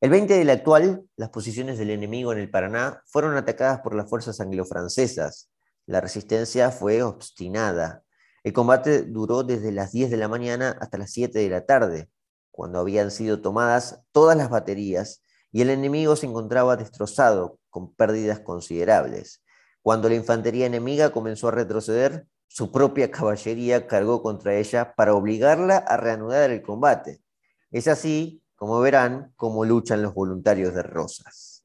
El 0.00 0.08
20 0.08 0.32
del 0.32 0.48
actual, 0.48 1.04
las 1.16 1.28
posiciones 1.28 1.78
del 1.78 1.90
enemigo 1.90 2.32
en 2.32 2.38
el 2.38 2.50
Paraná 2.50 3.02
fueron 3.06 3.36
atacadas 3.36 3.80
por 3.80 3.94
las 3.94 4.08
fuerzas 4.08 4.40
anglo-francesas. 4.40 5.50
La 5.84 6.00
resistencia 6.00 6.70
fue 6.70 7.02
obstinada. 7.02 8.02
El 8.42 8.54
combate 8.54 9.02
duró 9.02 9.42
desde 9.42 9.72
las 9.72 9.92
10 9.92 10.10
de 10.10 10.16
la 10.16 10.28
mañana 10.28 10.74
hasta 10.80 10.96
las 10.96 11.12
7 11.12 11.38
de 11.38 11.50
la 11.50 11.66
tarde, 11.66 12.08
cuando 12.50 12.78
habían 12.78 13.10
sido 13.10 13.42
tomadas 13.42 14.02
todas 14.12 14.38
las 14.38 14.48
baterías 14.48 15.22
y 15.52 15.62
el 15.62 15.70
enemigo 15.70 16.16
se 16.16 16.26
encontraba 16.26 16.76
destrozado, 16.76 17.58
con 17.70 17.94
pérdidas 17.94 18.40
considerables. 18.40 19.42
Cuando 19.82 20.08
la 20.08 20.14
infantería 20.14 20.66
enemiga 20.66 21.10
comenzó 21.10 21.48
a 21.48 21.52
retroceder, 21.52 22.26
su 22.48 22.72
propia 22.72 23.10
caballería 23.10 23.86
cargó 23.86 24.22
contra 24.22 24.56
ella 24.56 24.94
para 24.94 25.14
obligarla 25.14 25.76
a 25.76 25.96
reanudar 25.96 26.50
el 26.50 26.62
combate. 26.62 27.22
Es 27.70 27.86
así 27.88 28.42
como 28.56 28.80
verán, 28.80 29.32
cómo 29.36 29.64
luchan 29.64 30.02
los 30.02 30.12
voluntarios 30.12 30.74
de 30.74 30.82
Rosas. 30.82 31.64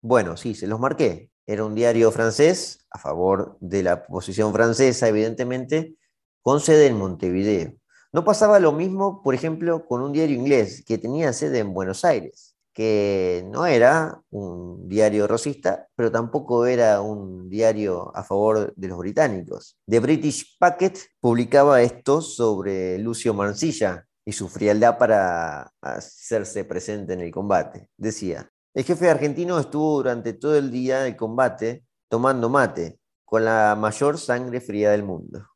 Bueno, 0.00 0.36
sí, 0.36 0.54
se 0.54 0.66
los 0.66 0.80
marqué. 0.80 1.30
Era 1.46 1.64
un 1.64 1.76
diario 1.76 2.10
francés, 2.10 2.84
a 2.90 2.98
favor 2.98 3.56
de 3.60 3.84
la 3.84 4.04
posición 4.06 4.52
francesa, 4.52 5.06
evidentemente, 5.06 5.94
con 6.42 6.58
sede 6.60 6.88
en 6.88 6.98
Montevideo. 6.98 7.74
No 8.12 8.24
pasaba 8.24 8.58
lo 8.58 8.72
mismo, 8.72 9.22
por 9.22 9.34
ejemplo, 9.34 9.86
con 9.86 10.02
un 10.02 10.12
diario 10.12 10.36
inglés 10.36 10.82
que 10.84 10.98
tenía 10.98 11.32
sede 11.32 11.60
en 11.60 11.72
Buenos 11.72 12.04
Aires, 12.04 12.55
que 12.76 13.42
no 13.50 13.64
era 13.64 14.20
un 14.28 14.86
diario 14.86 15.26
rosista, 15.26 15.88
pero 15.96 16.12
tampoco 16.12 16.66
era 16.66 17.00
un 17.00 17.48
diario 17.48 18.14
a 18.14 18.22
favor 18.22 18.74
de 18.76 18.88
los 18.88 18.98
británicos. 18.98 19.78
The 19.86 19.98
British 19.98 20.58
Packet 20.58 20.98
publicaba 21.18 21.80
esto 21.80 22.20
sobre 22.20 22.98
Lucio 22.98 23.32
Mancilla, 23.32 24.06
y 24.26 24.32
su 24.32 24.48
frialdad 24.48 24.98
para 24.98 25.72
hacerse 25.80 26.64
presente 26.64 27.14
en 27.14 27.20
el 27.20 27.30
combate. 27.30 27.88
Decía, 27.96 28.50
el 28.74 28.84
jefe 28.84 29.08
argentino 29.08 29.58
estuvo 29.58 29.96
durante 29.96 30.32
todo 30.32 30.58
el 30.58 30.70
día 30.70 31.00
del 31.00 31.16
combate 31.16 31.84
tomando 32.10 32.50
mate, 32.50 32.98
con 33.24 33.44
la 33.44 33.74
mayor 33.78 34.18
sangre 34.18 34.60
fría 34.60 34.90
del 34.90 35.04
mundo. 35.04 35.46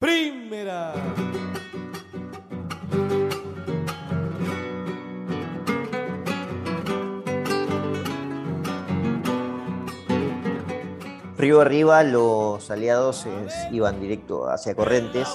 Primera. 0.00 0.94
Río 11.38 11.60
arriba, 11.60 12.02
los 12.02 12.68
aliados 12.68 13.24
iban 13.70 14.00
directo 14.00 14.50
hacia 14.50 14.74
Corrientes, 14.74 15.28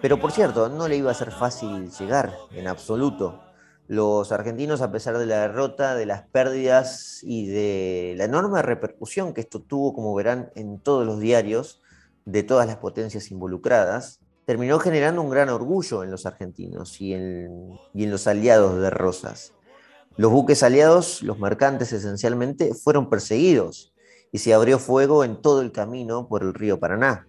pero 0.00 0.18
por 0.18 0.32
cierto, 0.32 0.70
no 0.70 0.88
le 0.88 0.96
iba 0.96 1.10
a 1.10 1.14
ser 1.14 1.30
fácil 1.30 1.90
llegar 1.90 2.32
en 2.52 2.66
absoluto. 2.66 3.42
Los 3.86 4.32
argentinos, 4.32 4.80
a 4.80 4.90
pesar 4.90 5.18
de 5.18 5.26
la 5.26 5.42
derrota, 5.42 5.94
de 5.94 6.06
las 6.06 6.22
pérdidas 6.22 7.20
y 7.22 7.48
de 7.48 8.14
la 8.16 8.24
enorme 8.24 8.62
repercusión 8.62 9.34
que 9.34 9.42
esto 9.42 9.60
tuvo, 9.60 9.92
como 9.92 10.14
verán, 10.14 10.50
en 10.54 10.80
todos 10.80 11.04
los 11.04 11.20
diarios 11.20 11.82
de 12.24 12.42
todas 12.42 12.66
las 12.66 12.76
potencias 12.76 13.30
involucradas, 13.30 14.20
terminó 14.46 14.78
generando 14.78 15.20
un 15.20 15.28
gran 15.28 15.50
orgullo 15.50 16.02
en 16.02 16.10
los 16.10 16.24
argentinos 16.24 16.98
y 16.98 17.12
en, 17.12 17.78
los 17.92 18.26
aliados 18.26 18.80
de 18.80 18.88
Rosas. 18.88 19.52
Los 20.16 20.32
buques 20.32 20.62
aliados, 20.62 21.22
los 21.22 21.38
mercantes 21.38 21.92
esencialmente, 21.92 22.72
fueron 22.72 23.10
perseguidos 23.10 23.92
y 24.36 24.38
se 24.38 24.52
abrió 24.52 24.78
fuego 24.78 25.24
en 25.24 25.40
todo 25.40 25.62
el 25.62 25.72
camino 25.72 26.28
por 26.28 26.42
el 26.42 26.52
río 26.52 26.78
Paraná. 26.78 27.26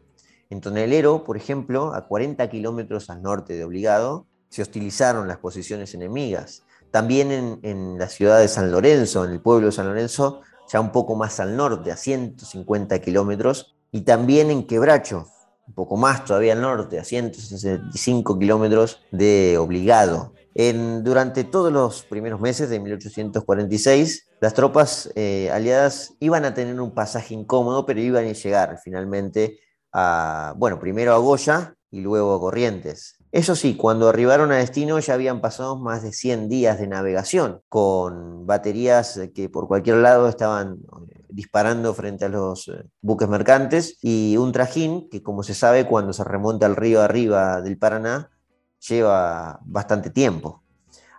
En 0.49 0.59
Tonelero, 0.59 1.23
por 1.23 1.37
ejemplo, 1.37 1.93
a 1.93 2.05
40 2.05 2.49
kilómetros 2.49 3.09
al 3.09 3.21
norte 3.21 3.53
de 3.53 3.63
Obligado, 3.63 4.27
se 4.49 4.61
hostilizaron 4.61 5.25
las 5.25 5.37
posiciones 5.37 5.93
enemigas. 5.93 6.63
También 6.91 7.31
en, 7.31 7.59
en, 7.63 7.97
la 7.97 8.09
ciudad 8.09 8.39
de 8.39 8.49
San 8.49 8.73
Lorenzo, 8.73 9.23
en 9.23 9.31
el 9.31 9.39
pueblo 9.39 9.67
de 9.67 9.71
San 9.71 9.87
Lorenzo, 9.87 10.41
ya 10.69 10.81
un 10.81 10.91
poco 10.91 11.15
más 11.15 11.39
al 11.39 11.55
norte, 11.55 11.91
a 11.91 11.95
150 11.95 12.99
kilómetros, 12.99 13.77
y 13.93 14.01
también 14.01 14.51
en 14.51 14.67
Quebracho, 14.67 15.27
un 15.65 15.75
poco 15.75 15.95
más 15.95 16.25
todavía 16.25 16.51
al 16.51 16.61
norte, 16.61 16.99
a 16.99 17.05
165 17.05 18.37
kilómetros 18.37 19.01
de 19.13 19.57
Obligado. 19.57 20.33
Durante 20.57 21.43
todos 21.43 21.71
los 21.71 22.01
primeros 22.03 22.41
meses 22.41 22.69
de 22.69 22.79
1846, 22.79 24.27
las 24.41 24.55
tropas 24.55 25.11
eh, 25.13 25.51
aliadas 25.51 26.15
iban 26.19 26.45
a 26.45 26.55
tener 26.55 26.81
un 26.81 26.95
pasaje 26.95 27.35
incómodo, 27.35 27.85
pero 27.85 27.99
iban 27.99 28.25
a 28.25 28.31
llegar 28.31 28.79
finalmente 28.83 29.59
a, 29.93 30.55
bueno, 30.57 30.79
primero 30.79 31.13
a 31.13 31.17
Goya 31.17 31.75
y 31.91 32.01
luego 32.01 32.33
a 32.33 32.39
Corrientes. 32.39 33.17
Eso 33.31 33.55
sí, 33.55 33.75
cuando 33.75 34.09
arribaron 34.09 34.51
a 34.51 34.57
destino 34.57 34.97
ya 34.97 35.13
habían 35.13 35.41
pasado 35.41 35.77
más 35.77 36.01
de 36.01 36.11
100 36.11 36.49
días 36.49 36.79
de 36.79 36.87
navegación, 36.87 37.61
con 37.69 38.47
baterías 38.47 39.19
que 39.35 39.49
por 39.49 39.67
cualquier 39.67 39.97
lado 39.97 40.27
estaban 40.27 40.79
eh, 41.09 41.23
disparando 41.29 41.93
frente 41.93 42.25
a 42.25 42.29
los 42.29 42.69
eh, 42.69 42.83
buques 43.01 43.27
mercantes 43.27 43.99
y 44.01 44.37
un 44.37 44.53
trajín 44.53 45.07
que, 45.09 45.21
como 45.21 45.43
se 45.43 45.53
sabe, 45.53 45.85
cuando 45.85 46.13
se 46.13 46.23
remonta 46.23 46.65
al 46.65 46.75
río 46.75 47.01
arriba 47.01 47.61
del 47.61 47.77
Paraná, 47.77 48.31
lleva 48.79 49.59
bastante 49.65 50.09
tiempo. 50.09 50.63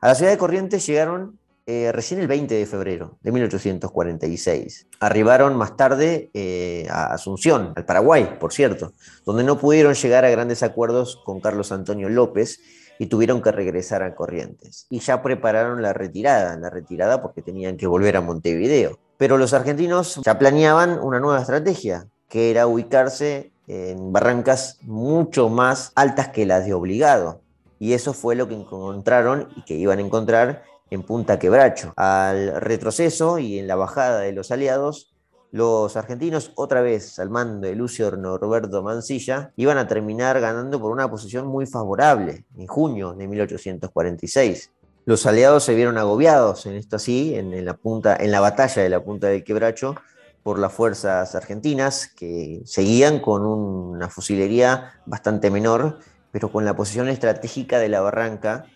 A 0.01 0.09
la 0.09 0.15
ciudad 0.15 0.31
de 0.31 0.39
Corrientes 0.39 0.87
llegaron 0.87 1.39
eh, 1.71 1.93
recién 1.93 2.19
el 2.19 2.29
20 2.29 2.55
de 2.55 2.65
febrero 2.65 3.19
de 3.21 3.31
1846. 3.31 4.87
Arribaron 5.01 5.55
más 5.55 5.77
tarde 5.77 6.31
eh, 6.33 6.87
a 6.89 7.13
Asunción, 7.13 7.75
al 7.77 7.85
Paraguay, 7.85 8.39
por 8.41 8.55
cierto, 8.55 8.93
donde 9.27 9.45
no 9.45 9.59
pudieron 9.59 9.93
llegar 9.93 10.25
a 10.25 10.31
grandes 10.31 10.63
acuerdos 10.63 11.21
con 11.27 11.41
Carlos 11.41 11.71
Antonio 11.71 12.09
López 12.09 12.61
y 12.99 13.07
tuvieron 13.07 13.43
que 13.43 13.53
regresar 13.53 14.03
a 14.03 14.15
Corrientes. 14.15 14.87
Y 14.89 15.01
ya 15.01 15.23
prepararon 15.23 15.83
la 15.83 15.93
retirada, 15.93 16.57
la 16.57 16.71
retirada 16.71 17.21
porque 17.21 17.43
tenían 17.43 17.77
que 17.77 17.87
volver 17.87 18.17
a 18.17 18.23
Montevideo. 18.23 18.99
Pero 19.19 19.37
los 19.37 19.53
argentinos 19.53 20.21
ya 20.25 20.39
planeaban 20.39 20.99
una 20.99 21.21
nueva 21.21 21.41
estrategia, 21.41 22.07
que 22.31 22.51
era 22.51 22.67
ubicarse 22.67 23.53
en 23.67 24.11
barrancas 24.11 24.79
mucho 24.81 25.51
más 25.51 25.93
altas 25.97 26.29
que 26.29 26.47
las 26.47 26.65
de 26.65 26.73
obligado 26.73 27.43
y 27.79 27.93
eso 27.93 28.13
fue 28.13 28.35
lo 28.35 28.49
que 28.49 28.55
encontraron 28.55 29.49
y 29.57 29.63
que 29.63 29.75
iban 29.75 29.99
a 29.99 30.03
encontrar 30.03 30.63
en 30.91 31.03
Punta 31.03 31.39
Quebracho. 31.39 31.93
Al 31.97 32.61
retroceso 32.61 33.39
y 33.39 33.59
en 33.59 33.67
la 33.67 33.77
bajada 33.77 34.21
de 34.21 34.33
los 34.33 34.51
aliados, 34.51 35.15
los 35.51 35.97
argentinos, 35.97 36.53
otra 36.57 36.83
vez 36.83 37.19
al 37.19 37.31
mando 37.31 37.67
de 37.67 37.75
Lucio 37.75 38.11
Norberto 38.11 38.83
Mansilla, 38.83 39.53
iban 39.57 39.79
a 39.79 39.89
terminar 39.89 40.41
ganando 40.41 40.81
por 40.81 40.93
una 40.93 41.11
posición 41.11 41.47
muy 41.47 41.67
favorable 41.67 42.45
en 42.57 42.67
junio 42.67 43.15
de 43.15 43.27
1846. 43.27 44.71
Los 45.07 45.25
aliados 45.25 45.65
se 45.65 45.75
vieron 45.75 45.97
agobiados 45.97 46.67
en 46.67 46.75
esto 46.75 46.97
así, 46.97 47.35
en, 47.35 47.65
la 47.65 47.75
punta, 47.75 48.15
en 48.21 48.31
la 48.31 48.41
batalla 48.41 48.83
de 48.83 48.91
la 48.91 49.03
punta 49.03 49.29
del 49.29 49.43
quebracho, 49.43 49.95
por 50.43 50.59
las 50.59 50.73
fuerzas 50.73 51.35
argentinas 51.35 52.09
que 52.09 52.61
seguían 52.65 53.21
con 53.21 53.45
una 53.47 54.11
fusilería 54.11 55.01
bastante 55.07 55.51
menor, 55.51 55.99
pero 56.39 56.53
con 56.53 56.65
la 56.65 56.77
posición 56.77 57.09
estratégica 57.09 57.81
de 57.81 57.89
la 57.89 58.01
barranca 58.01 58.67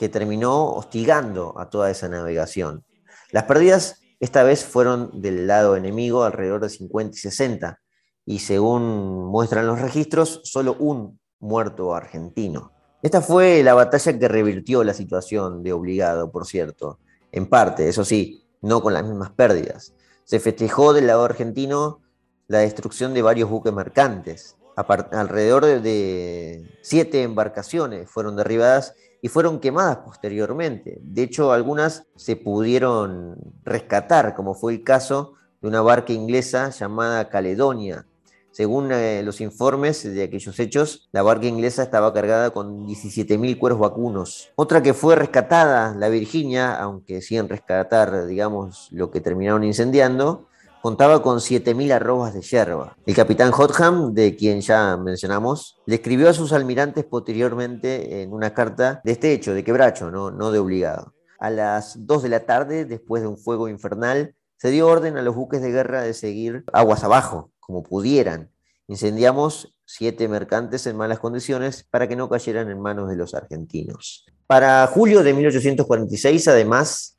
que 0.00 0.08
terminó 0.08 0.72
hostigando 0.72 1.54
a 1.60 1.70
toda 1.70 1.88
esa 1.88 2.08
navegación. 2.08 2.84
Las 3.30 3.44
pérdidas 3.44 4.00
esta 4.18 4.42
vez 4.42 4.64
fueron 4.64 5.22
del 5.22 5.46
lado 5.46 5.76
enemigo 5.76 6.24
alrededor 6.24 6.62
de 6.62 6.70
50 6.70 7.16
y 7.16 7.20
60, 7.20 7.80
y 8.26 8.38
según 8.40 9.26
muestran 9.26 9.68
los 9.68 9.80
registros, 9.80 10.40
solo 10.42 10.74
un 10.80 11.20
muerto 11.38 11.94
argentino. 11.94 12.72
Esta 13.00 13.20
fue 13.20 13.62
la 13.62 13.74
batalla 13.74 14.18
que 14.18 14.26
revirtió 14.26 14.82
la 14.82 14.92
situación 14.92 15.62
de 15.62 15.72
obligado, 15.72 16.32
por 16.32 16.46
cierto, 16.46 16.98
en 17.30 17.46
parte, 17.46 17.88
eso 17.88 18.04
sí, 18.04 18.44
no 18.60 18.82
con 18.82 18.92
las 18.92 19.04
mismas 19.04 19.30
pérdidas. 19.30 19.94
Se 20.24 20.40
festejó 20.40 20.92
del 20.92 21.06
lado 21.06 21.24
argentino 21.24 22.00
la 22.48 22.58
destrucción 22.58 23.14
de 23.14 23.22
varios 23.22 23.48
buques 23.48 23.72
mercantes. 23.72 24.56
Alrededor 24.76 25.64
de 25.64 26.78
siete 26.82 27.22
embarcaciones 27.22 28.10
fueron 28.10 28.36
derribadas 28.36 28.94
y 29.24 29.28
fueron 29.28 29.58
quemadas 29.58 29.98
posteriormente. 30.04 30.98
De 31.00 31.22
hecho, 31.22 31.52
algunas 31.52 32.06
se 32.14 32.36
pudieron 32.36 33.36
rescatar, 33.64 34.34
como 34.34 34.54
fue 34.54 34.74
el 34.74 34.84
caso 34.84 35.34
de 35.62 35.68
una 35.68 35.80
barca 35.80 36.12
inglesa 36.12 36.68
llamada 36.68 37.30
Caledonia. 37.30 38.06
Según 38.50 38.92
eh, 38.92 39.22
los 39.24 39.40
informes 39.40 40.04
de 40.04 40.22
aquellos 40.22 40.60
hechos, 40.60 41.08
la 41.10 41.22
barca 41.22 41.46
inglesa 41.46 41.82
estaba 41.82 42.12
cargada 42.12 42.50
con 42.50 42.86
17.000 42.86 43.58
cueros 43.58 43.78
vacunos. 43.78 44.50
Otra 44.56 44.82
que 44.82 44.94
fue 44.94 45.16
rescatada, 45.16 45.94
la 45.94 46.08
Virginia, 46.08 46.76
aunque 46.76 47.22
sin 47.22 47.48
rescatar, 47.48 48.26
digamos, 48.26 48.88
lo 48.92 49.10
que 49.10 49.20
terminaron 49.20 49.64
incendiando, 49.64 50.48
contaba 50.84 51.22
con 51.22 51.38
7.000 51.38 51.92
arrobas 51.92 52.34
de 52.34 52.42
yerba. 52.42 52.94
El 53.06 53.14
capitán 53.14 53.52
Hotham, 53.56 54.12
de 54.12 54.36
quien 54.36 54.60
ya 54.60 54.98
mencionamos, 54.98 55.80
le 55.86 55.94
escribió 55.94 56.28
a 56.28 56.34
sus 56.34 56.52
almirantes 56.52 57.06
posteriormente 57.06 58.20
en 58.20 58.34
una 58.34 58.52
carta 58.52 59.00
de 59.02 59.12
este 59.12 59.32
hecho, 59.32 59.54
de 59.54 59.64
quebracho, 59.64 60.10
no, 60.10 60.30
no 60.30 60.50
de 60.50 60.58
obligado. 60.58 61.14
A 61.38 61.48
las 61.48 62.06
2 62.06 62.24
de 62.24 62.28
la 62.28 62.40
tarde, 62.40 62.84
después 62.84 63.22
de 63.22 63.28
un 63.28 63.38
fuego 63.38 63.68
infernal, 63.68 64.34
se 64.58 64.70
dio 64.70 64.86
orden 64.86 65.16
a 65.16 65.22
los 65.22 65.34
buques 65.34 65.62
de 65.62 65.70
guerra 65.70 66.02
de 66.02 66.12
seguir 66.12 66.64
aguas 66.74 67.02
abajo, 67.02 67.50
como 67.60 67.82
pudieran. 67.82 68.50
Incendiamos 68.86 69.74
siete 69.86 70.28
mercantes 70.28 70.86
en 70.86 70.98
malas 70.98 71.18
condiciones 71.18 71.86
para 71.90 72.08
que 72.08 72.16
no 72.16 72.28
cayeran 72.28 72.68
en 72.68 72.78
manos 72.78 73.08
de 73.08 73.16
los 73.16 73.32
argentinos. 73.32 74.26
Para 74.46 74.86
julio 74.88 75.22
de 75.22 75.32
1846, 75.32 76.46
además, 76.46 77.13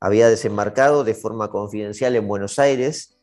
había 0.00 0.28
desembarcado 0.28 1.04
de 1.04 1.14
forma 1.14 1.50
confidencial 1.50 2.16
en 2.16 2.26
Buenos 2.26 2.58
Aires 2.58 3.18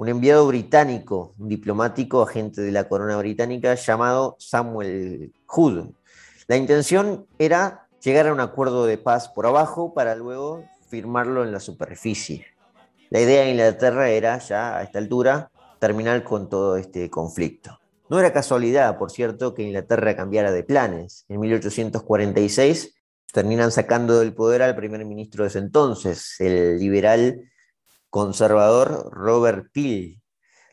un 0.00 0.08
enviado 0.08 0.46
británico, 0.46 1.34
un 1.38 1.48
diplomático 1.48 2.22
agente 2.22 2.62
de 2.62 2.72
la 2.72 2.88
corona 2.88 3.18
británica 3.18 3.74
llamado 3.74 4.34
Samuel 4.38 5.30
Hood. 5.44 5.90
La 6.46 6.56
intención 6.56 7.26
era 7.38 7.86
llegar 8.02 8.28
a 8.28 8.32
un 8.32 8.40
acuerdo 8.40 8.86
de 8.86 8.96
paz 8.96 9.28
por 9.28 9.44
abajo 9.44 9.92
para 9.92 10.14
luego 10.14 10.64
firmarlo 10.88 11.44
en 11.44 11.52
la 11.52 11.60
superficie. 11.60 12.46
La 13.10 13.20
idea 13.20 13.42
de 13.42 13.50
Inglaterra 13.50 14.08
era 14.08 14.38
ya 14.38 14.78
a 14.78 14.82
esta 14.84 14.98
altura 14.98 15.50
terminar 15.78 16.24
con 16.24 16.48
todo 16.48 16.78
este 16.78 17.10
conflicto. 17.10 17.78
No 18.08 18.18
era 18.18 18.32
casualidad, 18.32 18.96
por 18.98 19.10
cierto, 19.10 19.54
que 19.54 19.64
Inglaterra 19.64 20.16
cambiara 20.16 20.50
de 20.50 20.62
planes. 20.62 21.26
En 21.28 21.40
1846 21.40 22.94
terminan 23.32 23.70
sacando 23.72 24.18
del 24.18 24.34
poder 24.34 24.62
al 24.62 24.76
primer 24.76 25.04
ministro 25.04 25.44
de 25.44 25.48
ese 25.48 25.58
entonces, 25.58 26.36
el 26.40 26.78
liberal 26.78 27.50
conservador 28.08 29.10
Robert 29.12 29.68
Peel. 29.72 30.20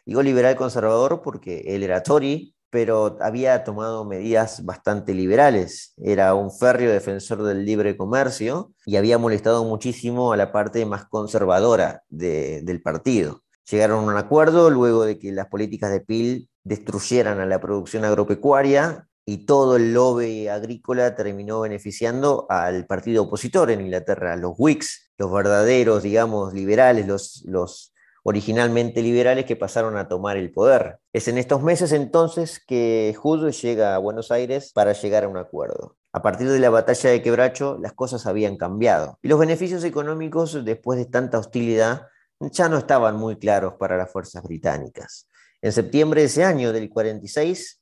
Digo 0.06 0.24
liberal 0.24 0.56
conservador 0.56 1.22
porque 1.22 1.64
él 1.68 1.84
era 1.84 2.02
Tory, 2.02 2.56
pero 2.70 3.18
había 3.22 3.64
tomado 3.64 4.06
medidas 4.06 4.64
bastante 4.66 5.14
liberales. 5.14 5.94
Era 5.98 6.34
un 6.34 6.52
férreo 6.52 6.92
defensor 6.92 7.44
del 7.44 7.66
libre 7.66 7.96
comercio 7.96 8.74
y 8.86 8.98
había 8.98 9.18
molestado 9.18 9.64
muchísimo 9.64 10.34
a 10.34 10.38
la 10.38 10.52
parte 10.52 10.86
más 10.86 11.06
conservadora 11.06 12.04
del 12.10 12.82
partido. 12.82 13.44
Llegaron 13.70 14.00
a 14.00 14.12
un 14.14 14.18
acuerdo 14.18 14.70
luego 14.70 15.04
de 15.04 15.20
que 15.20 15.32
las 15.32 15.48
políticas 15.48 15.92
de 15.92 16.00
Peel 16.00 16.50
destruyeran 16.64 17.40
a 17.40 17.46
la 17.46 17.60
producción 17.60 18.06
agropecuaria 18.06 19.08
y 19.30 19.46
todo 19.46 19.76
el 19.76 19.94
lobby 19.94 20.48
agrícola 20.48 21.14
terminó 21.14 21.60
beneficiando 21.60 22.46
al 22.48 22.86
partido 22.86 23.24
opositor 23.24 23.70
en 23.70 23.82
Inglaterra, 23.82 24.38
los 24.38 24.54
Whigs, 24.58 25.12
los 25.18 25.30
verdaderos, 25.30 26.02
digamos, 26.02 26.54
liberales, 26.54 27.06
los, 27.06 27.44
los 27.46 27.94
originalmente 28.24 29.02
liberales 29.02 29.44
que 29.44 29.58
pasaron 29.58 29.98
a 29.98 30.08
tomar 30.08 30.38
el 30.38 30.54
poder. 30.54 31.00
Es 31.12 31.28
en 31.28 31.38
estos 31.38 31.62
meses 31.62 31.92
entonces 31.92 32.64
que 32.66 33.14
Hood 33.22 33.52
llega 33.52 33.96
a 33.96 33.98
Buenos 33.98 34.32
Aires 34.32 34.72
para 34.74 34.94
llegar 34.94 35.26
a 35.26 35.28
un 35.28 35.36
acuerdo. 35.36 35.98
A 36.14 36.22
partir 36.22 36.50
de 36.50 36.60
la 36.60 36.70
batalla 36.70 37.10
de 37.10 37.22
Quebracho, 37.22 37.78
las 37.82 37.92
cosas 37.92 38.26
habían 38.28 38.56
cambiado 38.56 39.20
y 39.22 39.28
los 39.28 39.40
beneficios 39.40 39.84
económicos 39.84 40.64
después 40.64 40.98
de 41.00 41.06
tanta 41.06 41.38
hostilidad 41.38 42.08
ya 42.40 42.70
no 42.70 42.78
estaban 42.78 43.18
muy 43.18 43.38
claros 43.38 43.74
para 43.74 43.98
las 43.98 44.10
fuerzas 44.10 44.42
británicas. 44.44 45.28
En 45.62 45.74
septiembre 45.74 46.22
de 46.22 46.28
ese 46.28 46.46
año, 46.46 46.72
del 46.72 46.90
46, 46.90 47.82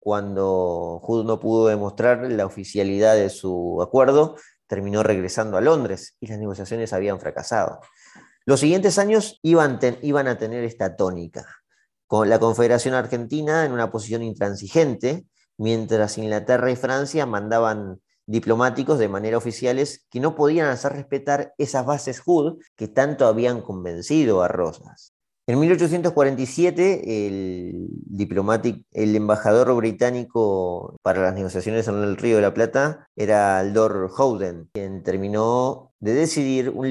cuando 0.00 0.98
Hood 1.02 1.26
no 1.26 1.38
pudo 1.38 1.68
demostrar 1.68 2.30
la 2.30 2.46
oficialidad 2.46 3.14
de 3.14 3.28
su 3.28 3.80
acuerdo, 3.82 4.36
terminó 4.66 5.02
regresando 5.02 5.56
a 5.56 5.60
Londres 5.60 6.16
y 6.20 6.26
las 6.26 6.38
negociaciones 6.38 6.92
habían 6.92 7.20
fracasado. 7.20 7.80
Los 8.46 8.60
siguientes 8.60 8.98
años 8.98 9.38
iban, 9.42 9.78
a 10.26 10.38
tener 10.38 10.64
esta 10.64 10.96
tónica, 10.96 11.46
con 12.06 12.30
la 12.30 12.38
Confederación 12.38 12.94
Argentina 12.94 13.64
en 13.64 13.72
una 13.72 13.90
posición 13.90 14.22
intransigente, 14.22 15.26
mientras 15.58 16.18
Inglaterra 16.18 16.70
y 16.70 16.76
Francia 16.76 17.26
mandaban 17.26 18.00
diplomáticos 18.26 18.98
de 18.98 19.08
manera 19.08 19.36
oficiales 19.36 20.06
que 20.10 20.20
no 20.20 20.34
podían 20.34 20.68
hacer 20.68 20.92
respetar 20.92 21.52
esas 21.58 21.84
bases 21.84 22.20
Hood 22.20 22.62
que 22.76 22.88
tanto 22.88 23.26
habían 23.26 23.60
convencido 23.60 24.42
a 24.42 24.48
Rosas. 24.48 25.14
En 25.46 25.58
1847, 25.58 27.26
el, 27.26 27.88
diplomático, 28.06 28.86
el 28.92 29.16
embajador 29.16 29.74
británico 29.74 30.96
para 31.02 31.22
las 31.22 31.34
negociaciones 31.34 31.88
en 31.88 31.96
el 31.96 32.16
Río 32.16 32.36
de 32.36 32.42
la 32.42 32.54
Plata 32.54 33.08
era 33.16 33.62
Lord 33.64 34.12
Howden, 34.16 34.68
quien 34.72 35.02
terminó 35.02 35.92
de 35.98 36.14
decidir 36.14 36.70
un 36.70 36.88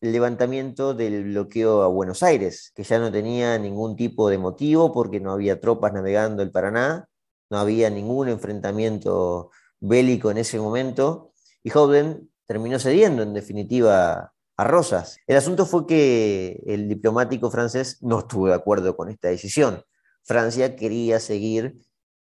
levantamiento 0.00 0.92
del 0.92 1.24
bloqueo 1.24 1.82
a 1.82 1.88
Buenos 1.88 2.22
Aires, 2.22 2.72
que 2.74 2.84
ya 2.84 2.98
no 2.98 3.10
tenía 3.10 3.58
ningún 3.58 3.96
tipo 3.96 4.28
de 4.28 4.38
motivo 4.38 4.92
porque 4.92 5.20
no 5.20 5.32
había 5.32 5.60
tropas 5.60 5.94
navegando 5.94 6.42
el 6.42 6.52
Paraná, 6.52 7.08
no 7.48 7.58
había 7.58 7.88
ningún 7.88 8.28
enfrentamiento 8.28 9.50
bélico 9.80 10.30
en 10.30 10.38
ese 10.38 10.58
momento, 10.60 11.32
y 11.62 11.70
Howden 11.70 12.30
terminó 12.46 12.78
cediendo 12.78 13.22
en 13.22 13.32
definitiva 13.32 14.33
a 14.56 14.64
Rosas. 14.64 15.18
El 15.26 15.36
asunto 15.36 15.66
fue 15.66 15.86
que 15.86 16.62
el 16.66 16.88
diplomático 16.88 17.50
francés 17.50 17.98
no 18.02 18.20
estuvo 18.20 18.48
de 18.48 18.54
acuerdo 18.54 18.96
con 18.96 19.08
esta 19.08 19.28
decisión. 19.28 19.82
Francia 20.22 20.76
quería 20.76 21.20
seguir 21.20 21.76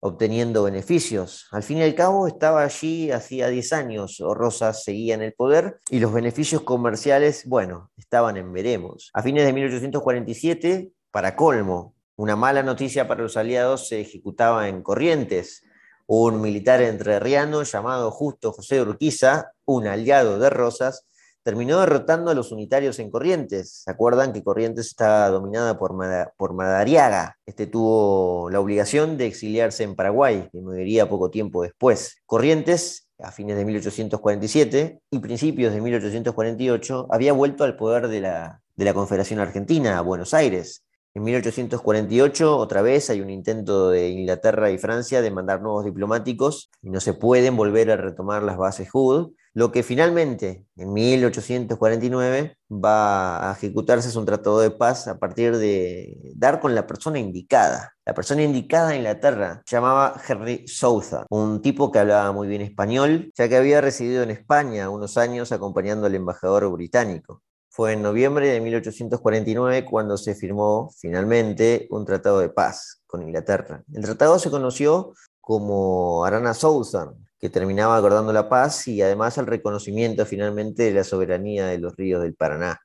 obteniendo 0.05 0.65
beneficios. 0.65 1.47
Al 1.53 1.63
fin 1.63 1.79
y 1.79 1.83
al 1.83 1.95
cabo 1.95 2.27
estaba 2.27 2.65
allí 2.65 3.13
hacía 3.13 3.49
10 3.49 3.73
años, 3.73 4.19
Rosas 4.19 4.83
seguía 4.83 5.15
en 5.15 5.23
el 5.23 5.33
poder 5.33 5.79
y 5.91 6.01
los 6.01 6.13
beneficios 6.13 6.63
comerciales, 6.63 7.47
bueno, 7.47 7.93
estaban 7.97 8.37
en 8.37 8.53
veremos. 8.53 9.11
A 9.15 9.23
fines 9.23 9.47
de 9.47 9.53
1847, 9.53 10.93
para 11.13 11.37
colmo, 11.37 11.95
una 12.17 12.35
mala 12.35 12.65
noticia 12.65 13.07
para 13.07 13.23
los 13.23 13.37
aliados 13.37 13.87
se 13.89 14.01
ejecutaba 14.01 14.69
en 14.69 14.83
Corrientes. 14.83 15.65
Un 16.07 16.41
militar 16.41 16.83
entrerriano 16.83 17.63
llamado 17.63 18.11
Justo 18.11 18.53
José 18.53 18.83
Urquiza, 18.83 19.53
un 19.65 19.87
aliado 19.87 20.41
de 20.41 20.51
Rosas, 20.51 21.07
terminó 21.43 21.81
derrotando 21.81 22.31
a 22.31 22.35
los 22.35 22.53
unitarios 22.53 22.99
en 22.99 23.11
Corrientes. 23.11 23.83
¿Se 23.85 23.91
acuerdan 23.91 24.33
que 24.33 24.43
Corrientes 24.43 24.87
está 24.87 25.29
dominada 25.29 25.79
por, 25.79 25.95
por 26.37 26.55
Madariaga? 26.55 27.37
Este 27.47 27.67
tuvo 27.67 28.51
la 28.51 28.61
obligación 28.61 29.17
de 29.17 29.27
exiliarse 29.27 29.83
en 29.85 29.95
Paraguay, 29.95 30.49
que 30.53 30.61
moriría 30.61 31.09
poco 31.09 31.31
tiempo 31.31 31.63
después. 31.63 32.17
Corrientes, 32.27 33.09
a 33.19 33.31
fines 33.33 33.57
de 33.57 33.65
1847 33.65 35.01
y 35.11 35.19
principios 35.19 35.73
de 35.73 35.81
1848, 35.81 37.09
había 37.11 37.33
vuelto 37.33 37.65
al 37.65 37.77
poder 37.77 38.09
de 38.09 38.21
la, 38.21 38.61
de 38.77 38.85
la 38.85 38.95
Confederación 38.95 39.41
Argentina, 39.41 39.99
a 39.99 40.03
Buenos 40.03 40.35
Aires. 40.35 40.85
En 41.15 41.25
1848, 41.25 42.57
otra 42.57 42.81
vez, 42.81 43.11
hay 43.11 43.21
un 43.21 43.29
intento 43.29 43.91
de 43.91 44.09
Inglaterra 44.09 44.71
y 44.71 44.79
Francia 44.79 45.21
de 45.21 45.31
mandar 45.31 45.61
nuevos 45.61 45.85
diplomáticos 45.85 46.71
y 46.81 46.89
no 46.89 47.01
se 47.01 47.13
pueden 47.13 47.55
volver 47.55 47.91
a 47.91 47.99
retomar 47.99 48.43
las 48.43 48.57
bases 48.57 48.89
Hood. 48.91 49.33
Lo 49.53 49.71
que 49.73 49.83
finalmente, 49.83 50.65
en 50.77 50.95
1849, 50.95 52.57
va 52.71 53.51
a 53.51 53.53
ejecutarse 53.53 54.09
es 54.09 54.17
un 54.17 54.25
tratado 54.25 54.61
de 54.61 54.71
paz 54.71 55.07
a 55.07 55.19
partir 55.19 55.59
de 55.59 56.17
dar 56.35 56.61
con 56.61 56.75
la 56.75 56.87
persona 56.87 57.19
indicada. 57.19 57.93
La 58.07 58.15
persona 58.15 58.43
indicada 58.43 58.93
en 58.93 59.01
Inglaterra 59.01 59.63
se 59.67 59.77
llamaba 59.77 60.15
Henry 60.27 60.67
Southard, 60.67 61.27
un 61.29 61.61
tipo 61.61 61.93
que 61.93 61.99
hablaba 61.99 62.33
muy 62.33 62.49
bien 62.49 62.63
español, 62.63 63.31
ya 63.37 63.51
que 63.51 63.57
había 63.57 63.83
residido 63.83 64.23
en 64.23 64.31
España 64.31 64.89
unos 64.89 65.19
años 65.19 65.53
acompañando 65.53 66.07
al 66.07 66.15
embajador 66.15 66.73
británico. 66.73 67.43
Fue 67.75 67.95
en 67.95 68.03
noviembre 68.03 68.49
de 68.49 68.61
1849 68.61 69.87
cuando 69.87 70.19
se 70.19 70.35
firmó 70.35 70.91
finalmente 70.95 71.87
un 71.89 72.05
tratado 72.05 72.41
de 72.41 72.51
paz 72.51 73.03
con 73.07 73.23
Inglaterra. 73.23 73.83
El 73.95 74.05
tratado 74.05 74.39
se 74.39 74.51
conoció 74.51 75.15
como 75.41 76.23
Arana 76.27 76.53
Southern, 76.53 77.27
que 77.39 77.49
terminaba 77.49 77.97
acordando 77.97 78.31
la 78.31 78.51
paz 78.51 78.87
y 78.89 79.01
además 79.01 79.39
el 79.39 79.47
reconocimiento 79.47 80.27
finalmente 80.27 80.83
de 80.83 80.93
la 80.93 81.03
soberanía 81.03 81.65
de 81.65 81.79
los 81.79 81.97
ríos 81.97 82.21
del 82.21 82.35
Paraná. 82.35 82.79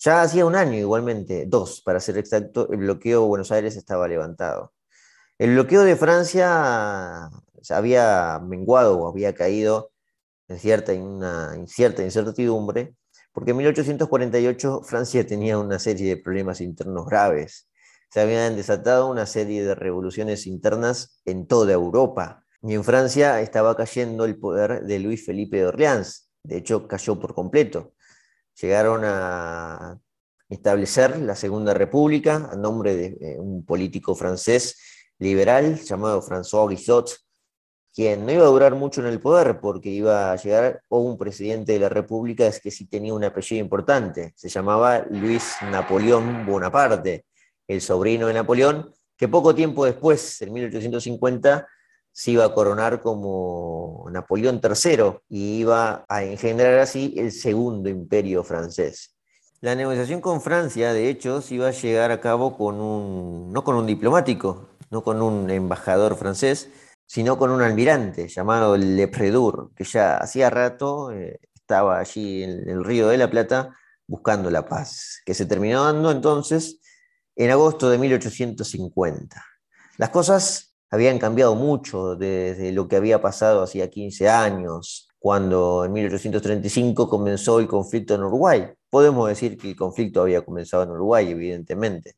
Ya 0.00 0.22
hacía 0.22 0.44
un 0.44 0.56
año 0.56 0.76
igualmente, 0.76 1.44
dos 1.46 1.80
para 1.80 2.00
ser 2.00 2.18
exacto, 2.18 2.68
el 2.72 2.78
bloqueo 2.78 3.20
de 3.22 3.28
Buenos 3.28 3.52
Aires 3.52 3.76
estaba 3.76 4.08
levantado. 4.08 4.72
El 5.38 5.52
bloqueo 5.52 5.84
de 5.84 5.94
Francia 5.94 7.30
había 7.68 8.40
menguado 8.40 8.98
o 8.98 9.08
había 9.08 9.36
caído 9.36 9.92
en 10.48 10.58
cierta, 10.58 10.92
una 10.94 11.54
cierta 11.68 12.02
incertidumbre 12.02 12.96
porque 13.40 13.52
en 13.52 13.56
1848 13.56 14.82
Francia 14.82 15.26
tenía 15.26 15.56
una 15.56 15.78
serie 15.78 16.10
de 16.10 16.22
problemas 16.22 16.60
internos 16.60 17.06
graves. 17.06 17.70
Se 18.10 18.20
habían 18.20 18.54
desatado 18.54 19.08
una 19.08 19.24
serie 19.24 19.64
de 19.64 19.74
revoluciones 19.74 20.46
internas 20.46 21.22
en 21.24 21.46
toda 21.46 21.72
Europa. 21.72 22.44
Y 22.60 22.74
en 22.74 22.84
Francia 22.84 23.40
estaba 23.40 23.74
cayendo 23.74 24.26
el 24.26 24.38
poder 24.38 24.82
de 24.82 24.98
Luis 24.98 25.24
Felipe 25.24 25.56
de 25.56 25.68
Orleans. 25.68 26.28
De 26.42 26.58
hecho, 26.58 26.86
cayó 26.86 27.18
por 27.18 27.34
completo. 27.34 27.94
Llegaron 28.60 29.04
a 29.06 29.98
establecer 30.50 31.18
la 31.18 31.34
Segunda 31.34 31.72
República 31.72 32.50
a 32.52 32.56
nombre 32.56 32.94
de 32.94 33.06
eh, 33.22 33.38
un 33.38 33.64
político 33.64 34.14
francés 34.14 34.76
liberal 35.18 35.80
llamado 35.80 36.20
François 36.20 36.68
Guizot, 36.68 37.10
quien 37.94 38.24
no 38.24 38.32
iba 38.32 38.44
a 38.44 38.48
durar 38.48 38.74
mucho 38.74 39.00
en 39.00 39.08
el 39.08 39.20
poder 39.20 39.60
porque 39.60 39.88
iba 39.88 40.32
a 40.32 40.36
llegar 40.36 40.82
o 40.88 41.00
un 41.00 41.18
presidente 41.18 41.72
de 41.72 41.80
la 41.80 41.88
República 41.88 42.46
es 42.46 42.60
que 42.60 42.70
sí 42.70 42.86
tenía 42.86 43.14
un 43.14 43.24
apellido 43.24 43.60
importante, 43.60 44.32
se 44.36 44.48
llamaba 44.48 45.04
Luis 45.10 45.56
Napoleón 45.70 46.46
Bonaparte, 46.46 47.24
el 47.66 47.80
sobrino 47.80 48.26
de 48.26 48.34
Napoleón, 48.34 48.92
que 49.16 49.28
poco 49.28 49.54
tiempo 49.54 49.84
después, 49.84 50.40
en 50.42 50.52
1850, 50.52 51.68
se 52.12 52.32
iba 52.32 52.44
a 52.44 52.54
coronar 52.54 53.00
como 53.00 54.06
Napoleón 54.10 54.60
III 54.62 55.20
y 55.28 55.60
iba 55.60 56.04
a 56.08 56.22
engendrar 56.24 56.78
así 56.78 57.14
el 57.16 57.32
segundo 57.32 57.88
imperio 57.88 58.42
francés. 58.42 59.16
La 59.60 59.74
negociación 59.74 60.20
con 60.20 60.40
Francia, 60.40 60.92
de 60.92 61.08
hecho, 61.10 61.42
se 61.42 61.56
iba 61.56 61.68
a 61.68 61.72
llegar 61.72 62.10
a 62.10 62.20
cabo 62.20 62.56
con 62.56 62.80
un, 62.80 63.52
no 63.52 63.62
con 63.62 63.76
un 63.76 63.86
diplomático, 63.86 64.70
no 64.90 65.02
con 65.04 65.20
un 65.20 65.50
embajador 65.50 66.16
francés, 66.16 66.70
sino 67.10 67.36
con 67.36 67.50
un 67.50 67.60
almirante 67.60 68.28
llamado 68.28 68.76
Le 68.76 69.08
Predur, 69.08 69.72
que 69.74 69.82
ya 69.82 70.18
hacía 70.18 70.48
rato 70.48 71.10
eh, 71.10 71.40
estaba 71.52 71.98
allí 71.98 72.44
en 72.44 72.68
el 72.68 72.84
Río 72.84 73.08
de 73.08 73.18
la 73.18 73.28
Plata 73.28 73.76
buscando 74.06 74.48
la 74.48 74.68
paz, 74.68 75.20
que 75.26 75.34
se 75.34 75.44
terminó 75.44 75.82
dando 75.82 76.12
entonces 76.12 76.78
en 77.34 77.50
agosto 77.50 77.90
de 77.90 77.98
1850. 77.98 79.44
Las 79.96 80.10
cosas 80.10 80.76
habían 80.88 81.18
cambiado 81.18 81.56
mucho 81.56 82.14
desde 82.14 82.70
lo 82.70 82.86
que 82.86 82.94
había 82.94 83.20
pasado 83.20 83.64
hacía 83.64 83.90
15 83.90 84.28
años, 84.28 85.08
cuando 85.18 85.84
en 85.84 85.92
1835 85.92 87.08
comenzó 87.08 87.58
el 87.58 87.66
conflicto 87.66 88.14
en 88.14 88.22
Uruguay. 88.22 88.72
Podemos 88.88 89.28
decir 89.28 89.58
que 89.58 89.70
el 89.70 89.76
conflicto 89.76 90.22
había 90.22 90.42
comenzado 90.42 90.84
en 90.84 90.90
Uruguay, 90.90 91.28
evidentemente. 91.28 92.14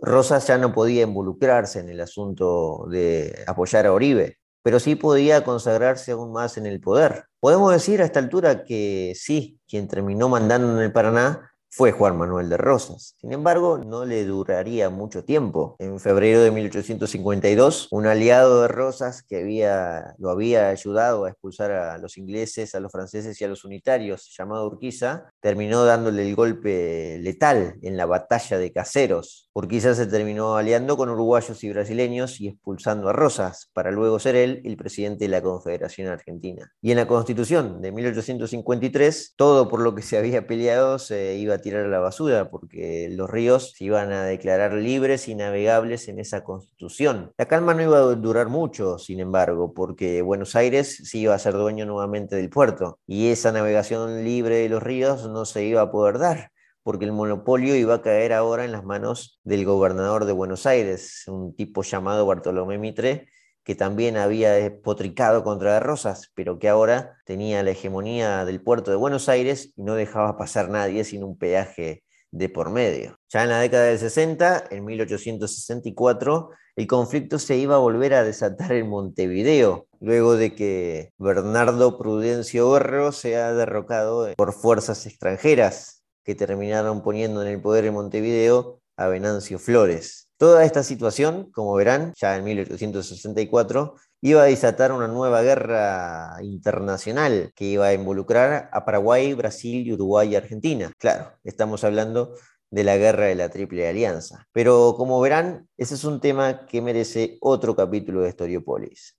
Rosas 0.00 0.46
ya 0.46 0.58
no 0.58 0.72
podía 0.72 1.02
involucrarse 1.02 1.80
en 1.80 1.88
el 1.88 2.00
asunto 2.00 2.86
de 2.90 3.44
apoyar 3.46 3.86
a 3.86 3.92
Oribe, 3.92 4.38
pero 4.62 4.80
sí 4.80 4.94
podía 4.94 5.44
consagrarse 5.44 6.12
aún 6.12 6.32
más 6.32 6.56
en 6.56 6.66
el 6.66 6.80
poder. 6.80 7.24
Podemos 7.40 7.72
decir 7.72 8.02
a 8.02 8.04
esta 8.04 8.20
altura 8.20 8.64
que 8.64 9.12
sí, 9.16 9.60
quien 9.68 9.88
terminó 9.88 10.28
mandando 10.28 10.72
en 10.72 10.82
el 10.82 10.92
Paraná 10.92 11.51
fue 11.74 11.90
Juan 11.90 12.18
Manuel 12.18 12.50
de 12.50 12.58
Rosas. 12.58 13.16
Sin 13.18 13.32
embargo, 13.32 13.78
no 13.78 14.04
le 14.04 14.26
duraría 14.26 14.90
mucho 14.90 15.24
tiempo. 15.24 15.74
En 15.78 15.98
febrero 15.98 16.42
de 16.42 16.50
1852, 16.50 17.88
un 17.90 18.06
aliado 18.06 18.60
de 18.60 18.68
Rosas 18.68 19.22
que 19.22 19.40
había, 19.40 20.14
lo 20.18 20.28
había 20.28 20.68
ayudado 20.68 21.24
a 21.24 21.30
expulsar 21.30 21.72
a 21.72 21.96
los 21.96 22.18
ingleses, 22.18 22.74
a 22.74 22.80
los 22.80 22.92
franceses 22.92 23.40
y 23.40 23.44
a 23.44 23.48
los 23.48 23.64
unitarios, 23.64 24.30
llamado 24.36 24.66
Urquiza, 24.66 25.32
terminó 25.40 25.86
dándole 25.86 26.28
el 26.28 26.36
golpe 26.36 27.18
letal 27.22 27.76
en 27.80 27.96
la 27.96 28.04
batalla 28.04 28.58
de 28.58 28.70
Caseros. 28.70 29.48
Urquiza 29.54 29.94
se 29.94 30.06
terminó 30.06 30.56
aliando 30.56 30.98
con 30.98 31.08
uruguayos 31.08 31.64
y 31.64 31.70
brasileños 31.70 32.38
y 32.42 32.48
expulsando 32.48 33.08
a 33.08 33.14
Rosas, 33.14 33.70
para 33.72 33.90
luego 33.90 34.18
ser 34.18 34.36
él 34.36 34.60
el 34.64 34.76
presidente 34.76 35.24
de 35.24 35.30
la 35.30 35.40
Confederación 35.40 36.08
Argentina. 36.08 36.70
Y 36.82 36.90
en 36.90 36.98
la 36.98 37.06
Constitución 37.06 37.80
de 37.80 37.92
1853, 37.92 39.34
todo 39.36 39.70
por 39.70 39.80
lo 39.80 39.94
que 39.94 40.02
se 40.02 40.18
había 40.18 40.46
peleado 40.46 40.98
se 40.98 41.36
iba 41.36 41.54
a 41.54 41.61
tirar 41.62 41.86
a 41.86 41.88
la 41.88 42.00
basura, 42.00 42.50
porque 42.50 43.08
los 43.10 43.30
ríos 43.30 43.72
se 43.74 43.84
iban 43.84 44.12
a 44.12 44.24
declarar 44.24 44.74
libres 44.74 45.28
y 45.28 45.34
navegables 45.34 46.08
en 46.08 46.18
esa 46.18 46.44
constitución. 46.44 47.32
La 47.38 47.46
calma 47.46 47.72
no 47.72 47.82
iba 47.82 47.96
a 47.96 48.14
durar 48.16 48.48
mucho, 48.48 48.98
sin 48.98 49.20
embargo, 49.20 49.72
porque 49.72 50.20
Buenos 50.20 50.54
Aires 50.54 51.08
se 51.08 51.16
iba 51.16 51.34
a 51.34 51.38
ser 51.38 51.54
dueño 51.54 51.86
nuevamente 51.86 52.36
del 52.36 52.50
puerto, 52.50 52.98
y 53.06 53.28
esa 53.30 53.50
navegación 53.50 54.24
libre 54.24 54.56
de 54.56 54.68
los 54.68 54.82
ríos 54.82 55.26
no 55.30 55.46
se 55.46 55.64
iba 55.64 55.80
a 55.80 55.90
poder 55.90 56.18
dar 56.18 56.52
porque 56.82 57.04
el 57.04 57.12
monopolio 57.12 57.76
iba 57.76 57.94
a 57.94 58.02
caer 58.02 58.32
ahora 58.32 58.64
en 58.64 58.72
las 58.72 58.84
manos 58.84 59.40
del 59.44 59.64
gobernador 59.64 60.24
de 60.24 60.32
Buenos 60.32 60.66
Aires, 60.66 61.22
un 61.28 61.54
tipo 61.54 61.82
llamado 61.82 62.26
Bartolomé 62.26 62.78
Mitre, 62.78 63.28
que 63.64 63.74
también 63.74 64.16
había 64.16 64.52
despotricado 64.52 65.44
contra 65.44 65.74
de 65.74 65.80
Rosas, 65.80 66.30
pero 66.34 66.58
que 66.58 66.68
ahora 66.68 67.16
tenía 67.24 67.62
la 67.62 67.70
hegemonía 67.70 68.44
del 68.44 68.62
puerto 68.62 68.90
de 68.90 68.96
Buenos 68.96 69.28
Aires 69.28 69.72
y 69.76 69.82
no 69.82 69.94
dejaba 69.94 70.36
pasar 70.36 70.68
nadie 70.68 71.04
sin 71.04 71.24
un 71.24 71.38
peaje 71.38 72.02
de 72.30 72.48
por 72.48 72.70
medio. 72.70 73.16
Ya 73.28 73.44
en 73.44 73.50
la 73.50 73.60
década 73.60 73.84
del 73.84 73.98
60, 73.98 74.64
en 74.70 74.84
1864, 74.84 76.50
el 76.74 76.86
conflicto 76.86 77.38
se 77.38 77.56
iba 77.56 77.76
a 77.76 77.78
volver 77.78 78.14
a 78.14 78.24
desatar 78.24 78.72
en 78.72 78.88
Montevideo, 78.88 79.86
luego 80.00 80.36
de 80.36 80.54
que 80.54 81.12
Bernardo 81.18 81.98
Prudencio 81.98 82.72
Guerrero 82.72 83.12
sea 83.12 83.52
derrocado 83.52 84.32
por 84.36 84.54
fuerzas 84.54 85.06
extranjeras 85.06 86.02
que 86.24 86.34
terminaron 86.34 87.02
poniendo 87.02 87.42
en 87.42 87.48
el 87.48 87.60
poder 87.60 87.84
en 87.84 87.94
Montevideo 87.94 88.80
a 88.96 89.08
Venancio 89.08 89.58
Flores. 89.58 90.28
Toda 90.42 90.64
esta 90.64 90.82
situación, 90.82 91.52
como 91.52 91.72
verán, 91.74 92.14
ya 92.16 92.36
en 92.36 92.42
1864, 92.42 93.94
iba 94.22 94.42
a 94.42 94.46
desatar 94.46 94.90
una 94.90 95.06
nueva 95.06 95.40
guerra 95.40 96.34
internacional 96.42 97.52
que 97.54 97.66
iba 97.66 97.86
a 97.86 97.94
involucrar 97.94 98.68
a 98.72 98.84
Paraguay, 98.84 99.34
Brasil, 99.34 99.92
Uruguay 99.92 100.32
y 100.32 100.34
Argentina. 100.34 100.90
Claro, 100.98 101.30
estamos 101.44 101.84
hablando 101.84 102.34
de 102.72 102.82
la 102.82 102.96
guerra 102.96 103.26
de 103.26 103.36
la 103.36 103.50
Triple 103.50 103.86
Alianza. 103.86 104.48
Pero 104.50 104.96
como 104.96 105.20
verán, 105.20 105.68
ese 105.76 105.94
es 105.94 106.02
un 106.02 106.18
tema 106.18 106.66
que 106.66 106.82
merece 106.82 107.38
otro 107.40 107.76
capítulo 107.76 108.22
de 108.22 108.30
Historiopolis. 108.30 109.16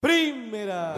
Primera. 0.00 0.94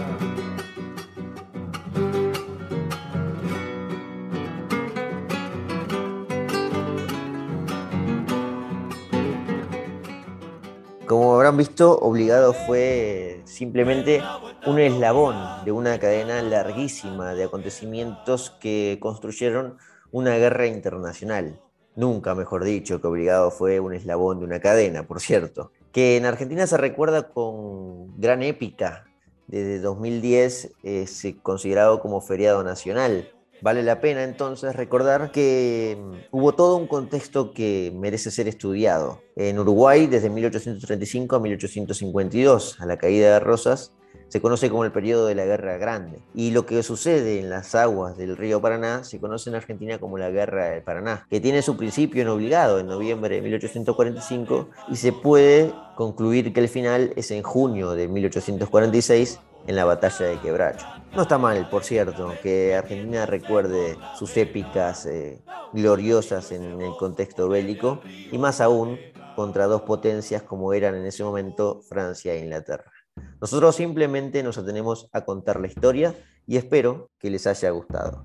Como 11.10 11.34
habrán 11.34 11.56
visto, 11.56 11.98
Obligado 11.98 12.52
fue 12.52 13.40
simplemente 13.44 14.22
un 14.64 14.78
eslabón 14.78 15.34
de 15.64 15.72
una 15.72 15.98
cadena 15.98 16.40
larguísima 16.40 17.34
de 17.34 17.42
acontecimientos 17.42 18.50
que 18.60 18.96
construyeron 19.00 19.76
una 20.12 20.36
guerra 20.36 20.68
internacional. 20.68 21.60
Nunca, 21.96 22.36
mejor 22.36 22.62
dicho, 22.62 23.00
que 23.00 23.08
Obligado 23.08 23.50
fue 23.50 23.80
un 23.80 23.92
eslabón 23.92 24.38
de 24.38 24.44
una 24.44 24.60
cadena, 24.60 25.02
por 25.02 25.18
cierto. 25.18 25.72
Que 25.90 26.16
en 26.16 26.26
Argentina 26.26 26.64
se 26.68 26.76
recuerda 26.76 27.30
con 27.30 28.16
gran 28.20 28.44
épica. 28.44 29.06
Desde 29.48 29.80
2010 29.80 30.76
es 30.84 31.26
considerado 31.42 31.98
como 31.98 32.20
feriado 32.20 32.62
nacional. 32.62 33.32
Vale 33.62 33.82
la 33.82 34.00
pena 34.00 34.24
entonces 34.24 34.74
recordar 34.74 35.32
que 35.32 35.98
mm, 36.00 36.14
hubo 36.30 36.52
todo 36.52 36.76
un 36.76 36.86
contexto 36.86 37.52
que 37.52 37.92
merece 37.94 38.30
ser 38.30 38.48
estudiado. 38.48 39.20
En 39.36 39.58
Uruguay, 39.58 40.06
desde 40.06 40.30
1835 40.30 41.36
a 41.36 41.40
1852, 41.40 42.80
a 42.80 42.86
la 42.86 42.96
caída 42.96 43.34
de 43.34 43.40
Rosas, 43.40 43.92
se 44.30 44.40
conoce 44.40 44.70
como 44.70 44.84
el 44.84 44.92
periodo 44.92 45.26
de 45.26 45.34
la 45.34 45.44
Guerra 45.44 45.76
Grande. 45.76 46.22
Y 46.34 46.52
lo 46.52 46.64
que 46.64 46.82
sucede 46.82 47.40
en 47.40 47.50
las 47.50 47.74
aguas 47.74 48.16
del 48.16 48.36
río 48.36 48.60
Paraná 48.60 49.02
se 49.02 49.18
conoce 49.18 49.50
en 49.50 49.56
Argentina 49.56 49.98
como 49.98 50.18
la 50.18 50.30
Guerra 50.30 50.70
del 50.70 50.82
Paraná, 50.82 51.26
que 51.28 51.40
tiene 51.40 51.62
su 51.62 51.76
principio 51.76 52.22
en 52.22 52.28
obligado 52.28 52.78
en 52.78 52.86
noviembre 52.86 53.36
de 53.36 53.42
1845 53.42 54.68
y 54.88 54.96
se 54.96 55.12
puede 55.12 55.74
concluir 55.96 56.52
que 56.52 56.60
el 56.60 56.68
final 56.68 57.12
es 57.16 57.30
en 57.32 57.42
junio 57.42 57.92
de 57.92 58.06
1846 58.06 59.40
en 59.70 59.76
la 59.76 59.84
batalla 59.84 60.26
de 60.26 60.40
Quebracho. 60.40 60.84
No 61.14 61.22
está 61.22 61.38
mal, 61.38 61.68
por 61.70 61.84
cierto, 61.84 62.34
que 62.42 62.74
Argentina 62.74 63.24
recuerde 63.24 63.96
sus 64.18 64.36
épicas 64.36 65.06
eh, 65.06 65.44
gloriosas 65.72 66.50
en 66.50 66.80
el 66.80 66.96
contexto 66.96 67.48
bélico 67.48 68.00
y 68.32 68.36
más 68.36 68.60
aún 68.60 68.98
contra 69.36 69.68
dos 69.68 69.82
potencias 69.82 70.42
como 70.42 70.72
eran 70.72 70.96
en 70.96 71.06
ese 71.06 71.22
momento 71.22 71.82
Francia 71.88 72.34
e 72.34 72.40
Inglaterra. 72.40 72.90
Nosotros 73.40 73.76
simplemente 73.76 74.42
nos 74.42 74.58
atenemos 74.58 75.08
a 75.12 75.24
contar 75.24 75.60
la 75.60 75.68
historia 75.68 76.16
y 76.48 76.56
espero 76.56 77.10
que 77.20 77.30
les 77.30 77.46
haya 77.46 77.70
gustado. 77.70 78.24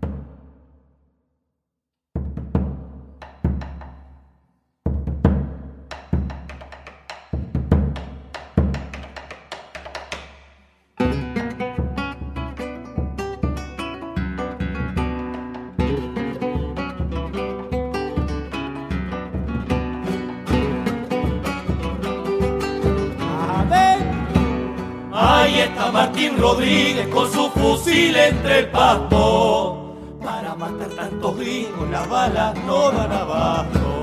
Entre 28.28 28.59
el 28.59 28.67
pasto. 28.69 29.95
Para 30.23 30.55
matar 30.55 30.89
tantos 30.89 31.38
gringos 31.38 31.89
las 31.89 32.09
balas 32.09 32.55
no 32.65 32.91
dan 32.91 33.11
abajo. 33.11 33.95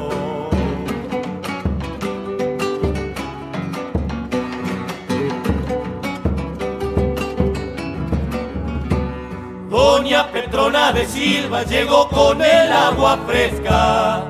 Doña 9.68 10.30
Petrona 10.30 10.92
de 10.92 11.06
Silva 11.06 11.62
llegó 11.64 12.08
con 12.08 12.42
el 12.42 12.70
agua 12.70 13.18
fresca, 13.26 14.22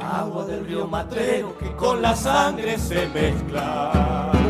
agua 0.00 0.46
del 0.46 0.66
río 0.66 0.86
Matrero 0.86 1.56
que 1.58 1.70
con 1.76 2.00
la 2.00 2.16
sangre 2.16 2.78
se 2.78 3.06
mezcla. 3.08 4.45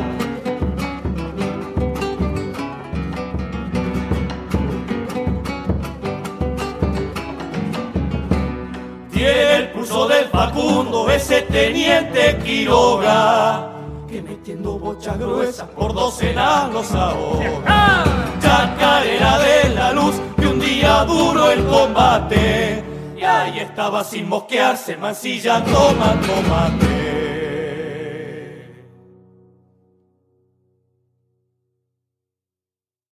Pulso 10.07 10.09
del 10.09 10.28
Facundo, 10.28 11.11
ese 11.11 11.42
teniente 11.42 12.38
Quiroga, 12.44 13.70
que 14.09 14.22
metiendo 14.22 14.78
bocha 14.78 15.14
gruesa 15.14 15.66
por 15.66 15.92
dos 15.94 16.22
enanos 16.22 16.92
ahoga. 16.92 18.04
Chacarera 18.40 19.38
de 19.38 19.74
la 19.74 19.92
luz, 19.92 20.14
que 20.36 20.46
un 20.46 20.61
día 20.61 21.04
duro 21.04 21.50
el 21.50 21.64
combate, 21.66 22.84
y 23.16 23.22
ahí 23.22 23.59
estaba 23.59 24.04
sin 24.04 24.28
mosquearse, 24.28 24.96
mancillando 24.96 25.72
tomate. 25.72 26.86